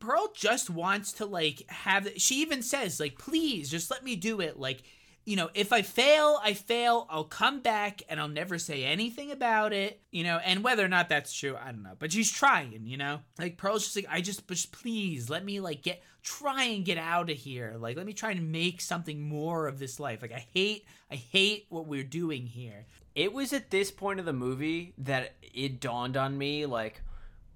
[0.04, 2.08] Pearl just wants to like have.
[2.16, 4.82] She even says like, "Please, just let me do it." Like,
[5.24, 7.06] you know, if I fail, I fail.
[7.10, 10.00] I'll come back and I'll never say anything about it.
[10.10, 11.96] You know, and whether or not that's true, I don't know.
[11.98, 12.86] But she's trying.
[12.86, 16.64] You know, like Pearl's just like, I just, just please let me like get try
[16.64, 17.76] and get out of here.
[17.78, 20.22] Like, let me try and make something more of this life.
[20.22, 22.86] Like, I hate, I hate what we're doing here.
[23.14, 27.02] It was at this point of the movie that it dawned on me like,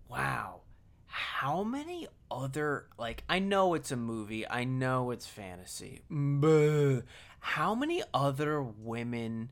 [0.09, 0.61] wow,
[1.07, 7.03] how many other like I know it's a movie, I know it's fantasy, but
[7.41, 9.51] how many other women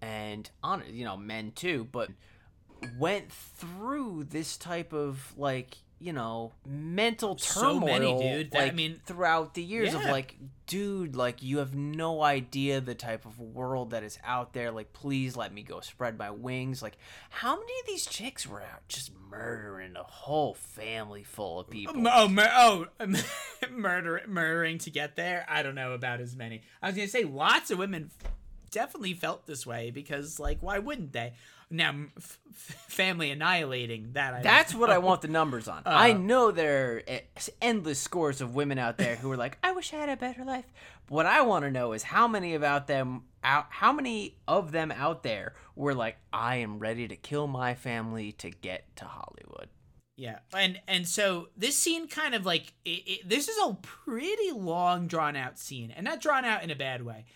[0.00, 2.10] and on you know men too, but
[2.98, 8.50] went through this type of like you know mental So turmoil many, dude.
[8.52, 10.36] That- I mean- throughout the years of like
[10.66, 14.92] dude like you have no idea the type of world that is out there like
[14.92, 16.98] please let me go spread my wings like
[17.30, 21.96] how many of these chicks were out just murdering a whole family full of people
[21.96, 22.86] um, Oh, mur- oh,
[23.70, 25.44] murder, murdering to get there.
[25.48, 26.62] I don't know about as many.
[26.82, 28.10] I was gonna say lots of women
[28.70, 31.32] definitely felt this way because, like, why wouldn't they?
[31.70, 34.34] Now, f- family annihilating that.
[34.34, 35.82] I That's what I want the numbers on.
[35.84, 37.20] Uh, I know there are
[37.60, 40.44] endless scores of women out there who are like, "I wish I had a better
[40.44, 40.64] life."
[41.08, 44.90] What I want to know is how many about them out, how many of them
[44.90, 49.68] out there were like, "I am ready to kill my family to get to Hollywood."
[50.16, 54.50] Yeah, and and so this scene kind of like it, it, this is a pretty
[54.50, 57.26] long, drawn out scene, and not drawn out in a bad way.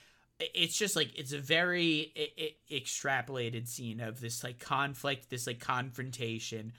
[0.55, 2.13] It's just like it's a very
[2.71, 6.73] extrapolated scene of this like conflict, this like confrontation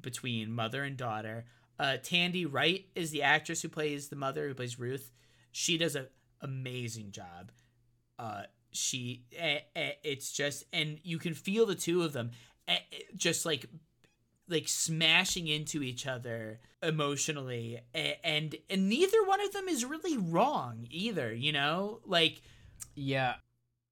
[0.00, 1.44] between mother and daughter.
[1.78, 5.10] Uh, Tandi Wright is the actress who plays the mother, who plays Ruth.
[5.52, 6.06] She does a
[6.40, 7.52] amazing job.
[8.18, 8.42] Uh,
[8.72, 12.30] she, it's just, and you can feel the two of them,
[13.16, 13.66] just like
[14.48, 17.80] like smashing into each other emotionally
[18.22, 22.42] and and neither one of them is really wrong either you know like
[22.94, 23.34] Yeah,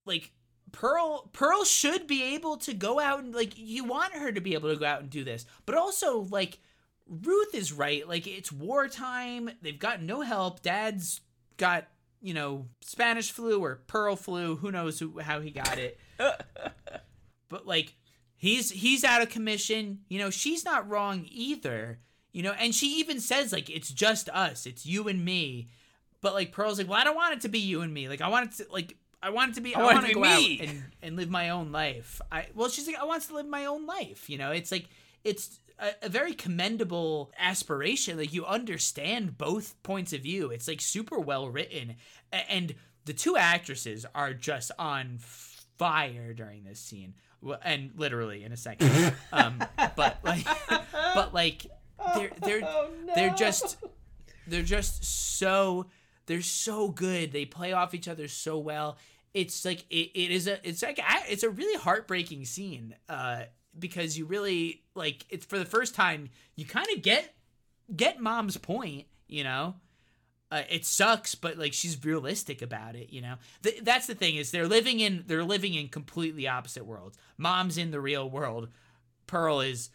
[0.06, 0.32] like
[0.72, 4.54] pearl pearl should be able to go out and like you want her to be
[4.54, 6.58] able to go out and do this but also like
[7.06, 8.08] ruth is right.
[8.08, 9.50] Like it's wartime.
[9.62, 10.62] They've got no help.
[10.62, 11.20] Dad's
[11.56, 11.86] got
[12.20, 14.56] you know spanish flu or pearl flu.
[14.56, 15.98] Who knows who, how he got it.
[17.50, 17.94] But like
[18.34, 20.00] he's he's out of commission.
[20.08, 22.00] You know she's not wrong either.
[22.32, 24.66] You know and she even says like it's just us.
[24.66, 25.68] It's you and me
[26.24, 28.20] but like pearl's like well i don't want it to be you and me like
[28.22, 29.74] i want it to like I want it to be.
[29.74, 32.20] I I, want want to go me." out and, and live my own life.
[32.30, 34.28] I well, she's like, I want to live my own life.
[34.28, 34.86] You know, it's like
[35.24, 38.18] it's a, a very commendable aspiration.
[38.18, 40.50] Like you understand both points of view.
[40.50, 41.96] It's like super well written,
[42.34, 42.74] A- and
[43.06, 45.16] the two actresses are just on
[45.78, 47.14] fire during this scene.
[47.40, 49.14] Well, and literally in a second.
[49.32, 49.58] um,
[49.96, 50.46] but like,
[51.14, 51.66] but like,
[52.14, 53.78] they're they're Oh, they're just
[54.46, 55.04] they're just
[55.38, 55.86] so
[56.26, 57.32] they're so good.
[57.32, 58.96] They play off each other so well.
[59.32, 63.42] It's like it, it is a it's like a- it's a really heartbreaking scene uh
[63.78, 67.34] because you really like it's for the first time you kind of get
[67.94, 69.74] get mom's point you know?
[70.52, 73.34] Uh, it sucks but like she's realistic about it you know?
[73.64, 77.18] Th- that's the thing is they're living in they're living in completely opposite worlds.
[77.36, 78.68] Mom's in the real world.
[79.26, 79.90] Pearl is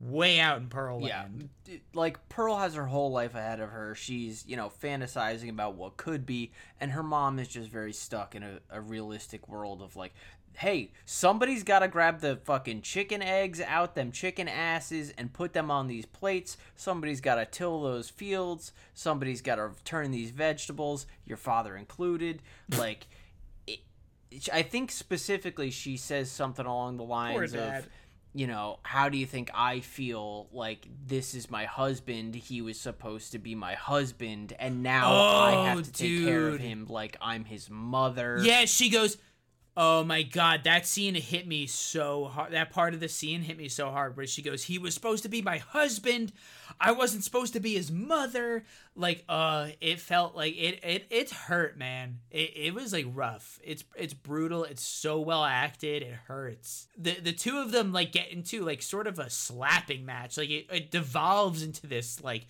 [0.00, 3.70] way out in pearl Yeah, land d- like Pearl has her whole life ahead of
[3.70, 3.94] her.
[3.94, 8.34] She's, you know, fantasizing about what could be, and her mom is just very stuck
[8.34, 10.12] in a, a realistic world of like,
[10.58, 15.52] hey, somebody's got to grab the fucking chicken eggs out them chicken asses and put
[15.52, 16.56] them on these plates.
[16.76, 18.72] Somebody's got to till those fields.
[18.94, 22.42] Somebody's got to turn these vegetables, your father included.
[22.76, 23.06] Like,
[23.66, 23.80] it,
[24.52, 27.88] I think specifically she says something along the lines of
[28.36, 32.34] you know, how do you think I feel like this is my husband?
[32.34, 36.48] He was supposed to be my husband, and now I Oh, have to take care
[36.48, 38.38] of oh, him like I'm his mother.
[38.42, 39.16] Yeah, she goes,
[39.78, 42.52] Oh my god, that scene hit me so hard.
[42.52, 45.22] That part of the scene hit me so hard where she goes, He was supposed
[45.24, 46.32] to be my husband.
[46.80, 48.64] I wasn't supposed to be his mother.
[48.94, 52.20] Like, uh, it felt like it it it hurt, man.
[52.30, 53.60] It, it was like rough.
[53.62, 54.64] It's it's brutal.
[54.64, 56.02] It's so well acted.
[56.02, 56.88] It hurts.
[56.96, 60.38] The the two of them like get into like sort of a slapping match.
[60.38, 62.46] Like it, it devolves into this like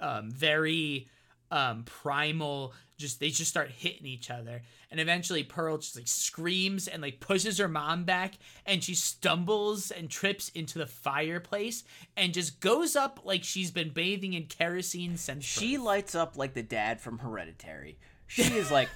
[0.00, 1.08] um very
[1.50, 6.86] um primal just they just start hitting each other and eventually pearl just like screams
[6.86, 8.34] and like pushes her mom back
[8.66, 11.82] and she stumbles and trips into the fireplace
[12.16, 15.84] and just goes up like she's been bathing in kerosene since She birth.
[15.84, 17.98] lights up like the dad from Hereditary.
[18.26, 18.88] She is like,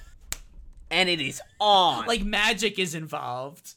[0.89, 2.05] and it is on.
[2.05, 3.73] like magic is involved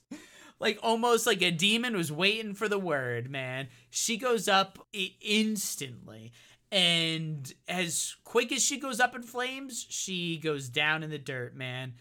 [0.61, 4.79] like almost like a demon was waiting for the word man she goes up
[5.20, 6.33] instantly
[6.70, 11.54] and as quick as she goes up in flames she goes down in the dirt
[11.56, 11.94] man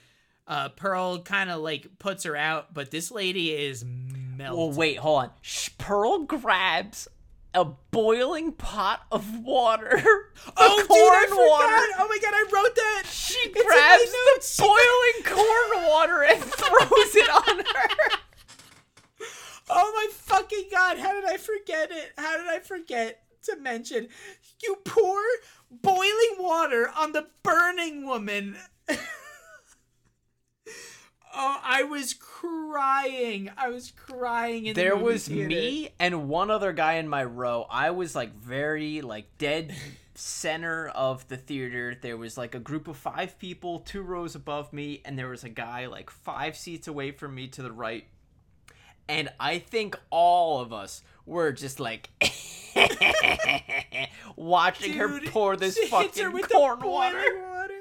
[0.48, 4.98] uh pearl kind of like puts her out but this lady is melting well, wait,
[4.98, 5.30] hold on.
[5.78, 7.08] Pearl grabs
[7.54, 9.90] a boiling pot of water.
[10.58, 11.50] oh dude corn I forgot.
[11.50, 11.96] water.
[12.00, 17.16] oh my god i wrote that She It's grabs the boiling corn water and throws
[17.16, 18.18] it on her.
[19.70, 22.12] Oh my fucking god, how did I forget it?
[22.18, 24.08] How did I forget to mention
[24.64, 25.20] you pour
[25.70, 28.58] boiling water on the burning woman?
[28.90, 28.98] oh,
[31.36, 33.50] I was crying.
[33.58, 35.48] I was crying in There movie was theater.
[35.48, 37.66] me and one other guy in my row.
[37.70, 39.76] I was like very like dead
[40.16, 41.96] center of the theater.
[42.00, 45.44] There was like a group of 5 people, two rows above me, and there was
[45.44, 48.06] a guy like 5 seats away from me to the right.
[49.10, 52.10] And I think all of us were just like
[54.36, 57.18] watching her pour this she hits her fucking corn water.
[57.18, 57.74] water.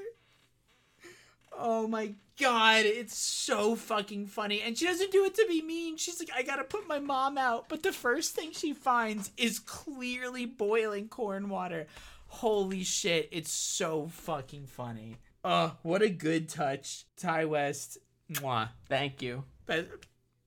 [1.58, 4.60] Oh my god, it's so fucking funny.
[4.60, 5.96] And she doesn't do it to be mean.
[5.96, 7.68] She's like, I gotta put my mom out.
[7.68, 11.86] But the first thing she finds is clearly boiling corn water.
[12.26, 15.16] Holy shit, it's so fucking funny.
[15.44, 17.04] Oh, what a good touch.
[17.16, 17.98] Ti West.
[18.30, 18.70] Mwah.
[18.88, 19.44] Thank you.
[19.64, 19.86] Best,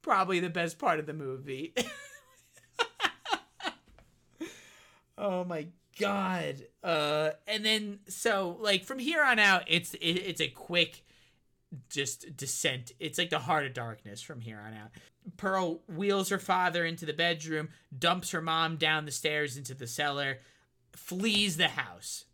[0.02, 1.74] probably the best part of the movie.
[5.20, 5.68] oh my
[6.00, 6.66] god.
[6.84, 11.04] Uh and then so like from here on out it's it, it's a quick
[11.90, 12.94] just descent.
[13.00, 14.90] It's like the heart of darkness from here on out.
[15.38, 19.86] Pearl wheels her father into the bedroom, dumps her mom down the stairs into the
[19.86, 20.40] cellar,
[20.94, 22.26] flees the house.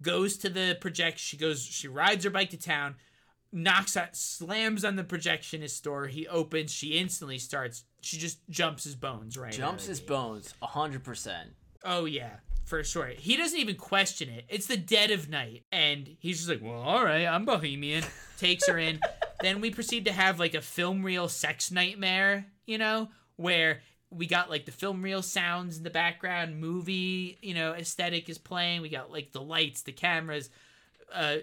[0.00, 1.18] Goes to the project.
[1.18, 1.62] She goes.
[1.62, 2.96] She rides her bike to town
[3.52, 6.06] knocks out, slams on the projectionist door.
[6.06, 6.70] He opens.
[6.70, 7.84] She instantly starts.
[8.00, 9.52] She just jumps his bones right.
[9.52, 10.08] Jumps his gate.
[10.08, 11.34] bones 100%.
[11.84, 13.08] Oh yeah, for sure.
[13.08, 14.44] He doesn't even question it.
[14.48, 18.04] It's the dead of night, and he's just like, "Well, all right, I'm Bohemian."
[18.38, 19.00] Takes her in.
[19.40, 22.46] then we proceed to have like a film reel sex nightmare.
[22.66, 23.80] You know, where
[24.10, 28.38] we got like the film reel sounds in the background, movie, you know, aesthetic is
[28.38, 28.82] playing.
[28.82, 30.50] We got like the lights, the cameras.
[31.12, 31.38] Uh,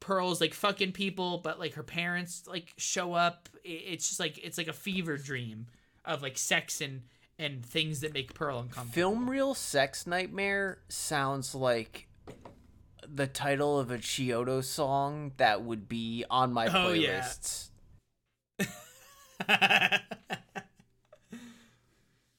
[0.00, 3.48] Pearl's like fucking people, but like her parents like show up.
[3.64, 5.66] It's just like it's like a fever dream
[6.04, 7.02] of like sex and
[7.38, 8.92] and things that make Pearl uncomfortable.
[8.92, 12.08] Film reel sex nightmare sounds like
[13.06, 17.20] the title of a Chiodos song that would be on my Oh, yeah.
[17.20, 17.68] playlists.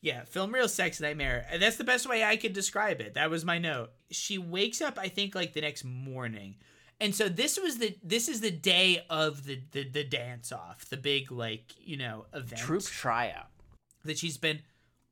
[0.01, 1.45] yeah, film real sex nightmare.
[1.59, 3.13] That's the best way I could describe it.
[3.15, 3.91] That was my note.
[4.11, 6.55] She wakes up, I think, like the next morning.
[6.99, 10.89] And so this was the this is the day of the the, the dance off,
[10.89, 13.47] the big like, you know, event Troupe tryout.
[14.05, 14.61] that she's been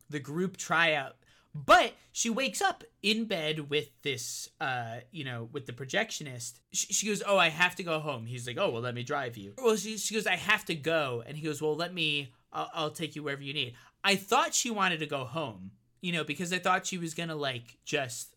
[0.09, 1.15] the group tryout.
[1.53, 6.59] But she wakes up in bed with this, uh, you know, with the projectionist.
[6.73, 9.03] She, she goes, "Oh, I have to go home." He's like, "Oh, well, let me
[9.03, 11.93] drive you." Well, she, she goes, "I have to go," and he goes, "Well, let
[11.93, 12.33] me.
[12.51, 13.73] I'll, I'll take you wherever you need."
[14.03, 15.71] I thought she wanted to go home,
[16.01, 18.35] you know, because I thought she was gonna like just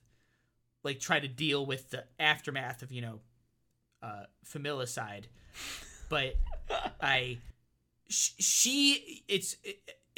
[0.84, 3.20] like try to deal with the aftermath of you know,
[4.00, 5.24] uh, familicide.
[6.08, 6.36] But
[7.00, 7.38] I
[8.08, 9.56] sh- she it's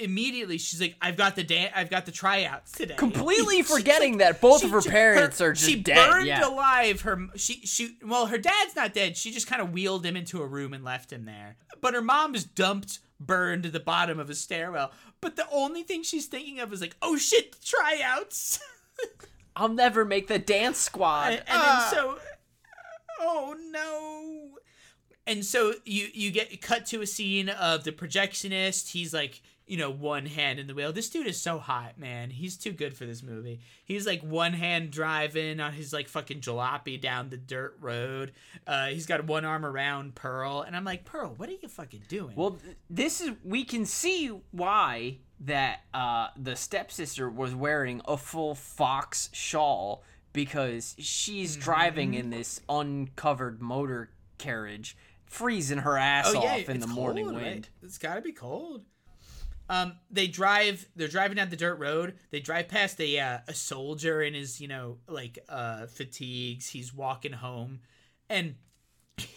[0.01, 2.95] immediately she's like i've got the dan- i've got the tryouts today.
[2.97, 6.11] Completely forgetting like- that both of her parents are just she dead.
[6.11, 6.47] burned yeah.
[6.49, 9.17] alive her she she well her dad's not dead.
[9.17, 11.57] She just kind of wheeled him into a room and left him there.
[11.81, 14.93] But her mom's dumped burned to the bottom of a stairwell.
[15.21, 18.59] But the only thing she's thinking of is like oh shit the tryouts.
[19.57, 21.33] I'll never make the dance squad.
[21.33, 21.91] and, and then ah.
[21.93, 22.19] so
[23.21, 24.59] oh no.
[25.27, 28.91] And so you you get cut to a scene of the projectionist.
[28.91, 32.29] He's like you know one hand in the wheel this dude is so hot man
[32.31, 36.41] he's too good for this movie he's like one hand driving on his like fucking
[36.41, 38.33] jalopy down the dirt road
[38.67, 42.03] uh he's got one arm around pearl and i'm like pearl what are you fucking
[42.09, 42.59] doing Well,
[42.91, 49.31] this is we can see why that uh, the stepsister was wearing a full fox
[49.33, 50.03] shawl
[50.33, 51.63] because she's Mm-hmm.
[51.63, 57.25] driving in this uncovered motor carriage, freezing her ass off in Oh, it's the morning
[57.25, 57.45] cold, right?
[57.45, 57.69] wind.
[57.83, 58.85] It's got to be cold.
[59.71, 60.87] Um, they drive.
[60.97, 62.15] They're driving down the dirt road.
[62.33, 66.69] They drive past a uh, a soldier in his you know like uh fatigues.
[66.69, 67.79] He's walking home,
[68.29, 68.57] and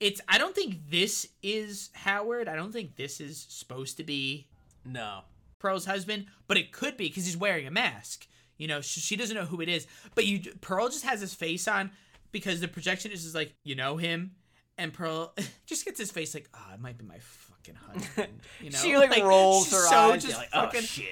[0.00, 0.20] it's.
[0.28, 2.48] I don't think this is Howard.
[2.48, 4.46] I don't think this is supposed to be
[4.84, 5.22] No,
[5.58, 8.28] Pearl's husband, but it could be because he's wearing a mask.
[8.58, 11.34] You know, she, she doesn't know who it is, but you Pearl just has his
[11.34, 11.90] face on
[12.30, 14.36] because the projectionist is like, you know him,
[14.78, 15.34] and Pearl
[15.66, 17.18] just gets his face like, oh, it might be my
[17.64, 18.40] fucking husband.
[18.60, 20.24] You know, she like, rolls her so eyes.
[20.24, 21.06] Just like, fucking, oh shit.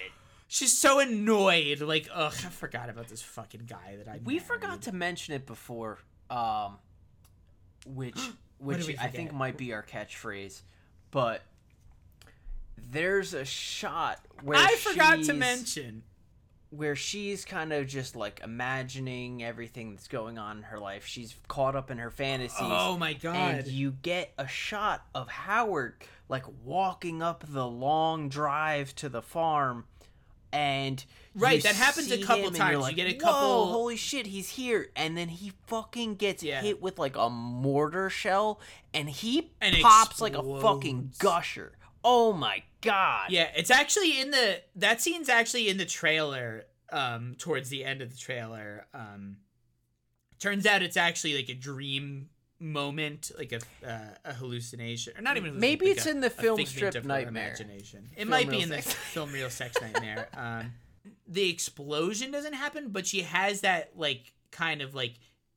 [0.49, 1.81] She's so annoyed.
[1.81, 4.21] Like, ugh, I forgot about this fucking guy that I.
[4.25, 5.99] We forgot to mention it before,
[6.31, 6.79] um,
[7.87, 8.19] which
[8.59, 10.63] which I think might be our catchphrase,
[11.11, 11.43] but
[12.91, 16.03] there's a shot where I forgot to mention.
[16.71, 21.07] where she's kind of just like imagining everything that's going on in her life.
[21.07, 22.59] She's caught up in her fantasies.
[22.61, 23.55] Oh my god!
[23.55, 25.95] And you get a shot of Howard
[26.33, 29.85] like walking up the long drive to the farm,
[30.53, 31.05] and
[31.35, 32.73] Right, that happens a couple times.
[32.81, 34.91] You're You get a "Whoa, couple- holy shit, he's here!
[34.97, 36.61] And then he fucking gets Yeah.
[36.61, 38.61] hit with like a mortar shell,
[38.93, 41.77] and he And pops like a fucking gusher.
[42.05, 43.31] Oh my god!
[43.31, 46.65] Yeah, it's actually in the that scene's actually in the trailer.
[46.91, 49.39] Um, towards the end of the trailer, um,
[50.39, 52.29] turns out it's actually like a dream
[52.63, 55.59] moment, like a uh, a hallucination, or not even.
[55.59, 57.49] Maybe it's like a- in the film strip Nightmare.
[57.49, 58.09] Imagination.
[58.13, 60.29] It Film might be in the film Real Sex Nightmare.
[60.35, 60.73] Um,
[61.27, 65.15] the explosion doesn't happen, but she has that like kind of like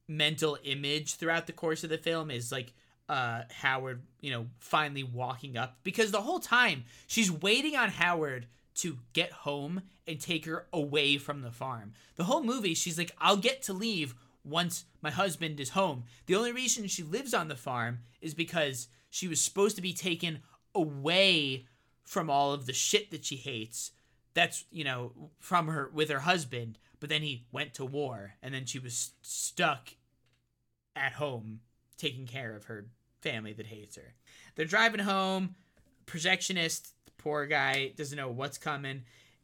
[0.08, 2.74] mental image throughout the course of the film is like
[3.10, 8.48] uh Howard, you know, finally walking up because the whole time she's waiting on Howard
[8.76, 11.94] to get home and take her away from the farm.
[12.16, 14.16] The whole movie she's like I'll get to leave
[14.46, 16.04] once my husband is home.
[16.28, 19.94] The only reason she lives on the farm is because she was supposed to be
[19.94, 20.40] taken
[20.74, 21.66] away
[22.04, 23.92] from all of the shit that she hates.
[24.34, 28.54] That's, you know, from her with her husband, but then he went to war and
[28.54, 29.96] then she was stuck
[30.96, 31.62] at home
[31.98, 32.86] taking care of her
[33.22, 34.14] family that hates her.
[34.56, 35.56] They're driving home.
[36.06, 39.04] Projectionist, poor guy, doesn't know what's coming.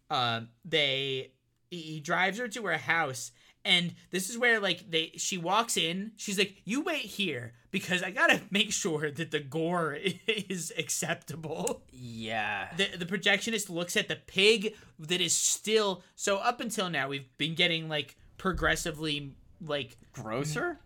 [0.10, 1.32] Um, they
[1.70, 3.32] he he drives her to her house,
[3.64, 6.12] and this is where like they she walks in.
[6.18, 9.98] She's like, "You wait here because I gotta make sure that the gore
[10.28, 12.70] is acceptable." Yeah.
[12.76, 17.38] the the projectionist looks at the pig that is still so up until now we've
[17.38, 20.80] been getting like progressively like Grosser?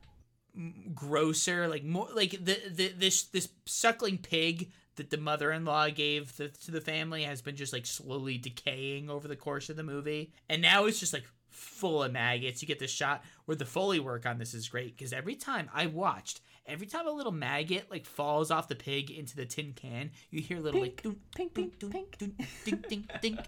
[0.94, 6.48] grosser like more like the, the this this suckling pig that the mother-in-law gave the,
[6.48, 10.32] to the family has been just like slowly decaying over the course of the movie
[10.48, 11.26] and now it's just like
[11.56, 14.96] full of maggots you get the shot where the foley work on this is great
[14.98, 19.10] because every time i watched every time a little maggot like falls off the pig
[19.12, 22.18] into the tin can you hear little like dun, pink, dun, pink, dun, pink.
[22.18, 23.40] dun, ding ding ding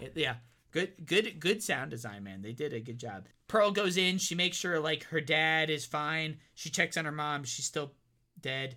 [0.00, 0.34] It- yeah
[0.72, 2.42] Good, good, good sound design, man.
[2.42, 3.26] They did a good job.
[3.46, 4.18] Pearl goes in.
[4.18, 6.38] She makes sure like her dad is fine.
[6.56, 7.44] She checks on her mom.
[7.44, 7.92] She's still
[8.40, 8.74] dead.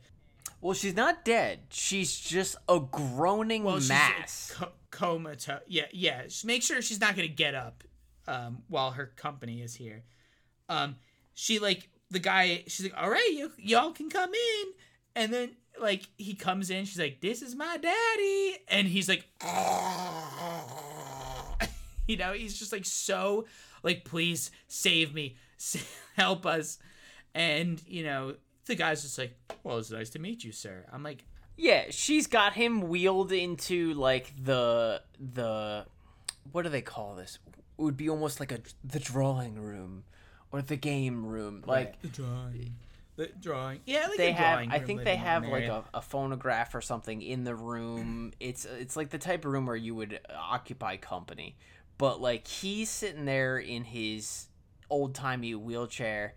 [0.61, 1.61] Well, she's not dead.
[1.71, 4.51] She's just a groaning Well, mass.
[4.55, 5.61] co- comatose.
[5.65, 6.21] Yeah, yeah.
[6.25, 7.83] Just make sure she's not gonna get up
[8.27, 10.03] um, while her company is here.
[10.69, 10.95] Um,
[11.33, 12.63] she like the guy.
[12.67, 14.65] She's like, "All right, y- y'all can come in,"
[15.15, 16.85] and then like he comes in.
[16.85, 19.25] She's like, "This is my daddy," and he's like,
[22.07, 23.45] you know, he's just like so
[23.83, 25.35] like, "Please save me,
[26.15, 26.79] help us,"
[27.33, 28.35] and you know.
[28.65, 29.33] The guy's just like,
[29.63, 30.85] well, it's nice to meet you, sir.
[30.91, 31.23] I'm like,
[31.55, 35.85] yeah, she's got him wheeled into like the the
[36.51, 37.39] what do they call this?
[37.77, 40.03] It would be almost like a the drawing room
[40.51, 41.63] or the game room.
[41.65, 42.75] Like the drawing,
[43.15, 43.81] the drawing.
[43.85, 46.81] Yeah, like they a have drawing I think they have like a, a phonograph or
[46.81, 48.33] something in the room.
[48.39, 51.55] It's it's like the type of room where you would uh, occupy company.
[51.97, 54.47] But like he's sitting there in his
[54.89, 56.35] old timey wheelchair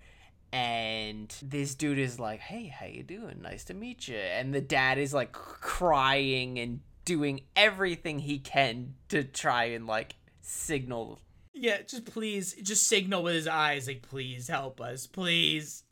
[0.52, 3.40] and this dude is like, "Hey, how you doing?
[3.42, 8.94] Nice to meet you." And the dad is like crying and doing everything he can
[9.08, 11.20] to try and like signal
[11.52, 15.84] Yeah, just please, just signal with his eyes, like please help us, please.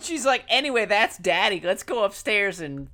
[0.00, 1.60] She's like, "Anyway, that's daddy.
[1.62, 2.88] Let's go upstairs and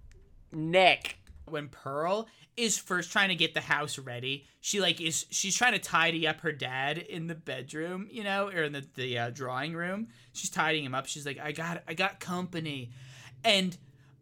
[0.52, 1.16] neck."
[1.46, 5.72] When Pearl is first trying to get the house ready, she like is she's trying
[5.72, 9.30] to tidy up her dad in the bedroom, you know, or in the the uh,
[9.30, 10.08] drawing room.
[10.32, 11.06] She's tidying him up.
[11.06, 12.90] She's like, "I got I got company,"
[13.44, 13.76] and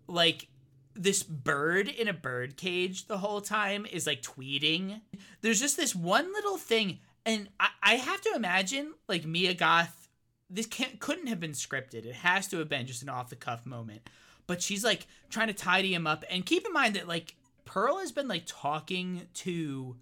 [0.06, 0.48] like
[0.94, 5.00] this bird in a bird cage the whole time is like tweeting.
[5.40, 6.98] There's just this one little thing,
[7.28, 10.08] and I, I have to imagine like Mia Goth.
[10.50, 12.06] This can't couldn't have been scripted.
[12.06, 14.00] It has to have been just an off the cuff moment.
[14.46, 17.34] But she's like trying to tidy him up, and keep in mind that like
[17.66, 19.96] Pearl has been like talking to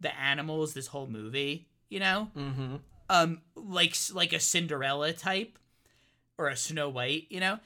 [0.00, 1.66] the animals this whole movie.
[1.88, 2.76] You know, Mm-hmm.
[3.08, 5.58] um like like a Cinderella type
[6.36, 7.58] or a Snow White, you know.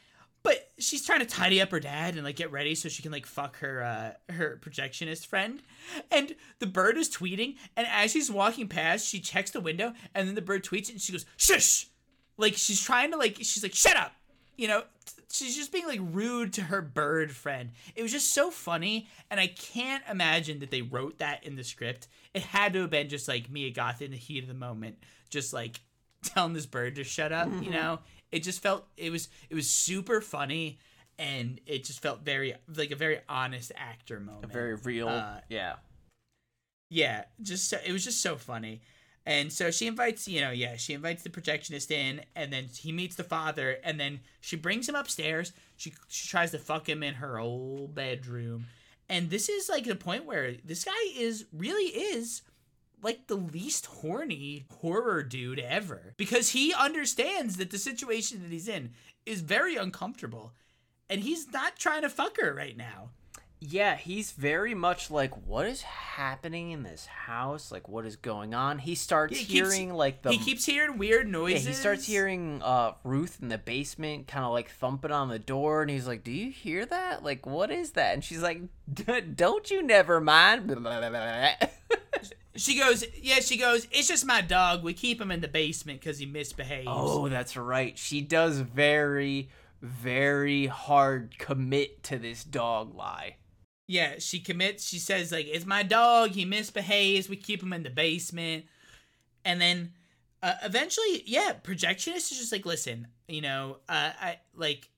[0.83, 3.27] She's trying to tidy up her dad and like get ready so she can like
[3.27, 5.63] fuck her uh her projectionist friend.
[6.11, 10.29] And the bird is tweeting and as she's walking past, she checks the window and
[10.29, 11.87] then the bird tweets and she goes, "Shush."
[12.37, 14.13] Like she's trying to like she's like, "Shut up."
[14.57, 14.83] You know,
[15.31, 17.71] she's just being like rude to her bird friend.
[17.95, 21.65] It was just so funny and I can't imagine that they wrote that in the
[21.65, 22.09] script.
[22.35, 24.99] It had to have been just like Mia Goth in the heat of the moment,
[25.31, 25.81] just like
[26.23, 28.01] telling this bird to shut up, you know?
[28.33, 30.79] It just felt it was it was super funny
[31.19, 34.45] and it just felt very like a very honest actor moment.
[34.45, 35.09] A very real.
[35.09, 35.77] Uh, yeah.
[36.91, 38.83] Yeah, just so, it was just so funny.
[39.25, 42.91] And so she invites, you know, yeah, she invites the projectionist in, and then he
[42.91, 45.53] meets the father, and then she brings him upstairs.
[45.77, 48.67] She she tries to fuck him in her old bedroom,
[49.09, 52.43] and this is like the point where this guy is really is
[53.03, 58.69] like the least horny horror dude ever because he understands that the situation that he's
[58.69, 58.91] in
[59.27, 60.53] is very uncomfortable,
[61.11, 63.11] and he's not trying to fuck her right now.
[63.65, 67.71] Yeah, he's very much like, what is happening in this house?
[67.71, 68.79] Like, what is going on?
[68.81, 71.67] He starts He keeps- hearing like the he keeps hearing weird yeah, noises.
[71.69, 75.81] he starts hearing uh Ruth in the basement, kind of like thumping on the door,
[75.83, 77.23] and he's like, "Do you hear that?
[77.23, 78.63] Like, what is that?" And she's like,
[79.37, 80.71] "Don't you never mind."
[82.55, 84.83] She goes, yeah, she goes, it's just my dog.
[84.83, 86.87] We keep him in the basement because he misbehaves.
[86.91, 87.97] oh, that's right.
[87.97, 89.49] She does very,
[89.81, 93.37] very hard commit to this dog lie.
[93.89, 94.87] Yeah, she commits.
[94.87, 96.31] She says, like, it's my dog.
[96.31, 97.29] He misbehaves.
[97.29, 98.67] We keep him in the basement.
[99.45, 99.93] And then
[100.43, 104.91] uh, eventually, yeah, projectionist is just like, listen, you know, uh, I like,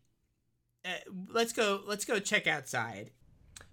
[0.84, 0.90] uh,
[1.30, 3.10] let's go, let's go check outside.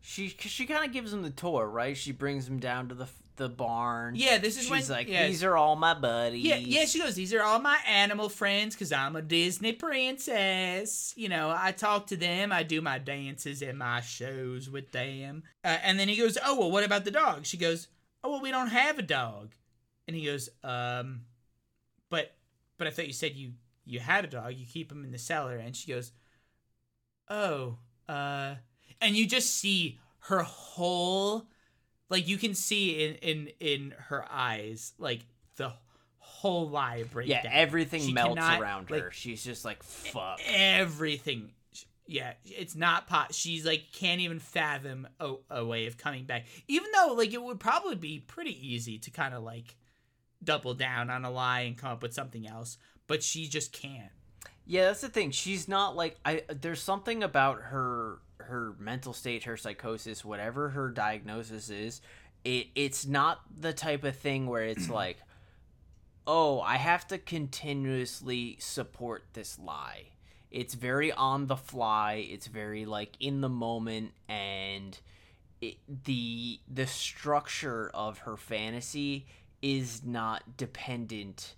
[0.01, 1.95] She she kind of gives him the tour, right?
[1.95, 3.07] She brings him down to the
[3.41, 4.13] the barn.
[4.15, 6.99] Yeah, this is She's when, like, yeah, "These are all my buddies." Yeah, yeah, she
[6.99, 11.11] goes, These are all my animal friends because I'm a Disney princess.
[11.17, 15.41] You know, I talk to them, I do my dances and my shows with them.
[15.63, 17.47] Uh, and then he goes, Oh, well, what about the dog?
[17.47, 17.87] She goes,
[18.23, 19.53] Oh, well, we don't have a dog.
[20.07, 21.21] And he goes, Um,
[22.11, 22.35] but,
[22.77, 23.53] but I thought you said you,
[23.85, 25.55] you had a dog, you keep him in the cellar.
[25.55, 26.11] And she goes,
[27.27, 28.53] Oh, uh,
[29.01, 31.47] and you just see her whole
[32.11, 35.21] like you can see in in in her eyes like
[35.55, 35.73] the
[36.19, 37.51] whole lie break Yeah, down.
[37.55, 39.11] everything She melts cannot, around like, her.
[39.11, 41.51] She's just like, "Fuck." everything
[42.07, 46.45] yeah it's not pot she's like can't even fathom a, a way of coming back
[46.67, 49.75] even though like it would probably be pretty easy to kind of like
[50.43, 52.77] double down on a lie and come up with something else
[53.07, 54.11] but she just can't
[54.65, 55.31] Yeah, that's the thing.
[55.31, 56.43] She's not like I.
[56.49, 58.19] There's something about her
[58.51, 62.01] her mental state, her psychosis, whatever her diagnosis is.
[62.43, 65.17] it it's not the type of thing where it's like
[66.27, 70.05] oh i have to continuously support this lie
[70.51, 74.99] it's very on the fly it's very like in the moment and
[75.61, 79.25] it, the the structure of her fantasy
[79.61, 81.55] is not dependent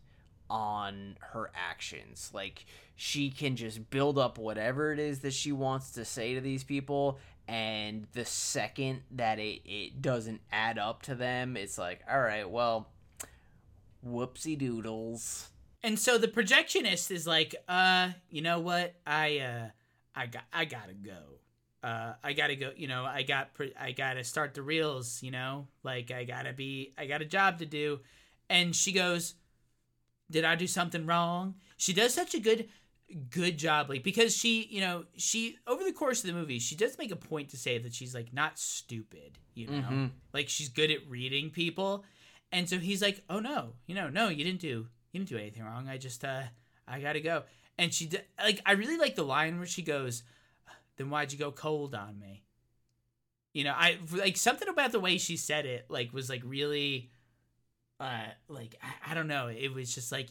[0.50, 2.32] on her actions.
[2.34, 2.66] Like
[2.96, 6.64] she can just build up whatever it is that she wants to say to these
[6.64, 12.22] people and the second that it, it doesn't add up to them it's like all
[12.22, 12.88] right well
[14.08, 15.50] whoopsie doodles
[15.84, 18.96] and so the projectionist is like uh you know what?
[19.06, 19.68] I uh
[20.16, 21.40] i got i gotta go.
[21.84, 25.32] Uh i gotta go you know i got pre- i gotta start the reels you
[25.32, 25.68] know?
[25.84, 28.00] Like i gotta be i got a job to do.
[28.50, 29.36] And she goes
[30.34, 31.56] did i do something wrong?
[31.78, 32.68] She does such a good
[33.30, 36.76] good job like because she you know she over the course of the movie she
[36.76, 39.88] does make a point to say that she's like not stupid you know?
[39.92, 40.10] Mhm.
[40.34, 42.04] like she's good at reading people.
[42.52, 45.38] And so he's like oh no you know no you didn't do you didn't do
[45.38, 45.88] anything wrong.
[45.88, 46.44] I just uh
[46.88, 47.44] i gotta go.
[47.78, 50.24] And she d- like i really like the line where she goes
[50.98, 52.44] then why'd you go cold on me?
[53.54, 57.12] You know i like something about the way she said it like was like really
[58.00, 59.48] uh like i, I don't know.
[59.48, 60.28] It was just like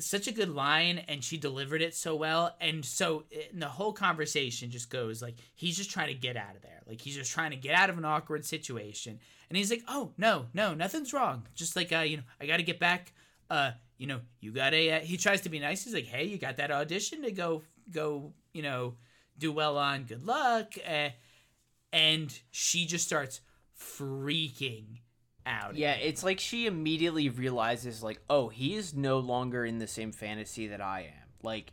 [0.00, 2.56] such a good line and she delivered it so well.
[2.60, 6.56] And so in the whole conversation just goes like he's just trying to get out
[6.56, 6.82] of there.
[6.86, 9.20] Like he's just trying to get out of an awkward situation.
[9.48, 11.46] And he's like oh no no nothing's wrong.
[11.54, 13.12] Just like uh you know i gotta get back
[13.50, 15.84] uh you know you gotta uh, he tries to be nice.
[15.84, 18.94] He's like hey you got that audition to go go you know
[19.38, 21.08] do well on good luck uh,
[21.92, 23.40] and she just starts
[23.78, 24.98] freaking
[25.46, 29.86] out yeah it's like she immediately realizes like oh he is no longer in the
[29.86, 31.72] same fantasy that i am like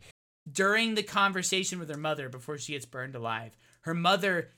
[0.50, 4.50] during the conversation with her mother before she gets burned alive, her mother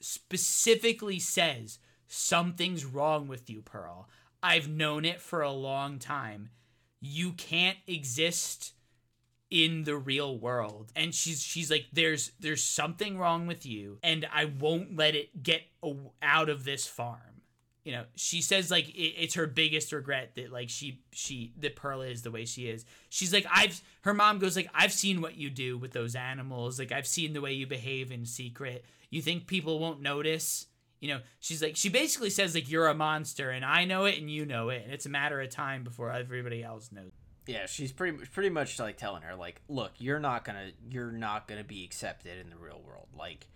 [0.00, 4.08] specifically says, Something's wrong with you, Pearl.
[4.42, 6.50] I've known it for a long time.
[7.00, 8.72] You can't exist
[9.50, 14.26] in the real world and she's she's like there's there's something wrong with you and
[14.32, 15.60] i won't let it get
[16.22, 17.33] out of this farm
[17.84, 21.76] you know she says like it, it's her biggest regret that like she she that
[21.76, 22.84] pearl is the way she is.
[23.10, 26.78] She's like i've her mom goes like i've seen what you do with those animals.
[26.78, 28.84] Like i've seen the way you behave in secret.
[29.10, 30.66] You think people won't notice?
[31.00, 34.18] You know she's like she basically says like you're a monster and i know it
[34.18, 37.10] and you know it and it's a matter of time before everybody else knows.
[37.46, 41.46] Yeah she's pretty pretty much like telling her like look you're not gonna you're not
[41.46, 43.08] gonna be accepted in the real world.
[43.14, 43.46] Like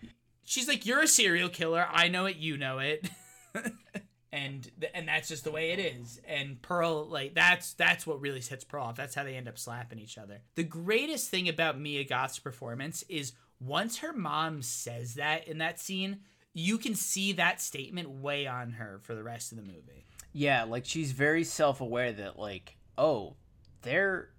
[0.44, 1.88] she's like you're a serial killer.
[1.90, 2.36] I know it.
[2.36, 3.08] You know it
[4.32, 6.20] and th- and that's just the way it is.
[6.26, 8.96] And pearl like that's that's what really sets pearl off.
[8.96, 10.40] That's how they end up slapping each other.
[10.54, 15.80] The greatest thing about mia goth's performance is once her mom says that in that
[15.80, 16.20] scene
[16.54, 20.06] you can see that statement weigh on her for the rest of the movie.
[20.32, 23.36] Yeah like she's very self-aware that like oh
[23.82, 24.30] there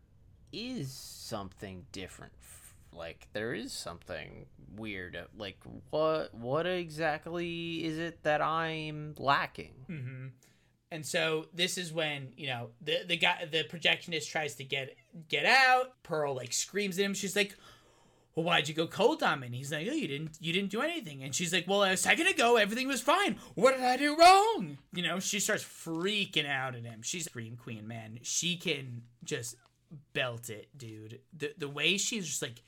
[0.51, 2.33] is something different
[2.99, 4.45] like there is something
[4.75, 5.57] weird uh, like
[5.89, 10.27] what what exactly is it that i'm lacking Mm-hmm.
[10.91, 14.95] And so this is when you know the the guy the projectionist tries to get
[15.27, 16.01] get out.
[16.01, 17.13] Pearl like screams at him.
[17.13, 17.55] She's like,
[18.33, 20.71] "Well, why'd you go cold on me?" And he's like, "Oh, you didn't you didn't
[20.71, 23.37] do anything." And she's like, "Well, a second ago everything was fine.
[23.53, 27.03] What did I do wrong?" You know, she starts freaking out at him.
[27.03, 28.17] She's Scream Queen, man.
[28.23, 29.57] She can just
[30.13, 31.19] belt it, dude.
[31.37, 32.63] The the way she's just like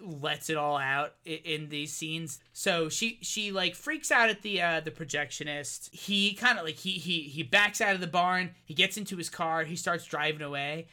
[0.00, 2.38] lets it all out in these scenes.
[2.52, 5.92] So she she like freaks out at the uh the projectionist.
[5.94, 8.50] He kind of like he he he backs out of the barn.
[8.64, 9.64] He gets into his car.
[9.64, 10.88] He starts driving away,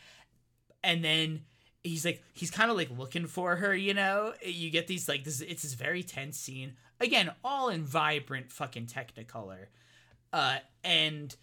[0.84, 1.42] and then
[1.84, 3.76] he's like he's kind of like looking for her.
[3.76, 5.42] You know, you get these like this.
[5.42, 6.74] It's this very tense scene.
[7.00, 9.68] Again, all in vibrant fucking Technicolor,
[10.32, 11.36] uh, and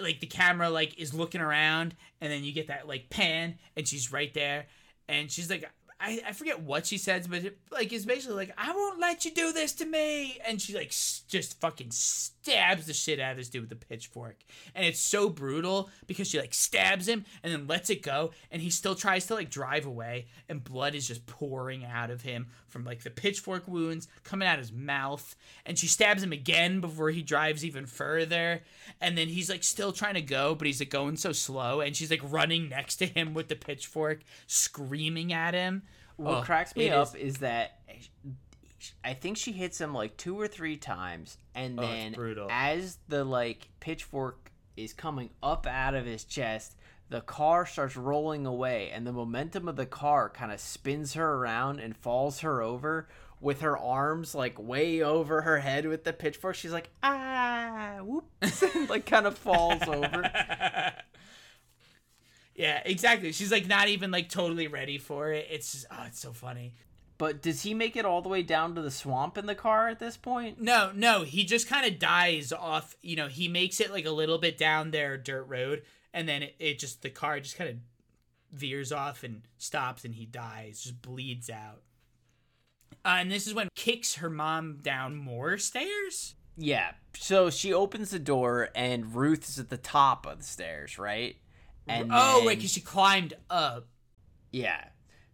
[0.00, 3.86] like the camera like is looking around and then you get that like pan and
[3.86, 4.66] she's right there
[5.08, 5.68] and she's like
[6.00, 9.24] I, I forget what she says but it, like it's basically like i won't let
[9.24, 10.38] you do this to me.
[10.46, 13.86] And she like s- just fucking stabs the shit out of this dude with a
[13.86, 14.36] pitchfork.
[14.74, 18.62] And it's so brutal because she like stabs him and then lets it go and
[18.62, 22.48] he still tries to like drive away and blood is just pouring out of him
[22.68, 25.36] from like the pitchfork wounds coming out of his mouth.
[25.66, 28.62] And she stabs him again before he drives even further.
[29.00, 31.96] And then he's like still trying to go but he's like going so slow and
[31.96, 35.82] she's like running next to him with the pitchfork screaming at him
[36.20, 37.78] what Oh, cracks me up is, that
[39.04, 42.14] i think she hits him like two or three times and Oh, then
[42.50, 46.76] as the like pitchfork is coming up out of his chest
[47.10, 51.34] the car starts rolling away and the momentum of the car kind of spins her
[51.34, 53.08] around and falls her over
[53.40, 56.54] with her arms like way over her head with the pitchfork.
[56.54, 60.22] She's like ah whoops, and like kind of falls over.
[62.60, 63.32] yeah, exactly.
[63.32, 65.46] She's like not even like totally ready for it.
[65.50, 66.74] It's just oh, it's so funny.
[67.16, 69.88] But does he make it all the way down to the swamp in the car
[69.88, 70.60] at this point?
[70.60, 72.96] No, no, he just kind of dies off.
[73.00, 76.42] You know, he makes it like a little bit down their dirt road, and then
[76.42, 77.76] it, it just the car just kind of
[78.52, 81.80] veers off and stops, and he dies, just bleeds out.
[83.06, 86.34] Uh, and this is when kicks her mom down more stairs.
[86.58, 86.90] Yeah.
[87.16, 91.36] So she opens the door, and Ruth is at the top of the stairs, right?
[91.90, 93.88] And oh, then, right, because she climbed up.
[94.52, 94.84] Yeah.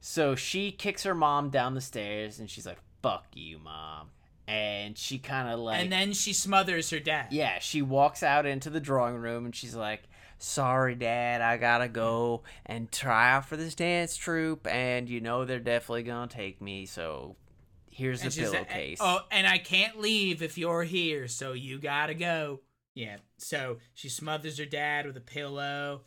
[0.00, 4.10] So she kicks her mom down the stairs and she's like, fuck you, mom.
[4.48, 5.80] And she kind of like.
[5.80, 7.28] And then she smothers her dad.
[7.32, 10.04] Yeah, she walks out into the drawing room and she's like,
[10.38, 14.66] sorry, dad, I gotta go and try out for this dance troupe.
[14.66, 17.36] And you know they're definitely gonna take me, so
[17.90, 18.98] here's the pillowcase.
[19.00, 22.60] oh, and I can't leave if you're here, so you gotta go.
[22.94, 26.02] Yeah, so she smothers her dad with a pillow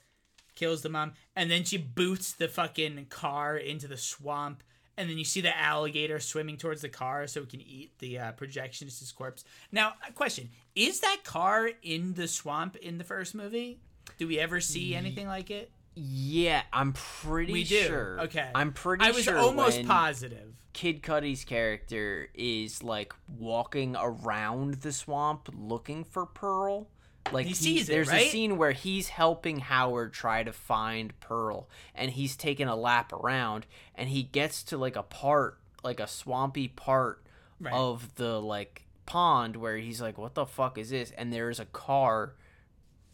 [0.60, 4.64] kills the mom, and then she boots the fucking car into the swamp.
[4.98, 8.20] And then you see the alligator swimming towards the car so it can eat the
[8.20, 9.46] uh, projectionist's corpse.
[9.72, 13.80] Now, question: Is that car in the swamp in the first movie?
[14.18, 15.72] Do we ever see anything like it?
[15.96, 17.84] Yeah, I'm pretty we do.
[17.84, 18.20] sure.
[18.22, 19.06] Okay, I'm pretty.
[19.06, 20.54] I was sure almost positive.
[20.74, 26.90] Kid Cudi's character is like walking around the swamp looking for Pearl
[27.34, 28.28] like he sees it, there's right?
[28.28, 33.14] a scene where he's helping Howard try to find Pearl, and he's taking a lap
[33.14, 33.66] around,
[33.96, 37.24] and he gets to like a part, like a swampy part
[37.60, 37.74] right.
[37.74, 41.66] of the like pond where he's like, "What the fuck is this?" And there's a
[41.66, 42.36] car.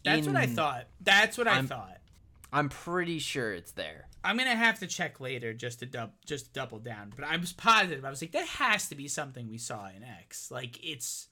[0.04, 0.32] That's in...
[0.32, 0.86] what I thought.
[1.00, 1.98] That's what I I'm, thought.
[2.52, 4.08] I'm pretty sure it's there.
[4.24, 7.36] I'm gonna have to check later just to dub just to double down, but I
[7.36, 8.04] was positive.
[8.04, 10.50] I was like, that has to be something we saw in X.
[10.50, 11.28] Like it's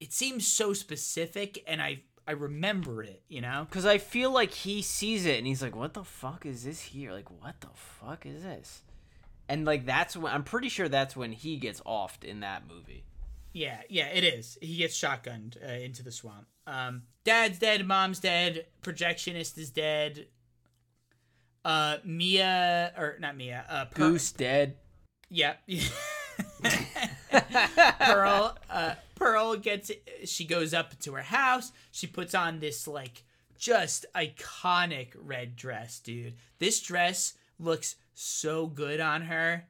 [0.00, 3.68] it seems so specific and I I remember it, you know?
[3.70, 6.80] Cuz I feel like he sees it and he's like, "What the fuck is this
[6.82, 7.12] here?
[7.12, 8.82] Like what the fuck is this?"
[9.48, 13.04] And like that's when I'm pretty sure that's when he gets offed in that movie.
[13.52, 14.58] Yeah, yeah, it is.
[14.60, 16.46] He gets shotgunned uh, into the swamp.
[16.66, 20.26] Um, dad's dead, mom's dead, projectionist is dead.
[21.64, 24.76] Uh, Mia or not Mia, uh, per- Goose dead.
[25.30, 25.54] Yeah.
[28.00, 29.90] Pearl, uh, Pearl gets
[30.24, 31.72] she goes up to her house.
[31.90, 33.24] She puts on this like
[33.58, 36.34] just iconic red dress, dude.
[36.58, 39.66] This dress looks so good on her.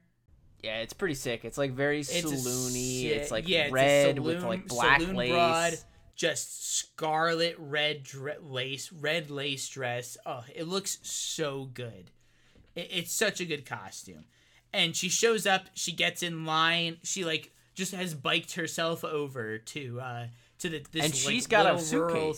[0.63, 1.45] Yeah, it's pretty sick.
[1.45, 3.05] It's like very it's saloony.
[3.05, 5.31] it's like yeah, red saloon, with like black lace.
[5.31, 5.73] Broad,
[6.15, 10.17] just scarlet red dre- lace, red lace dress.
[10.25, 12.11] Oh, it looks so good.
[12.75, 14.25] It, it's such a good costume.
[14.73, 15.67] And she shows up.
[15.73, 16.97] She gets in line.
[17.03, 20.27] She like just has biked herself over to uh
[20.59, 21.93] to the this and she's like, got a suitcase.
[21.93, 22.35] Rural...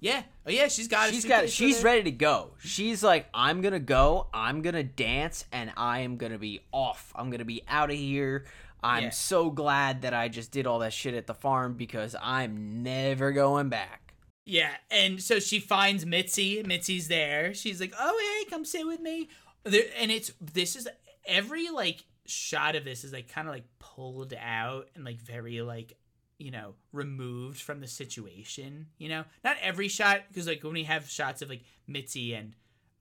[0.00, 0.22] Yeah.
[0.46, 1.10] Oh yeah, she's got.
[1.10, 1.48] She's got.
[1.48, 2.52] She's ready to go.
[2.60, 4.28] She's like, I'm gonna go.
[4.32, 7.12] I'm gonna dance, and I am gonna be off.
[7.16, 8.46] I'm gonna be out of here.
[8.82, 9.10] I'm yeah.
[9.10, 13.32] so glad that I just did all that shit at the farm because I'm never
[13.32, 14.14] going back.
[14.44, 16.62] Yeah, and so she finds Mitzi.
[16.62, 17.52] Mitzi's there.
[17.52, 19.28] She's like, "Oh hey, come sit with me."
[19.64, 20.86] There, and it's this is
[21.28, 25.62] every like shot of this is like kind of like pulled out and like very
[25.62, 25.96] like
[26.38, 30.84] you know removed from the situation you know not every shot because like when we
[30.84, 32.54] have shots of like mitzi and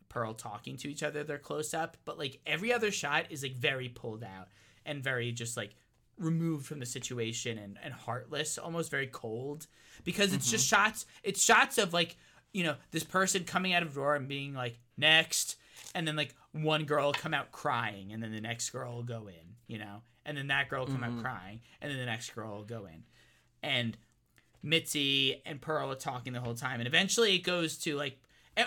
[0.09, 3.55] pearl talking to each other they're close up but like every other shot is like
[3.55, 4.47] very pulled out
[4.85, 5.75] and very just like
[6.17, 9.67] removed from the situation and, and heartless almost very cold
[10.03, 10.53] because it's mm-hmm.
[10.53, 12.15] just shots it's shots of like
[12.53, 15.57] you know this person coming out of door and being like next
[15.97, 19.03] and then like one girl will come out crying and then the next girl will
[19.03, 20.01] go in you know?
[20.25, 21.19] And then that girl will come mm-hmm.
[21.19, 23.03] out crying and then the next girl will go in.
[23.63, 23.97] And
[24.63, 28.19] mitzi and pearl are talking the whole time and eventually it goes to like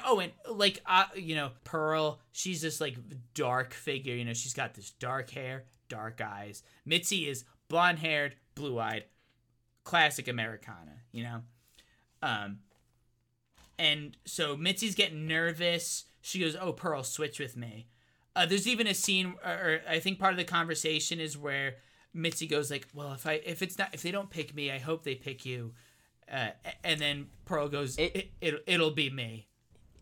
[0.05, 2.97] oh and like uh, you know pearl she's this like
[3.35, 4.33] dark figure you know?
[4.33, 6.63] She's got this dark hair dark eyes.
[6.85, 9.05] Mitzi is blonde haired blue eyed
[9.85, 11.43] classic americana you know?
[12.23, 12.59] Um
[13.79, 17.87] and so mitzi's getting nervous she goes, "Oh, Pearl, switch with me."
[18.37, 21.77] Uh, there's even a scene, or I think part of the conversation is where
[22.15, 24.79] Mitzi goes like, "Well, if I if it's not if they don't pick me, I
[24.79, 25.73] hope they pick you,"
[26.31, 26.51] uh,
[26.85, 29.49] and then Pearl goes, it, it, it will be me."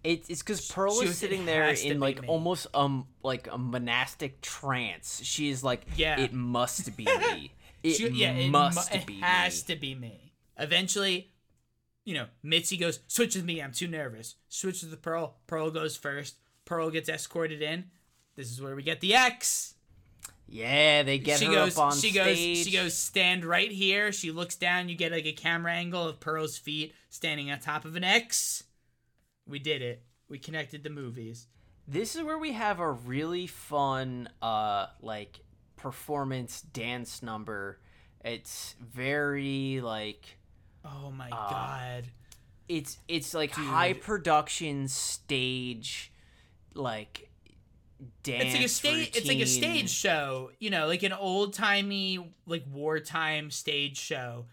[0.05, 2.28] It's it's because Pearl she is was, sitting there in like me.
[2.28, 5.20] almost um like a monastic trance.
[5.24, 7.53] She's like, "Yeah, it must be me.
[7.81, 9.19] It she, yeah, must it, mu- be.
[9.19, 9.74] It has me.
[9.74, 11.31] to be me." Eventually,
[12.09, 14.36] you know, Mitzi goes, switch with me, I'm too nervous.
[14.48, 15.35] Switches the Pearl.
[15.47, 16.36] Pearl goes first.
[16.64, 17.85] Pearl gets escorted in.
[18.35, 19.74] This is where we get the X.
[20.47, 22.14] Yeah, they get she her goes up on she stage.
[22.14, 24.10] goes she goes stand right here.
[24.10, 27.85] She looks down, you get like a camera angle of Pearl's feet standing on top
[27.85, 28.64] of an X.
[29.47, 30.02] We did it.
[30.30, 31.47] We connected the movies.
[31.86, 35.40] This is where we have a really fun, uh, like
[35.76, 37.80] performance dance number.
[38.24, 40.38] It's very like
[40.84, 42.05] Oh my Uh, god.
[42.68, 43.64] it's it's like Dude.
[43.64, 46.12] high production stage,
[46.74, 47.30] like
[48.22, 48.44] dance.
[48.44, 52.64] It's like a stage it's like a stage show, you know, like an old-timey like
[52.70, 54.46] wartime stage show,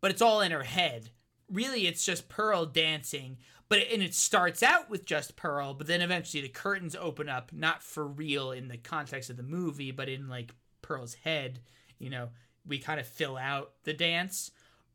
[0.00, 1.10] but it's all in her head.
[1.50, 3.36] Really it's just Pearl dancing,
[3.68, 7.52] but and it starts out with just Pearl, but then eventually the curtains open up
[7.52, 11.60] not for real in the context of the movie, but in like Pearl's head,
[11.98, 12.30] you know,
[12.66, 14.50] we kind of fill out the dance.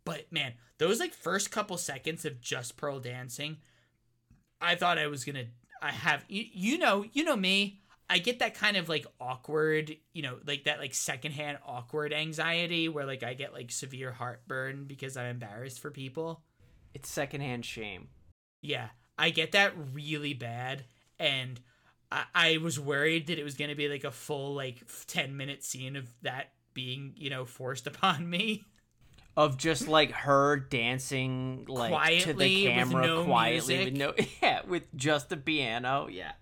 [0.06, 3.57] But man, those like first couple seconds of just Pearl dancing,
[4.60, 5.45] I thought I was gonna.
[5.82, 7.82] I have you, you know you know me.
[8.10, 12.90] I get that kind of like awkward, you know, like that like secondhand awkward anxiety
[12.90, 16.44] where like I get like severe heartburn because I'm embarrassed for people.
[16.94, 18.10] It's secondhand shame.
[18.61, 20.84] Yeah, I get that really bad,
[21.19, 21.60] and
[22.11, 25.64] I, I was worried that it was gonna be like a full like ten minute
[25.64, 28.65] scene of that being you know forced upon me.
[29.37, 33.93] Of just like her dancing like to Quietly, the with camera no quietly music.
[33.93, 36.33] with no yeah with just the piano yeah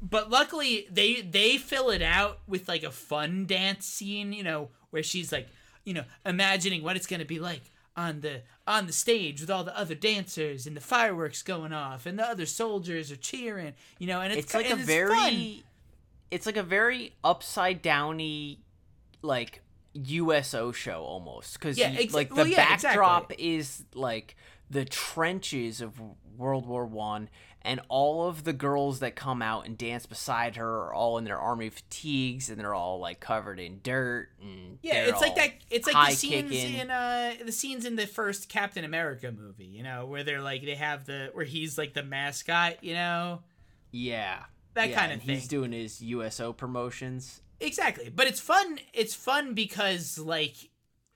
[0.00, 4.68] but luckily they they fill it out with like a fun dance scene you know
[4.90, 5.48] where she's like
[5.84, 7.62] you know imagining what it's going to be like
[7.96, 12.06] on the on the stage with all the other dancers and the fireworks going off
[12.06, 15.08] and the other soldiers are cheering you know and it's, it's like a it's very
[15.08, 15.62] fun.
[16.30, 18.60] it's like a very upside downy
[19.22, 19.62] like
[20.04, 23.56] USO show almost because Yeah, like the well, yeah, backdrop exactly.
[23.56, 24.36] is like
[24.70, 26.00] the trenches of
[26.36, 27.28] World War One,
[27.62, 31.24] and all of the girls that come out and dance beside her are all in
[31.24, 34.28] their army fatigues, and they're all like covered in dirt.
[34.42, 36.74] And yeah it's like that it's like the scenes kicking.
[36.80, 40.62] in uh the scenes in the first captain america movie you know where they're like
[40.64, 43.40] they have the where he's like the mascot you know
[43.90, 44.44] Yeah,
[44.74, 47.40] that yeah, kind of thing He's doing his USO promotions.
[47.60, 48.10] Exactly.
[48.14, 48.78] But it's fun.
[48.92, 50.54] It's fun because like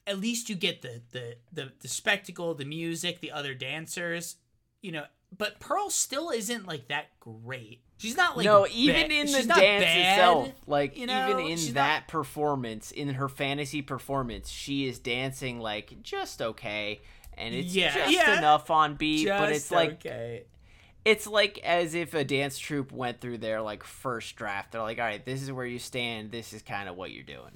[0.07, 4.37] at least you get the the the, the spectacle, the music, the other dancers,
[4.83, 5.05] you know.
[5.37, 7.83] But Pearl still isn't like that great.
[7.99, 9.49] She's not like no, ba- even in the dance
[9.85, 11.29] bad, itself, like you know?
[11.31, 17.01] even in She's that performance, in her fantasy performance, she is dancing like just okay,
[17.35, 18.39] and it's Yeah, just yeah.
[18.39, 19.27] enough on beat.
[19.27, 20.45] Just but it's like okay.
[21.05, 24.73] It's like as if a dance troupe went through their like first draft.
[24.73, 26.31] They're like, all right, this is where you stand.
[26.31, 27.53] This is kind of what you're doing.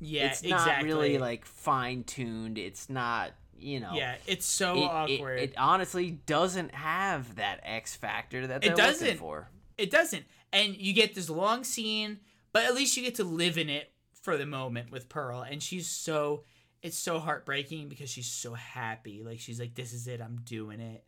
[0.00, 0.88] Yeah, it's not exactly.
[0.88, 2.56] really like fine tuned.
[2.56, 3.90] It's not, you know.
[3.94, 5.38] yeah, it's so It, it- awkward.
[5.40, 9.16] it honestly doesn't have that X factor that they're It looking doesn't.
[9.18, 9.48] for.
[9.76, 10.24] It doesn't.
[10.52, 12.20] And you get this long scene,
[12.52, 13.90] but at least you get to live in it
[14.22, 15.42] for the moment with Pearl.
[15.42, 16.44] And she's so,
[16.82, 19.22] it's so heartbreaking because she's so happy.
[19.24, 21.04] Like, she's like, this is it, I'm doing it.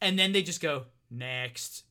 [0.00, 1.84] And then they just go, next.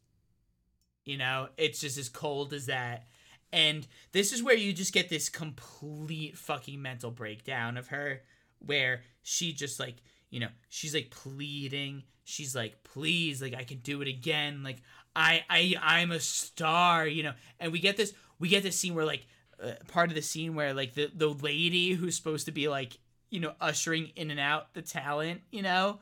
[1.06, 3.08] You know, it's just as cold as that.
[3.54, 8.22] And this is where you just get this complete fucking mental breakdown of her
[8.60, 9.98] where she just like,
[10.30, 12.04] you know, she's like pleading.
[12.24, 14.64] She's like, please, like I can do it again.
[14.64, 14.82] Like
[15.16, 17.34] I I I'm a star, you know.
[17.60, 19.26] And we get this we get this scene where like
[19.62, 22.98] uh, part of the scene where like the the lady who's supposed to be like,
[23.30, 26.00] you know, ushering in and out the talent, you know,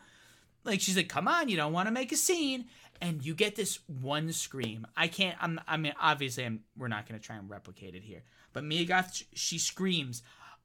[0.64, 2.66] like she's like, "Come on, you don't want to make a scene."
[3.02, 4.86] And you get this one scream.
[4.98, 5.38] I can't.
[5.40, 5.60] I'm.
[5.68, 6.62] I mean, obviously, I'm.
[6.78, 8.24] We're not gonna try and replicate it here.
[8.52, 10.22] But Mia Goth, she screams,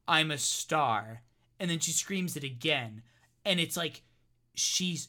[0.07, 1.21] "I'm a star,"
[1.59, 3.03] and then she screams it again,
[3.45, 4.01] and it's like
[4.53, 5.07] she's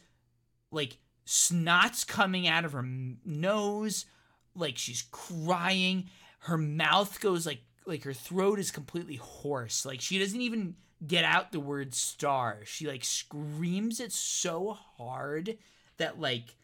[0.70, 2.84] like snot's coming out of her
[3.24, 4.06] nose,
[4.54, 6.08] like she's crying.
[6.40, 9.84] Her mouth goes like like her throat is completely hoarse.
[9.84, 10.76] Like she doesn't even
[11.06, 12.60] get out the word star.
[12.64, 15.58] She like screams it so hard
[15.98, 16.56] that like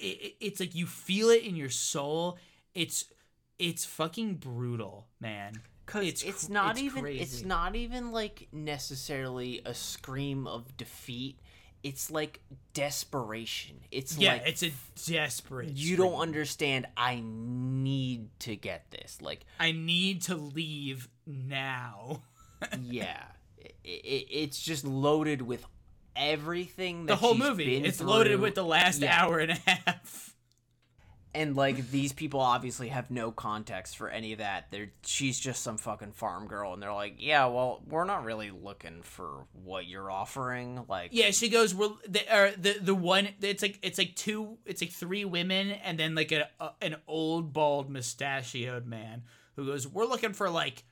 [0.00, 2.38] it, it- it's like you feel it in your soul.
[2.74, 3.04] It's
[3.58, 5.60] it's fucking brutal, man.
[5.86, 10.76] Cause It's it's, cr- not it's even it's not even like necessarily a scream of
[10.76, 11.38] defeat.
[11.82, 12.40] It's like
[12.74, 13.76] desperation.
[13.90, 14.70] It's Yeah, like it's a
[15.10, 15.70] desperate.
[15.70, 16.10] you scream.
[16.10, 16.86] don't understand.
[16.96, 19.18] I need to get this.
[19.20, 22.22] Like I need to leave now.
[22.82, 23.22] yeah,
[23.58, 25.64] it, it, it's just loaded with
[26.16, 27.06] everything.
[27.06, 27.76] That the whole she's movie.
[27.76, 29.22] been It's loaded with the last Yeah.
[29.24, 30.26] hour and a half.
[31.32, 34.66] and like these people obviously have no context for any of that.
[34.72, 38.50] They're she's just some fucking farm girl, and they're like, yeah, well, we're not really
[38.50, 40.84] looking for what you're offering.
[40.88, 41.72] Like, Yeah, she goes.
[41.72, 43.28] We're the or the the one.
[43.42, 44.58] It's like it's like two.
[44.66, 49.22] It's like three women and then like a, a an old bald mustachioed man
[49.54, 49.86] who goes.
[49.86, 50.82] We're looking for like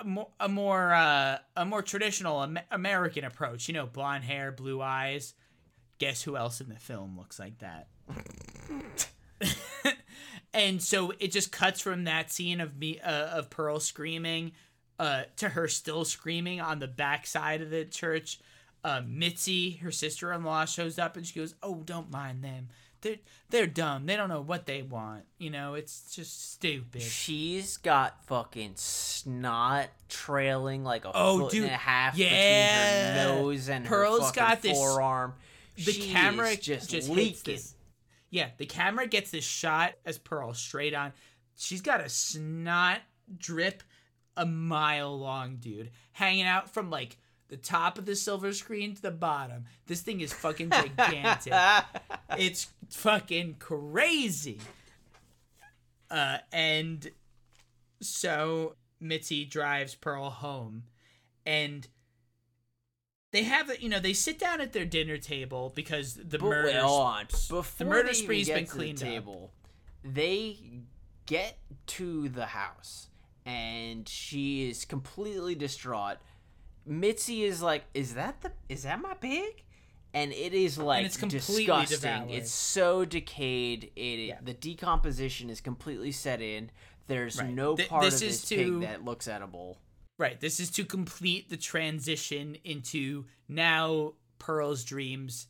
[0.00, 3.68] a more a more uh, a more traditional Am- American approach.
[3.68, 5.34] You know, blonde hair, blue eyes.
[5.98, 7.88] Guess who else in the film looks like that?
[10.54, 14.52] and so it just cuts from that scene of me uh, of Pearl screaming
[14.98, 18.40] uh, to her still screaming on the backside of the church.
[18.84, 22.68] Uh, Mitzi, her sister-in-law, shows up and she goes, "Oh, don't mind them.
[23.00, 23.16] They're
[23.50, 24.06] they're dumb.
[24.06, 25.24] They don't know what they want.
[25.38, 31.64] You know, it's just stupid." She's got fucking snot trailing like a Oh, foot dude.
[31.64, 32.28] and a half Yeah.
[32.28, 35.34] between her nose and Pearl's her fucking got this- forearm.
[35.76, 37.54] the She camera is just, just, leaking.
[37.54, 37.74] this.
[38.30, 41.12] Yeah, the camera gets this shot as Pearl straight on.
[41.56, 43.00] She's got a snot
[43.36, 43.82] drip
[44.36, 47.16] a mile long, dude, hanging out from like
[47.48, 49.64] the top of the silver screen to the bottom.
[49.86, 51.52] This thing is fucking gigantic.
[52.38, 54.60] it's fucking crazy.
[56.10, 57.10] Uh, and
[58.00, 60.84] so Mitzi drives Pearl home,
[61.44, 61.86] and
[63.32, 66.68] they have you know they sit down at their dinner table because the But murder
[66.68, 67.26] wait, on.
[67.26, 69.08] Before the murder spree's been to the cleaned up.
[69.08, 69.52] table,
[70.04, 70.58] They
[71.26, 71.58] get
[71.88, 73.08] to the house,
[73.44, 76.18] and she is completely distraught.
[76.88, 78.52] Mitzi is like, "Is that the?
[78.68, 79.64] Is that my pig?"
[80.14, 81.98] And it is like it's completely disgusting.
[82.00, 82.30] devoured.
[82.30, 83.92] It's so decayed.
[83.94, 84.38] It Yeah.
[84.42, 86.70] the decomposition is completely set in.
[87.06, 87.50] There's Right.
[87.52, 89.78] no Th- part this of is this to- pig that looks edible.
[90.18, 90.40] Right.
[90.40, 95.46] This is to complete the transition into now Pearl's dreams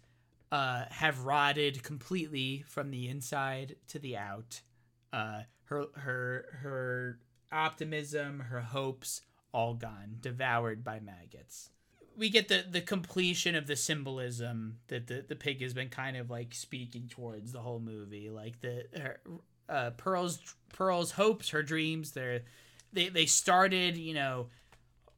[0.50, 4.62] uh, have rotted completely from the inside to the out.
[5.12, 7.20] Uh, her her her
[7.52, 9.20] optimism, her hopes,
[9.52, 11.70] all gone, devoured by maggots.
[12.16, 16.16] We get the the completion of the symbolism that the, the pig has been kind
[16.16, 18.28] of like speaking towards the whole movie.
[18.28, 19.20] Like the her,
[19.68, 22.42] uh, Pearl's Pearl's hopes, her dreams, they're
[22.92, 24.48] they they started, you know,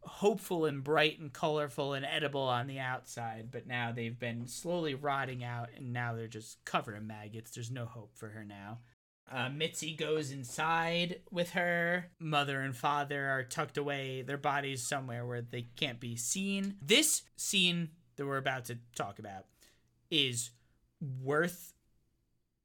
[0.03, 4.95] hopeful and bright and colorful and edible on the outside, but now they've been slowly
[4.95, 7.53] rotting out and now they're just covered in maggots.
[7.53, 8.79] There's no hope for her now.
[9.31, 12.07] Uh, Mitzi goes inside with her.
[12.19, 16.77] Mother and father are tucked away, their bodies somewhere where they can't be seen.
[16.83, 19.47] This scene that we're about to talk about
[20.11, 20.51] is
[21.23, 21.75] worth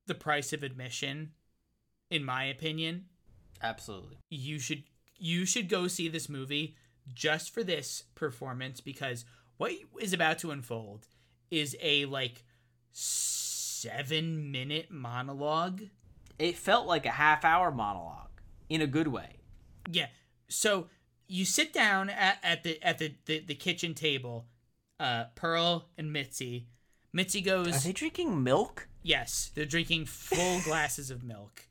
[0.07, 1.31] the price of admission,
[2.09, 3.05] in my opinion
[3.61, 4.17] Absolutely.
[4.29, 4.83] you should
[5.17, 6.75] you should go see this movie
[7.13, 9.25] just for this performance because
[9.57, 11.07] what is about to unfold
[11.49, 12.43] is a like
[12.91, 15.83] 7 minute monologue.
[16.37, 19.37] It felt like a half hour monologue in a good way.
[19.89, 20.07] Yeah.
[20.47, 20.87] So
[21.27, 24.47] you sit down at, at the at the, the, the kitchen table,
[24.99, 26.67] uh Pearl and Mitzi.
[27.13, 28.87] Mitzi goes Are they drinking milk?
[29.01, 31.67] Yes, they're drinking full glasses of milk.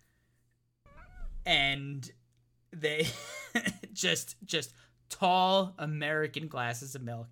[1.44, 2.10] And
[2.72, 3.06] they
[3.92, 4.72] just just
[5.10, 7.28] tall American glasses of milk.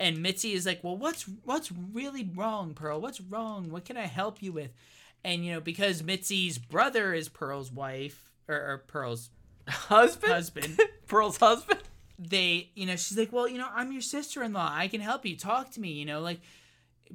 [0.00, 3.00] And Mitzi is like, "Well, what's what's really wrong, Pearl?
[3.00, 3.70] What's wrong?
[3.70, 4.72] What can I help you with?"
[5.24, 9.30] And you know, because Mitzi's brother is Pearl's wife or, or Pearl's
[9.68, 10.32] Husband?
[10.32, 11.80] husband, Pearl's husband?
[12.18, 14.72] they, you know, she's like, "Well, you know, I'm your sister-in-law.
[14.74, 15.36] I can help you.
[15.36, 16.40] Talk to me." You know, like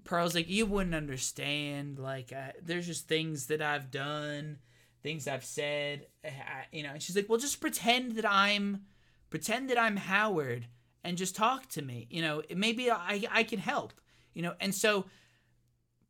[0.03, 1.99] Pearl's like, "You wouldn't understand.
[1.99, 4.59] Like, uh, there's just things that I've done,
[5.01, 6.07] things I've said.
[6.23, 8.83] uh, I, you know." And she's like, "Well, just pretend that I'm,
[9.29, 10.67] pretend that I'm Howard,
[11.03, 12.07] and just talk to me.
[12.09, 13.93] You know, maybe I I can help.
[14.33, 15.05] You know." And so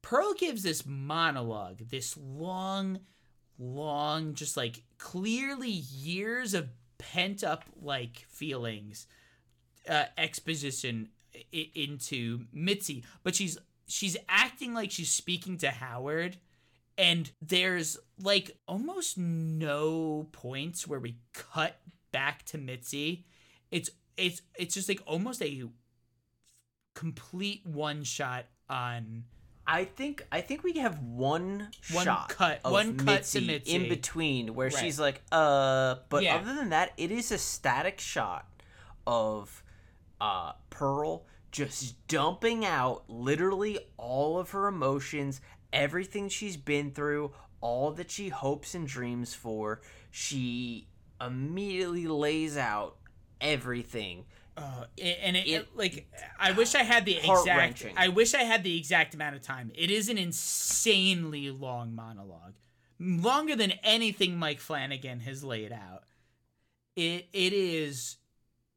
[0.04, 3.00] Pearl gives this monologue, this long,
[3.58, 6.70] long, just like clearly years of
[7.00, 9.08] pent up like feelings,
[9.90, 11.10] uh, exposition
[11.54, 13.58] I- into Mitzi, but she's
[13.88, 16.38] she's acting like she's speaking to Howard,
[16.98, 21.80] and there's like almost no points where we cut
[22.12, 23.26] back to Mitzi.
[23.72, 25.64] It's it's it's just like almost a
[26.94, 29.24] complete one shot on
[29.66, 33.72] I think I think we have one, One shot cut- one cut to Mitzi.
[33.74, 34.78] in between where Right.
[34.78, 36.36] she's like, uh, but Yeah.
[36.36, 38.46] other than that, it is a static shot
[39.08, 39.64] of
[40.22, 45.40] uh Pearl just dumping out literally all of her emotions,
[45.72, 47.32] everything she's been through,
[47.62, 49.82] all that she hopes and dreams for.
[50.12, 50.88] She
[51.22, 52.98] immediately lays out
[53.40, 54.26] everything.
[54.56, 56.08] Uh, it- and it, It- it- like
[56.40, 59.72] I wish I had the exact I wish I had the exact amount of time.
[59.76, 62.54] It is an insanely long monologue.
[63.00, 66.04] Longer than anything Mike Flanagan has laid out.
[66.96, 68.18] It it is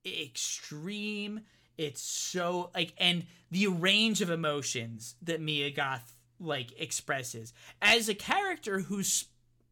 [0.07, 1.41] extreme.
[1.77, 8.15] It's so like and the range of emotions that Mia Goth like expresses as a
[8.15, 9.27] character who's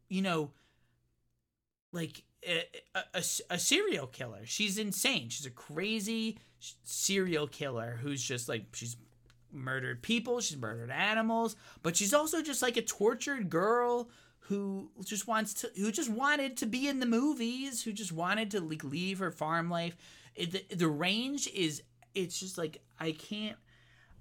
[0.07, 0.51] you know
[1.91, 2.23] like
[3.13, 4.41] a, a, serial killer.
[4.45, 5.29] She's insane.
[5.29, 6.37] She's a crazy
[6.83, 8.97] serial killer who's just like she's
[9.51, 14.09] murdered people, she's murdered animals, but she's also just like a tortured girl
[14.39, 18.51] who just wants to who just wanted to be in the movies, who just wanted
[18.51, 19.95] to like leave her farm life.
[20.35, 21.81] It, the, the range is
[22.13, 23.57] it's just like I can't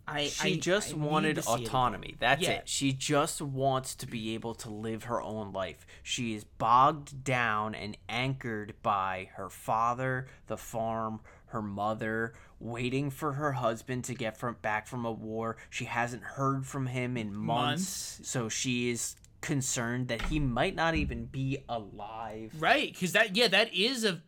[0.06, 2.16] I, she I, just I wanted autonomy.
[2.18, 2.50] That's yeah.
[2.50, 2.68] it.
[2.68, 5.86] She just wants to be able to live her own life.
[6.02, 13.32] She is bogged down and anchored by her father, the farm, her mother, waiting for
[13.32, 15.56] her husband to get from back from a war.
[15.70, 18.30] She hasn't heard from him in months, months.
[18.30, 22.52] so she is concerned that he might not even be alive.
[22.58, 24.22] Right, because that yeah, that is a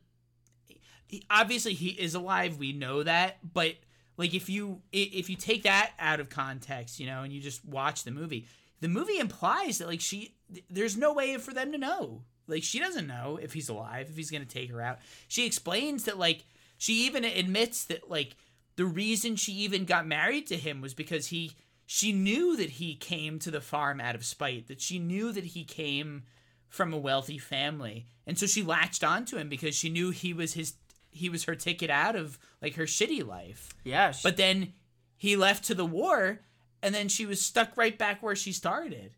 [1.30, 2.58] obviously he is alive.
[2.58, 3.74] We know that, but
[4.16, 7.64] like if you if you take that out of context, you know, and you just
[7.64, 8.46] watch the movie,
[8.80, 10.34] the movie implies that like she
[10.70, 12.22] there's no way for them to know.
[12.46, 14.98] Like she doesn't know if he's alive, if he's going to take her out.
[15.28, 16.44] She explains that like
[16.78, 18.36] she even admits that like
[18.76, 21.52] the reason she even got married to him was because he
[21.86, 25.44] she knew that he came to the farm out of spite, that she knew that
[25.44, 26.24] he came
[26.68, 28.06] from a wealthy family.
[28.26, 30.74] And so she latched onto him because she knew he was his
[31.16, 33.74] he was her ticket out of like her shitty life.
[33.84, 34.12] Yeah.
[34.12, 34.72] She- but then
[35.16, 36.40] he left to the war
[36.82, 39.12] and then she was stuck right back where she started.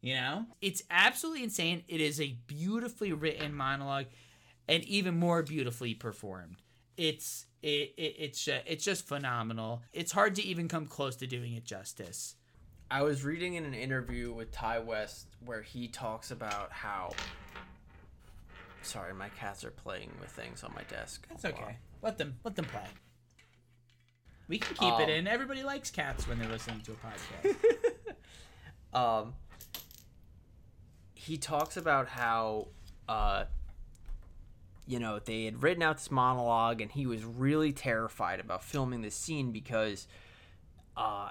[0.00, 0.46] You know?
[0.60, 1.82] It's absolutely insane.
[1.88, 4.06] It is a beautifully written monologue
[4.68, 6.56] and even more beautifully performed.
[6.96, 9.82] It's it, it it's just, it's just phenomenal.
[9.92, 12.36] It's hard to even come close to doing it justice.
[12.90, 17.12] I was reading in an interview with Ti West where he talks about how
[18.84, 21.26] Sorry, my cats are playing with things on my desk.
[21.28, 21.78] That's okay.
[22.02, 22.86] Let them let them play.
[24.46, 25.26] We can keep um, it in.
[25.26, 27.56] Everybody likes cats when they're listening to a podcast.
[28.98, 29.34] um,
[31.14, 32.68] he talks about how,
[33.08, 33.44] uh,
[34.86, 39.00] you know, they had written out this monologue, and he was really terrified about filming
[39.00, 40.06] this scene because,
[40.94, 41.30] uh,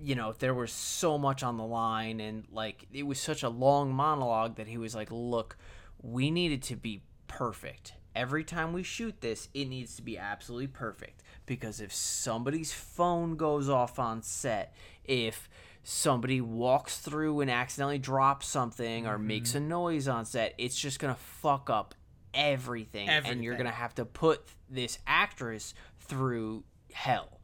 [0.00, 3.50] you know, there was so much on the line, and like it was such a
[3.50, 5.58] long monologue that he was like, "Look,
[6.04, 7.94] we needed to be perfect.
[8.14, 11.22] Every time we shoot this, it needs to be absolutely perfect.
[11.46, 14.74] Because if somebody's phone goes off on set,
[15.04, 15.48] if
[15.82, 19.26] somebody walks through and accidentally drops something or mm-hmm.
[19.26, 21.94] makes a noise on set, it's just going to fuck up
[22.34, 23.32] everything, everything.
[23.32, 27.40] And you're going to have to put this actress through hell.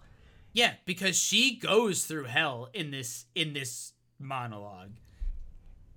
[0.52, 4.90] Yeah, because she goes through hell in this in this monologue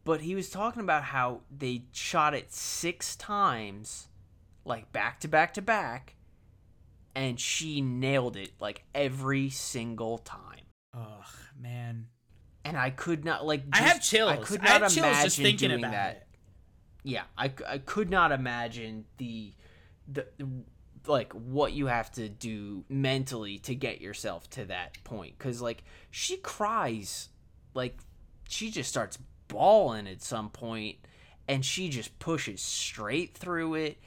[0.05, 4.07] but he was talking about how they shot it six times,
[4.65, 6.15] like back to back to back,
[7.15, 10.65] and she nailed it like every single time.
[10.93, 11.25] Ugh,
[11.59, 12.07] man.
[12.65, 13.69] And I could not like.
[13.69, 14.31] Just, I have chills.
[14.31, 16.15] I could not I imagine just thinking doing about that.
[16.15, 16.27] It.
[17.05, 19.53] Yeah, I, I could not imagine the
[20.07, 20.25] the
[21.07, 25.83] like what you have to do mentally to get yourself to that point because like
[26.11, 27.29] she cries
[27.73, 27.97] like
[28.47, 29.17] she just starts
[29.47, 30.97] bawling at some point
[31.47, 33.97] and she just pushes straight through it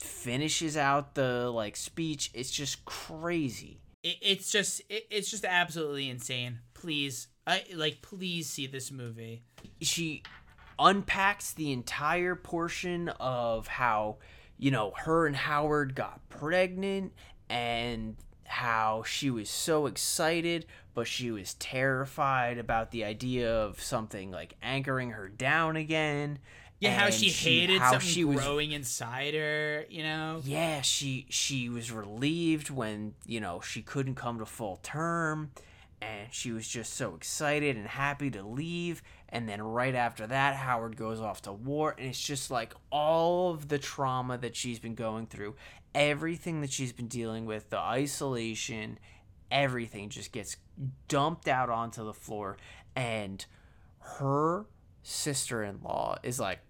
[0.00, 2.30] finishes out the like speech.
[2.34, 3.80] It's just crazy.
[4.02, 6.60] It, it's just it, it's just absolutely insane.
[6.74, 9.42] Please i like please see this movie.
[9.80, 10.22] She
[10.78, 14.18] unpacks the entire portion of how
[14.56, 17.12] you know her and howard got pregnant
[17.50, 20.64] and how she was so excited,
[20.98, 26.40] but she was terrified about the idea of something like anchoring her down again.
[26.80, 30.42] Yeah, how she, she hated how something she growing was, inside her, you know?
[30.44, 35.52] Yeah, she she was relieved when, you know, she couldn't come to full term
[36.02, 40.54] and she was just so excited and happy to leave and then right after that
[40.56, 44.78] Howard goes off to war and it's just like all of the trauma that she's
[44.78, 45.54] been going through
[45.94, 48.98] everything that she's been dealing with, the isolation,
[49.50, 50.56] everything just gets
[51.08, 52.56] dumped out onto the floor.
[52.94, 53.44] And
[54.00, 54.66] her
[55.02, 56.60] sister in law is like,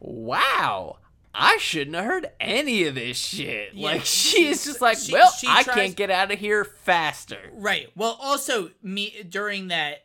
[0.00, 0.98] wow.
[1.34, 3.72] I shouldn't have heard any of this shit.
[3.72, 6.38] Yeah, like she is just like, she, well, she I tries, can't get out of
[6.38, 7.50] here faster.
[7.54, 7.88] Right.
[7.96, 10.04] Well, also me during that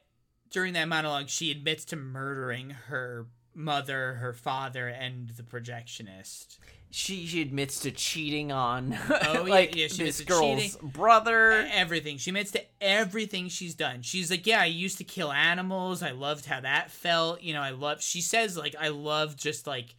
[0.52, 6.60] during that monologue, she admits to murdering her mother, her father, and the projectionist
[6.90, 10.90] she, she admits to cheating on oh like yeah, yeah this girl's cheating.
[10.90, 11.68] brother.
[11.72, 12.18] Everything.
[12.18, 14.02] She admits to everything she's done.
[14.02, 16.02] She's like yeah i used to kill animals.
[16.02, 17.42] I loved how that felt.
[17.42, 19.96] You know i love she says like i love just like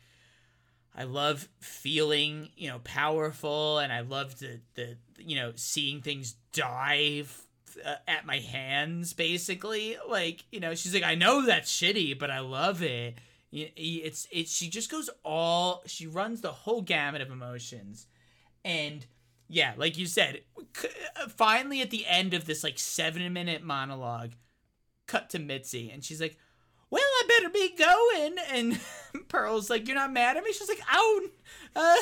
[0.96, 6.34] i love feeling you know powerful and i love the the you know seeing things
[6.52, 7.22] die
[7.84, 9.96] uh, at my hands basically.
[10.08, 13.18] Like you know she's like i know that's shitty but i love it
[13.50, 14.48] It's it.
[14.48, 15.82] She just goes all.
[15.86, 18.06] She runs the whole gamut of emotions,
[18.64, 19.06] and
[19.48, 20.42] yeah, like you said,
[21.30, 24.32] finally at the end of this like seven minute monologue,
[25.06, 26.36] cut to Mitzi, and she's like,
[26.90, 28.80] "Well, I better be going." And
[29.28, 31.28] Pearl's like, "You're not mad at me?" She's like, "Oh,
[31.74, 31.96] uh,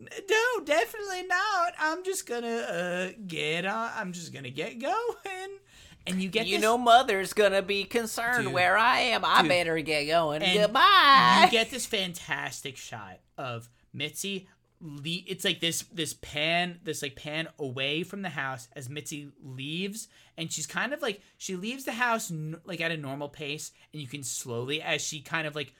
[0.00, 1.74] no, definitely not.
[1.78, 3.90] I'm just gonna uh get on.
[3.96, 5.58] I'm just gonna get going."
[6.06, 8.52] And you get you this, know, mother's gonna be concerned Dude.
[8.52, 9.24] where I am.
[9.24, 9.48] I Dude.
[9.48, 10.42] better get going.
[10.42, 11.42] And Goodbye.
[11.46, 14.48] you get this fantastic shot of Mitzi.
[14.80, 19.30] Le- it's like this this pan this like pan away from the house as Mitzi
[19.42, 23.30] leaves and she's kind of like she leaves the house n- like at a normal
[23.30, 25.72] pace and you can slowly as she kind of like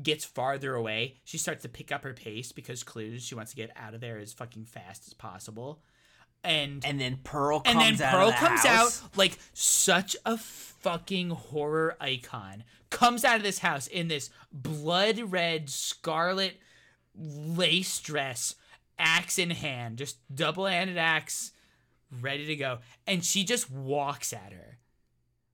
[0.00, 3.56] gets farther away she starts to pick up her pace because clues she wants to
[3.56, 5.80] get out of there as fucking fast as possible
[6.46, 7.82] and and then Pearl comes out.
[7.82, 9.02] and then Pearl the comes house.
[9.02, 12.64] out like such a fucking horror icon.
[12.90, 16.54] Comes out of this house in this blood red scarlet
[17.18, 18.54] lace dress,
[18.98, 21.52] axe in hand, just double handed axe,
[22.20, 22.78] ready to go.
[23.06, 24.78] And she just walks at her.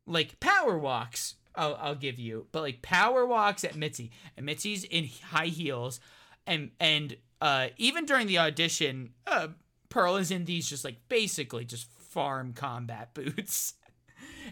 [0.07, 4.11] Like power walks, I'll, I'll give you, but like power walks at Mitzi.
[4.37, 6.01] And Mitzi's in high heels.
[6.47, 9.49] And, and, uh, even during the audition, uh,
[9.93, 13.75] Pearl is in these just like basically just farm combat boots.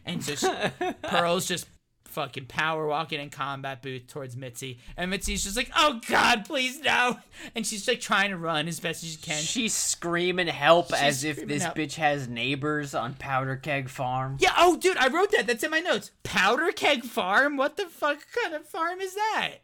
[0.05, 0.45] and just
[1.03, 1.67] Pearl's just
[2.05, 4.81] fucking power walking in combat boots towards Mitzi.
[4.97, 7.19] And Mitzi's just like, oh god, please no.
[7.55, 9.41] And she's like trying to run as best as she can.
[9.41, 11.77] She's screaming help She's as if this help.
[11.77, 14.39] bitch has neighbors on Powder Keg Farm.
[14.41, 15.47] yeah, oh dude, I wrote that.
[15.47, 16.11] That's in my notes.
[16.25, 17.57] Powder Keg Farm?
[17.57, 19.59] What the fuck kind of farm is that?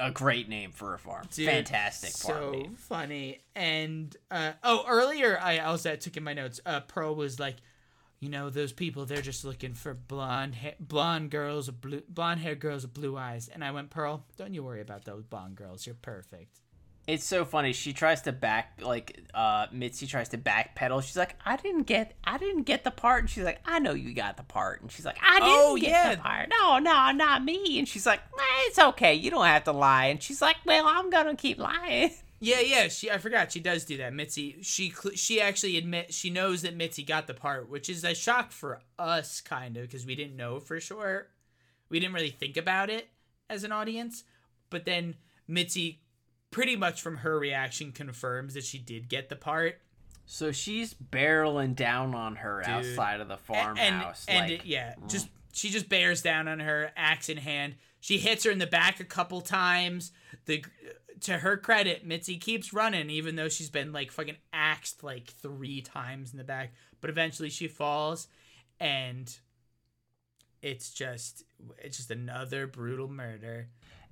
[0.00, 1.26] A great name for a farm.
[1.30, 2.74] Dude, Fantastic so farm name.
[2.76, 3.40] funny.
[3.54, 6.60] And uh, oh, earlier I also took in my notes.
[6.64, 7.56] Uh, Pearl was like,
[8.18, 12.54] you know, those people they're just looking for blonde, ha- blonde girls, blue, blonde hair
[12.54, 13.48] girls with blue eyes.
[13.48, 15.86] And I went, Pearl, don't you worry about those blonde girls.
[15.86, 16.60] You're perfect.
[17.12, 17.72] It's so funny.
[17.72, 21.02] She tries to back like uh Mitzi tries to backpedal.
[21.02, 23.22] She's like, I didn't get I didn't get the part.
[23.22, 24.80] And she's like, I know you got the part.
[24.82, 26.14] And she's like, I didn't Oh, get yeah.
[26.14, 26.48] the part.
[26.50, 27.78] No, no, not me.
[27.78, 28.20] And she's like,
[28.66, 29.14] it's okay.
[29.14, 30.06] You don't have to lie.
[30.06, 32.10] And she's like, Well, I'm gonna keep lying.
[32.42, 32.88] Yeah, yeah.
[32.88, 34.14] She, I forgot she does do that.
[34.14, 38.14] Mitzi, she, she actually admit she knows that Mitzi got the part, which is a
[38.14, 41.26] shock for us, kind of, because we didn't know for sure.
[41.90, 43.08] We didn't really think about it
[43.50, 44.24] as an audience,
[44.70, 45.16] but then
[45.46, 46.00] Mitzi,
[46.50, 49.80] pretty much from her reaction, confirms that she did get the part.
[50.26, 52.70] So she's barreling down on her Dude.
[52.70, 54.24] outside of the farmhouse.
[54.28, 55.10] and, and like, it- yeah, mm.
[55.10, 57.74] just she just bears down on her, axe in hand.
[57.98, 60.12] She hits her in the back a couple times.
[60.46, 60.64] The
[61.22, 65.82] to her credit, Mitzi keeps running, even though she's been like fucking axed like three
[65.82, 66.72] times in the back.
[67.00, 68.28] But eventually she falls,
[68.78, 69.34] and
[70.62, 71.44] it's just
[71.78, 73.68] it's just another brutal murder.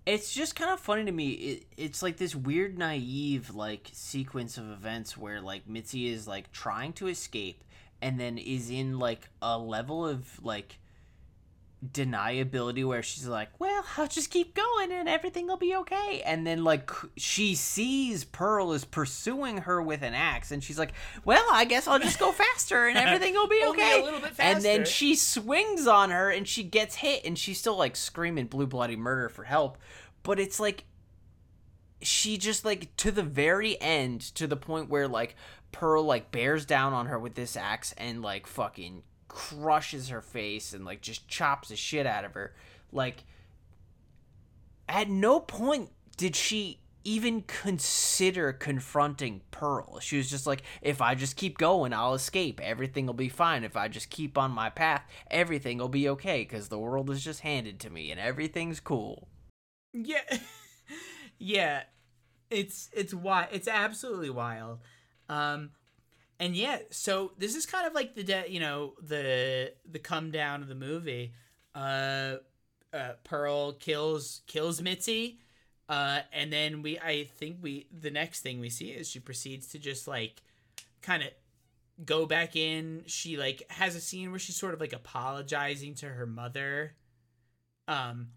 [0.08, 1.28] It's just kind of funny to me.
[1.30, 6.50] It, it's like this weird, naive like sequence of events where like Mitzi is like
[6.50, 7.62] trying to escape,
[8.00, 10.78] and then is in like a level of like
[11.86, 16.46] deniability where she's like, "Well, I'll just keep going and everything will be okay." And
[16.46, 20.92] then like she sees Pearl is pursuing her with an axe, and she's like,
[21.24, 24.20] "Well, I guess I'll just go faster and everything will be Only a okay." little
[24.20, 27.96] bit And then she swings on her and she gets hit, and she's still like
[27.96, 29.78] screaming blue bloody murder for help.
[30.22, 30.84] But it's like
[32.00, 35.36] she just like to the very end to the point where like
[35.72, 40.72] Pearl like bears down on her with this axe and like fucking crushes her face
[40.72, 42.54] and like just chops the shit out of her.
[42.92, 43.24] Like
[44.88, 49.98] at no point did she even consider confronting Pearl.
[50.00, 52.60] She was just like, if I just keep going, I'll escape.
[52.60, 53.64] Everything will be fine.
[53.64, 57.24] If I just keep on my path, everything will be okay because the world is
[57.24, 59.28] just handed to me and everything's cool.
[59.94, 60.20] Yeah,
[61.38, 61.84] yeah,
[62.50, 63.48] it's it's wild.
[63.52, 64.80] It's absolutely wild.
[65.30, 65.70] Um,
[66.40, 70.30] and yeah, so this is kind of like the de- you know the the come
[70.30, 71.32] down of the movie.
[71.74, 72.36] Uh,
[72.92, 75.38] uh, Pearl kills kills Mitzi.
[75.88, 79.68] Uh, and then we, I think we, the next thing we see is she proceeds
[79.68, 80.42] to just like,
[81.00, 81.30] kind of
[82.04, 83.04] go back in.
[83.06, 86.94] She like has a scene where she's sort of like apologizing to her mother.
[87.86, 88.28] Um,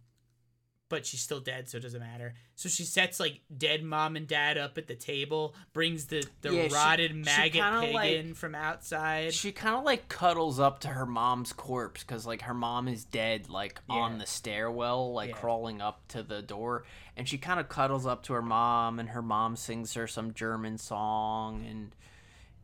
[0.92, 2.36] but she's still dead, so it doesn't matter.
[2.56, 6.54] So she sets like dead mom and dad up at the table, brings the the
[6.54, 9.34] Yeah, rotted she maggot kinda, pig like- in from outside.
[9.34, 13.04] She kind of like cuddles up to her mom's corpse because like her mom is
[13.06, 15.36] dead, like on the stairwell, like Yeah.
[15.38, 16.84] crawling up to the door,
[17.18, 20.34] and she kind of cuddles up to her mom, and her mom sings her some
[20.34, 21.96] German song, and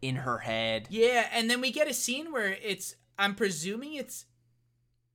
[0.02, 4.26] in her head, Yeah, and then we get a scene where it's I'm presuming it's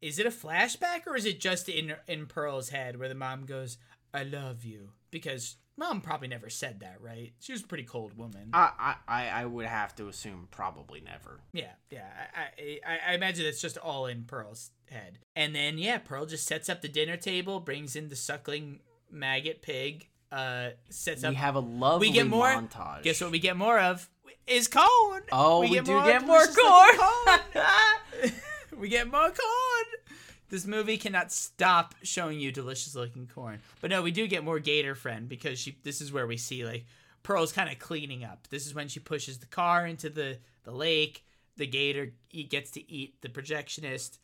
[0.03, 3.47] is it a flashback or is it just in in Pearl's head where the mom
[3.47, 3.79] goes,
[4.13, 7.33] "I love you," because mom probably never said that, right?
[7.41, 8.51] She was a pretty cold woman.
[8.53, 11.41] I I, I would have to assume probably never.
[11.53, 12.09] Yeah, yeah.
[12.37, 15.21] I, I I imagine it's just all in Pearl's head.
[15.35, 18.81] And then yeah, Pearl just sets up the dinner table, brings in the suckling
[19.11, 21.31] maggot pig, uh, sets up.
[21.31, 23.03] We have a lovely we get more montage.
[23.03, 24.09] Guess what we get more of
[24.47, 25.23] is corn.
[25.31, 26.97] Oh, we, do get more delicious corn.
[26.97, 27.41] corn.
[28.79, 29.72] we get more corn.
[30.53, 33.63] This movie cannot stop showing you delicious looking corn.
[33.81, 35.79] But no, we do get more Gator friend because she.
[35.83, 36.85] This is where we see like
[37.23, 38.49] Pearl's kind of cleaning up.
[38.51, 41.25] This is when she pushes the car into the the lake.
[41.57, 44.19] The Gator eat, gets to eat the projectionist,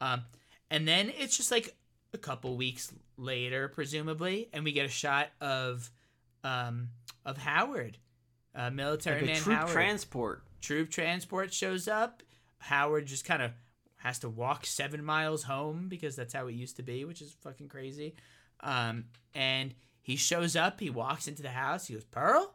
[0.00, 0.22] um,
[0.70, 1.74] and then it's just like
[2.14, 5.90] a couple weeks later, presumably, and we get a shot of
[6.44, 6.90] um,
[7.26, 7.98] of Howard,
[8.54, 10.42] uh, military like a man troop Howard transport.
[10.60, 12.22] troop transport shows up.
[12.58, 13.50] Howard just kind of
[14.02, 17.36] has to walk seven miles home because that's how it used to be, which is
[17.40, 18.16] fucking crazy.
[18.60, 22.52] Um, and he shows up, he walks into the house, he goes, Pearl?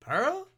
[0.00, 0.48] Pearl?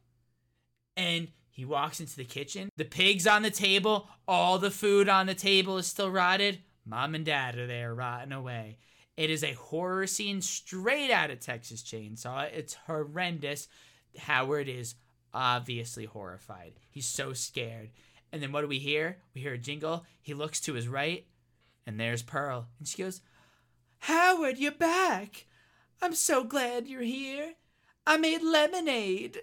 [0.97, 2.69] And he walks into the kitchen.
[2.75, 6.59] The pig's on the table, all the food on the table is still rotted.
[6.85, 8.77] Mom and dad are there rotting away.
[9.15, 12.51] It is a horror scene straight out of Texas Chainsaw.
[12.51, 13.69] It's horrendous.
[14.17, 14.95] Howard is
[15.33, 16.73] obviously horrified.
[16.89, 17.91] He's so scared.
[18.31, 19.17] And then what do we hear?
[19.33, 20.05] We hear a jingle.
[20.21, 21.25] He looks to his right,
[21.85, 22.67] and there's Pearl.
[22.79, 23.21] And she goes,
[23.99, 25.45] Howard, you're back.
[26.01, 27.53] I'm so glad you're here.
[28.07, 29.41] I made lemonade.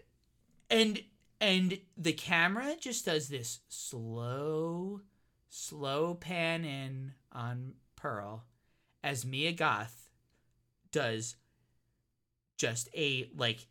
[0.71, 1.03] And
[1.41, 5.03] and the camera just does this slow,
[5.49, 8.45] slow pan in on Pearl
[9.05, 10.09] as Mia Goth
[10.91, 11.37] does
[12.57, 13.67] just a like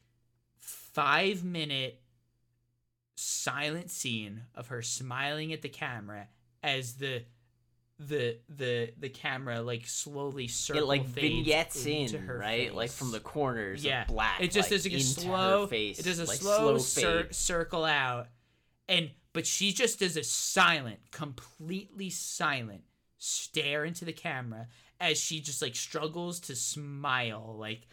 [0.58, 2.02] five minute
[3.18, 6.28] silent scene of her smiling at the camera
[6.62, 7.24] as the
[8.00, 12.74] the the the camera like slowly circle It like vignettes into in, her right?
[12.74, 14.40] Like from the corners yeah of black.
[14.40, 17.84] it just like, does like a slow face, it does a like, slow, cir- circle
[17.84, 18.28] out
[18.88, 22.82] and but she just does a silent completely silent
[23.18, 24.68] stare into the camera
[25.00, 27.88] as she just like struggles to smile like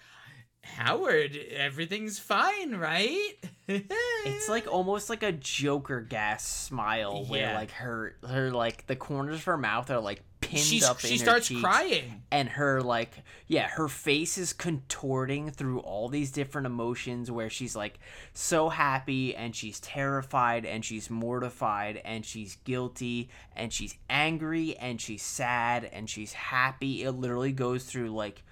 [0.76, 3.32] howard everything's fine right
[3.66, 7.54] It's like almost like a Joker gas smile, where Yeah.
[7.58, 11.00] like her her like the corners of her mouth are like pinned She's, up.
[11.00, 16.66] she starts crying and her like yeah her face is contorting through all these different
[16.66, 17.98] emotions where she's like
[18.34, 25.00] so happy and she's terrified and she's mortified and she's guilty and she's angry and
[25.00, 28.42] she's sad and she's happy it literally goes through like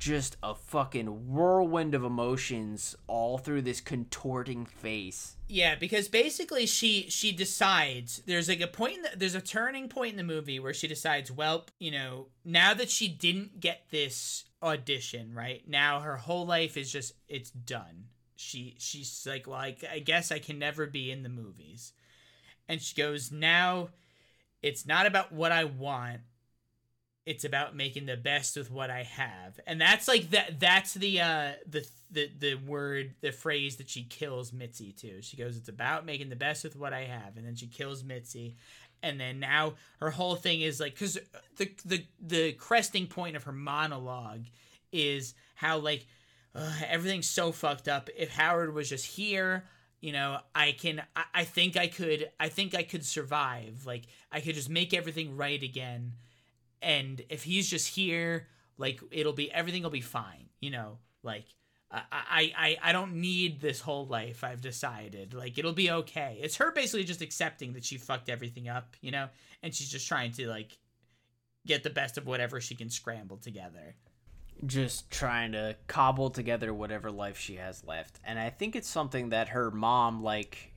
[0.00, 7.06] just a fucking whirlwind of emotions all through this contorting face Yeah, because basically she
[7.10, 10.58] she decides there's like a point in the, there's a turning point in the movie
[10.58, 15.62] where she decides, well, you know, now that she didn't get this audition, right?
[15.68, 18.06] Now her whole life is just it's done.
[18.36, 21.92] She she's like, well, I, I guess I can never be in the movies.
[22.68, 23.90] And she goes, now
[24.62, 26.20] it's not about what I want.
[27.30, 29.60] It's about making the best with what I have.
[29.64, 34.02] And that's like that that's the uh the the the word the phrase that she
[34.02, 35.22] kills Mitzi to.
[35.22, 38.02] She goes, It's about making the best with what I have, and then she kills
[38.02, 38.56] Mitzi.
[39.00, 41.18] And then now her whole thing is like because
[41.56, 44.46] the the the cresting point of her monologue
[44.90, 46.08] is how like
[46.52, 48.10] uh, everything's so fucked up.
[48.18, 49.66] If Howard was just here,
[50.00, 51.00] you know, I can.
[51.14, 52.28] I, I think I could.
[52.40, 53.86] I think I could survive.
[53.86, 56.14] Like I could just make everything right again.
[56.82, 58.48] And if he's just here,
[58.78, 60.48] like it'll be everything will be fine.
[60.60, 61.46] You know, like
[61.90, 64.44] I I I, don't need this whole life.
[64.44, 65.34] I've decided.
[65.34, 66.38] Like it'll be okay.
[66.42, 68.96] It's her basically just accepting that she fucked everything up.
[69.00, 69.28] You know,
[69.62, 70.78] and she's just trying to like
[71.66, 73.96] get the best of whatever she can scramble together.
[74.66, 78.18] just trying to cobble together whatever life she has left.
[78.24, 80.72] And I think it's something that her mom like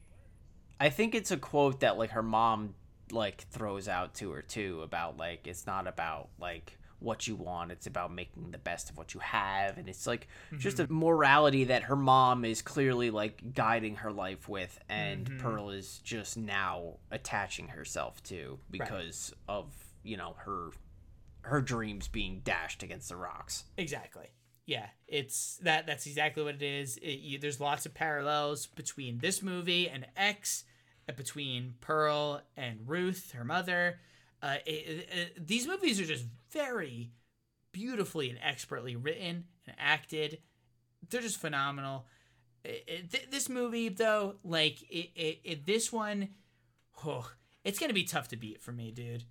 [0.80, 2.75] I think it's a quote that like her mom
[3.11, 7.69] like throws out to her too about like it's not about like what you want,
[7.69, 10.27] it's about making the best of what you have and it's like
[10.57, 10.99] just a mm-hmm.
[10.99, 15.39] morality that her mom is clearly like guiding her life with and mm-hmm.
[15.39, 19.73] Pearl is just now attaching herself to because of,
[20.03, 20.69] you know, her
[21.43, 23.65] her dreams being dashed against the rocks.
[23.77, 24.31] Exactly.
[24.65, 25.85] Yeah, it's that.
[25.85, 26.97] That's exactly what it is.
[26.97, 30.63] It, you, there's lots of parallels between this movie and X,
[31.15, 33.99] between Pearl and Ruth, her mother.
[34.41, 37.11] Uh, it, it- these movies are just very
[37.71, 40.39] beautifully and expertly written and acted.
[41.09, 42.05] They're just phenomenal.
[42.63, 46.30] It- it- th- this movie, though, like it, this one,
[47.05, 47.30] oh,
[47.63, 49.23] it's gonna be tough to beat for me, dude.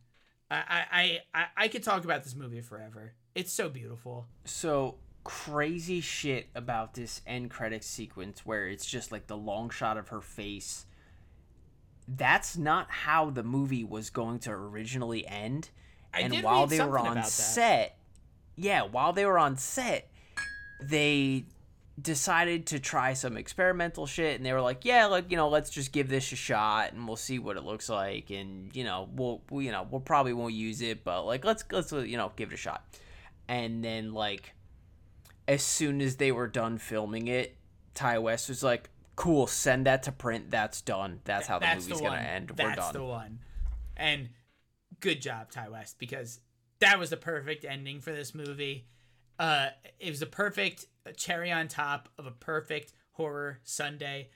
[0.51, 3.15] I, I, I, I could talk about this movie forever.
[3.35, 4.27] It's so beautiful.
[4.45, 9.97] So crazy shit about this end credits sequence where it's just like the long shot
[9.97, 10.85] of her face.
[12.09, 15.71] That's not how the movie was going to originally end.
[16.13, 17.97] I and while they were on set,
[18.57, 20.11] yeah, while they were on set,
[20.83, 21.47] they
[22.01, 25.71] decided to try some experimental shit and they were like, yeah, like, you know, let's
[25.71, 29.09] just give this a shot and we'll see what it looks like and, you know,
[29.15, 32.17] we'll we, you know, we'll probably won't use it, but like let's let's uh, you
[32.17, 32.85] know, give it a shot.
[33.49, 34.55] And then like
[35.47, 37.57] as soon as they were done filming it,
[37.95, 40.51] Ti West was like, "Cool, send that to print.
[40.51, 41.21] That's done.
[41.25, 42.51] That's how the That's movie's the gonna end.
[42.51, 42.77] We're done.
[42.77, 43.41] That's the one.
[43.97, 44.31] And
[45.01, 46.41] good job, Ti West, because
[46.81, 48.87] that was the perfect ending for this movie.
[49.39, 49.69] Uh,
[49.99, 50.87] it was a perfect
[51.17, 54.29] cherry on top of a perfect horror sundae.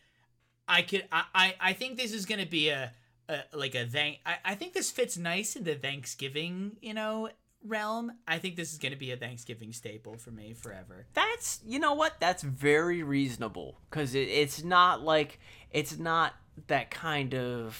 [0.68, 2.92] I could, I, I, I think this is gonna be a,
[3.28, 4.18] a like a thank.
[4.26, 7.30] I, I think this fits nice into Thanksgiving, you know,
[7.68, 8.12] realm.
[8.26, 11.06] I think this is gonna be a Thanksgiving staple for me forever.
[11.14, 12.20] That's you know what?
[12.20, 15.38] That's very reasonable because it, it's not like
[15.70, 16.34] it's not
[16.68, 17.78] that kind of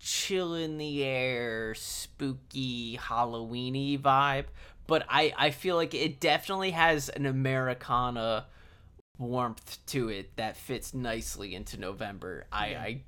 [0.00, 4.46] chill in the air, spooky Halloweeny vibe.
[4.86, 8.46] But I I feel like it definitely has an Americana
[9.18, 12.46] warmth to it that fits nicely into November.
[12.52, 12.82] I Yeah.
[12.82, 13.02] I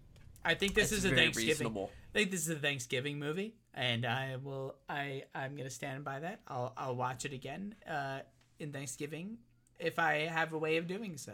[0.45, 1.49] I think this is a Thanksgiving.
[1.51, 1.91] reasonable.
[2.15, 4.77] I think this is a Thanksgiving movie, and I will.
[4.89, 6.41] I I'm gonna stand by that.
[6.49, 8.21] I'll I'll watch it again uh,
[8.59, 9.39] in Thanksgiving
[9.79, 11.33] if I have a way of doing so.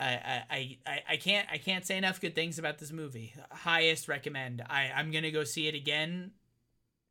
[0.00, 3.34] I, I, I, I can't I can't say enough good things about this movie.
[3.50, 4.62] Highest recommend.
[4.68, 6.32] I I'm gonna go see it again,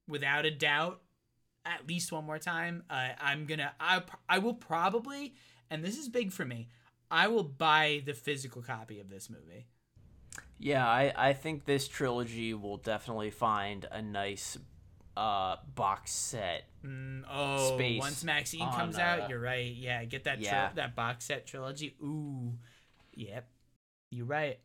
[0.07, 1.01] without a doubt,
[1.65, 2.83] at least one more time.
[2.89, 5.33] Uh, I'm gonna I I will probably,
[5.69, 6.69] and this is big for me.
[7.11, 9.67] I will buy the physical copy of this movie.
[10.59, 14.57] Yeah, I, I think this trilogy will definitely find a nice
[15.15, 16.65] uh box set.
[16.85, 19.73] Mm, oh, Space once MaXXXine on, comes uh, out, you're right.
[19.73, 20.69] Yeah, get that tri- yeah.
[20.75, 21.95] that box set trilogy.
[22.03, 22.53] Ooh,
[23.13, 23.47] yep,
[24.11, 24.59] you're right.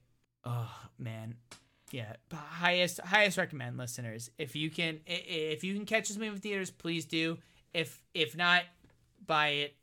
[0.45, 1.37] Oh man,
[1.91, 2.15] yeah.
[2.33, 4.31] Highest highest recommend listeners.
[4.39, 7.39] If you can if you can catch this movie in theaters, please do.
[7.73, 8.63] If if not,
[9.27, 9.77] buy it.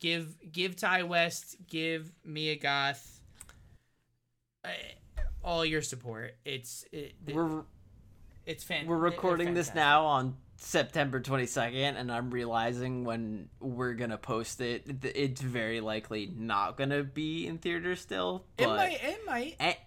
[0.00, 3.20] Give give Ti West, give Mia Goth,
[4.64, 4.68] uh,
[5.46, 6.34] all your support.
[6.44, 7.62] It's it, We're
[8.44, 14.10] it's fan- we're recording this now on September 22nd and I'm realizing when we're going
[14.10, 18.68] to post it it's very likely not going to be in theaters still, but It
[18.68, 18.98] might.
[19.04, 19.56] It might.
[19.60, 19.78] a-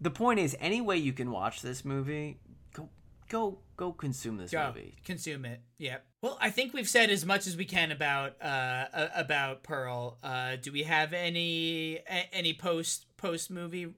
[0.00, 2.38] the point is any way you can watch this movie,
[2.74, 2.88] go
[3.28, 4.96] go go consume this Go movie.
[5.04, 5.60] consume it.
[5.78, 6.04] Yep.
[6.22, 10.18] Well, I think we've said as much as we can about uh about Pearl.
[10.22, 12.00] Uh, do we have any
[12.32, 13.94] any post post movie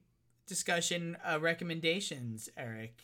[0.46, 3.02] discussion uh, recommendations, Eric?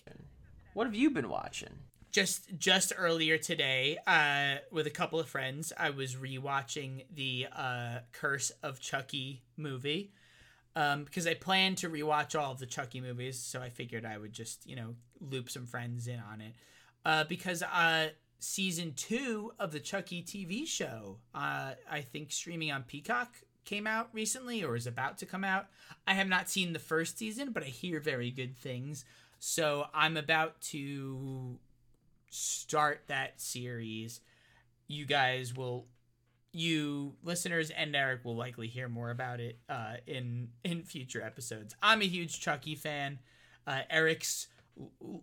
[0.75, 1.81] What have you been watching?
[2.11, 7.99] Just just earlier today, uh, with a couple of friends, I was rewatching the uh,
[8.13, 10.13] Curse of Chucky movie.
[10.75, 14.17] Um, because I planned to rewatch all of the Chucky movies, so I figured I
[14.17, 16.55] would just, you know, loop some friends in on it.
[17.05, 18.09] Uh, because uh,
[18.39, 24.09] season two of the Chucky TV show, uh, I think streaming on Peacock came out
[24.13, 25.67] recently or is about to come out.
[26.07, 29.05] I have not seen the first season, but I hear very good things.
[29.39, 31.59] So I'm about to
[32.31, 34.21] start that series.
[34.89, 35.87] You guys will
[36.53, 41.75] you listeners and Eric will likely hear more about it uh, in in future episodes.
[41.83, 43.19] I'm a huge Chucky fan.
[43.67, 44.49] Uh, Eric's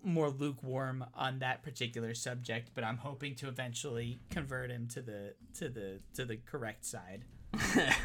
[0.04, 5.34] more lukewarm on that particular subject, but I'm hoping to eventually convert him to the
[5.56, 7.26] to the to the correct side.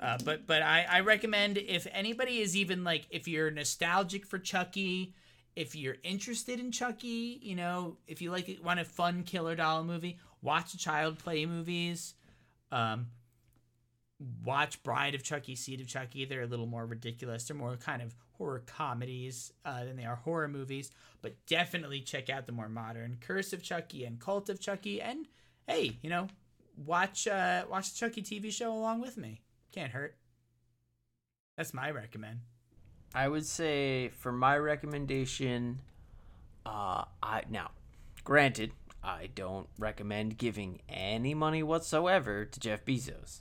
[0.00, 4.38] Uh, but but I, I recommend if anybody is even like if you're nostalgic for
[4.38, 5.14] Chucky,
[5.56, 9.84] if you're interested in Chucky, you know, if you like want a fun killer doll
[9.84, 12.14] movie, watch Child Play movies.
[12.72, 13.06] Um,
[14.44, 16.24] watch Bride of Chucky, Seed of Chucky.
[16.24, 17.44] They're a little more ridiculous.
[17.44, 20.90] They're more kind of horror comedies uh, than they are horror movies.
[21.22, 25.00] But definitely check out the more modern Curse of Chucky and Cult of Chucky.
[25.00, 25.26] And
[25.66, 26.28] hey, you know,
[26.84, 29.40] watch uh, watch the Chucky TV show along with me.
[29.74, 30.14] Can't hurt.
[31.56, 32.40] That's my recommend.
[33.12, 35.80] I would say for my recommendation,
[36.64, 37.72] uh, I now,
[38.22, 38.70] granted,
[39.02, 43.40] I don't recommend giving any money whatsoever to Jeff Bezos,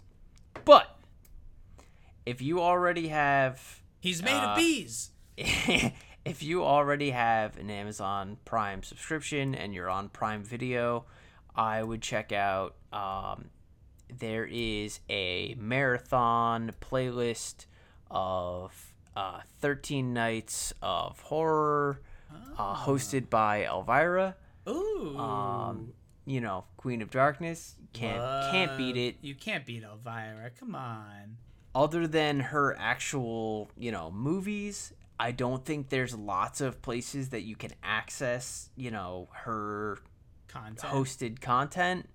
[0.66, 0.98] but
[2.26, 5.12] if you already have, He's made Uh, of bees.
[5.38, 11.06] if you already have an Amazon Prime subscription and you're on Prime Video,
[11.56, 12.76] I would check out.
[12.92, 13.50] Um,
[14.10, 17.66] there is a marathon playlist
[18.10, 22.02] of uh, 13 nights of horror
[22.58, 24.36] uh, hosted by Elvira.
[24.68, 25.18] Ooh.
[25.18, 25.94] Um,
[26.26, 27.76] you know, Queen of Darkness.
[27.92, 28.22] Can't
[28.52, 29.18] can't beat it.
[29.22, 30.50] You can't beat Elvira.
[30.60, 31.38] Come on.
[31.76, 37.42] Other than her actual, you know, movies, I don't think there's lots of places that
[37.42, 40.00] you can access, you know, her
[40.48, 40.94] Content.
[40.94, 42.10] hosted content.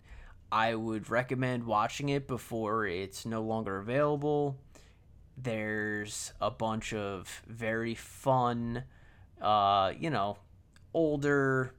[0.50, 4.56] I would recommend watching it before it's no longer available.
[5.36, 8.84] There's a bunch of very fun,
[9.40, 10.38] uh, you know,
[10.94, 11.74] older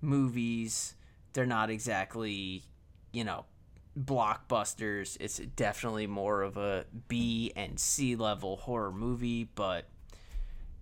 [0.00, 0.94] movies.
[1.32, 2.64] They're not exactly,
[3.12, 3.46] you know,
[3.98, 5.16] blockbusters.
[5.20, 9.86] It's definitely more of a B and C level horror movie, but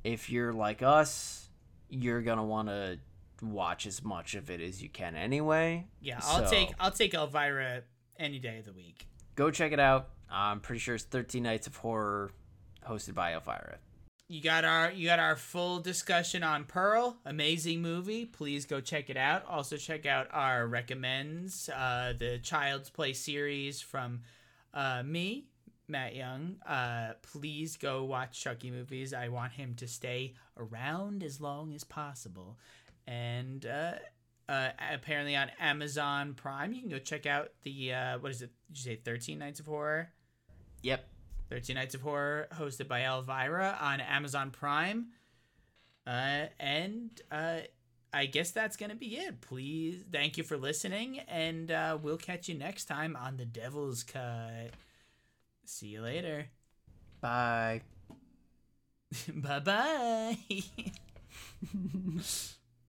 [0.04, 1.48] if you're like us,
[1.90, 2.98] you're going to want to
[3.42, 5.86] watch as much of it as you can anyway.
[6.00, 7.82] Yeah, I'll So, take I'll take Elvira
[8.18, 9.06] any day of the week.
[9.36, 10.10] Go check it out.
[10.30, 12.30] I'm pretty sure it's 13 Nights of Horror
[12.86, 13.78] hosted by Elvira.
[14.28, 18.26] You got our you got our full discussion on Pearl, amazing movie.
[18.26, 19.44] Please go check it out.
[19.48, 24.20] Also check out our recommends, uh, the Child's Play series from
[24.72, 25.46] uh, me,
[25.88, 26.58] Matt Young.
[26.64, 29.12] Uh, please go watch Chucky movies.
[29.12, 32.56] I want him to stay around as long as possible.
[33.10, 33.92] And uh,
[34.48, 38.50] uh, apparently on Amazon Prime, you can go check out the uh, what is it?
[38.68, 40.10] Did you say Thirteen Nights of Horror?
[40.82, 41.04] Yep.
[41.50, 45.08] 13 Nights of Horror, hosted by Elvira on Amazon Prime.
[46.06, 47.58] Uh, and uh,
[48.12, 49.40] I guess that's going to be it.
[49.40, 54.02] Please, thank you for listening, and uh, we'll catch you next time on The Devil's
[54.04, 54.70] Cut.
[55.64, 56.46] See you later.
[57.20, 57.82] Bye.
[59.34, 60.38] bye bye.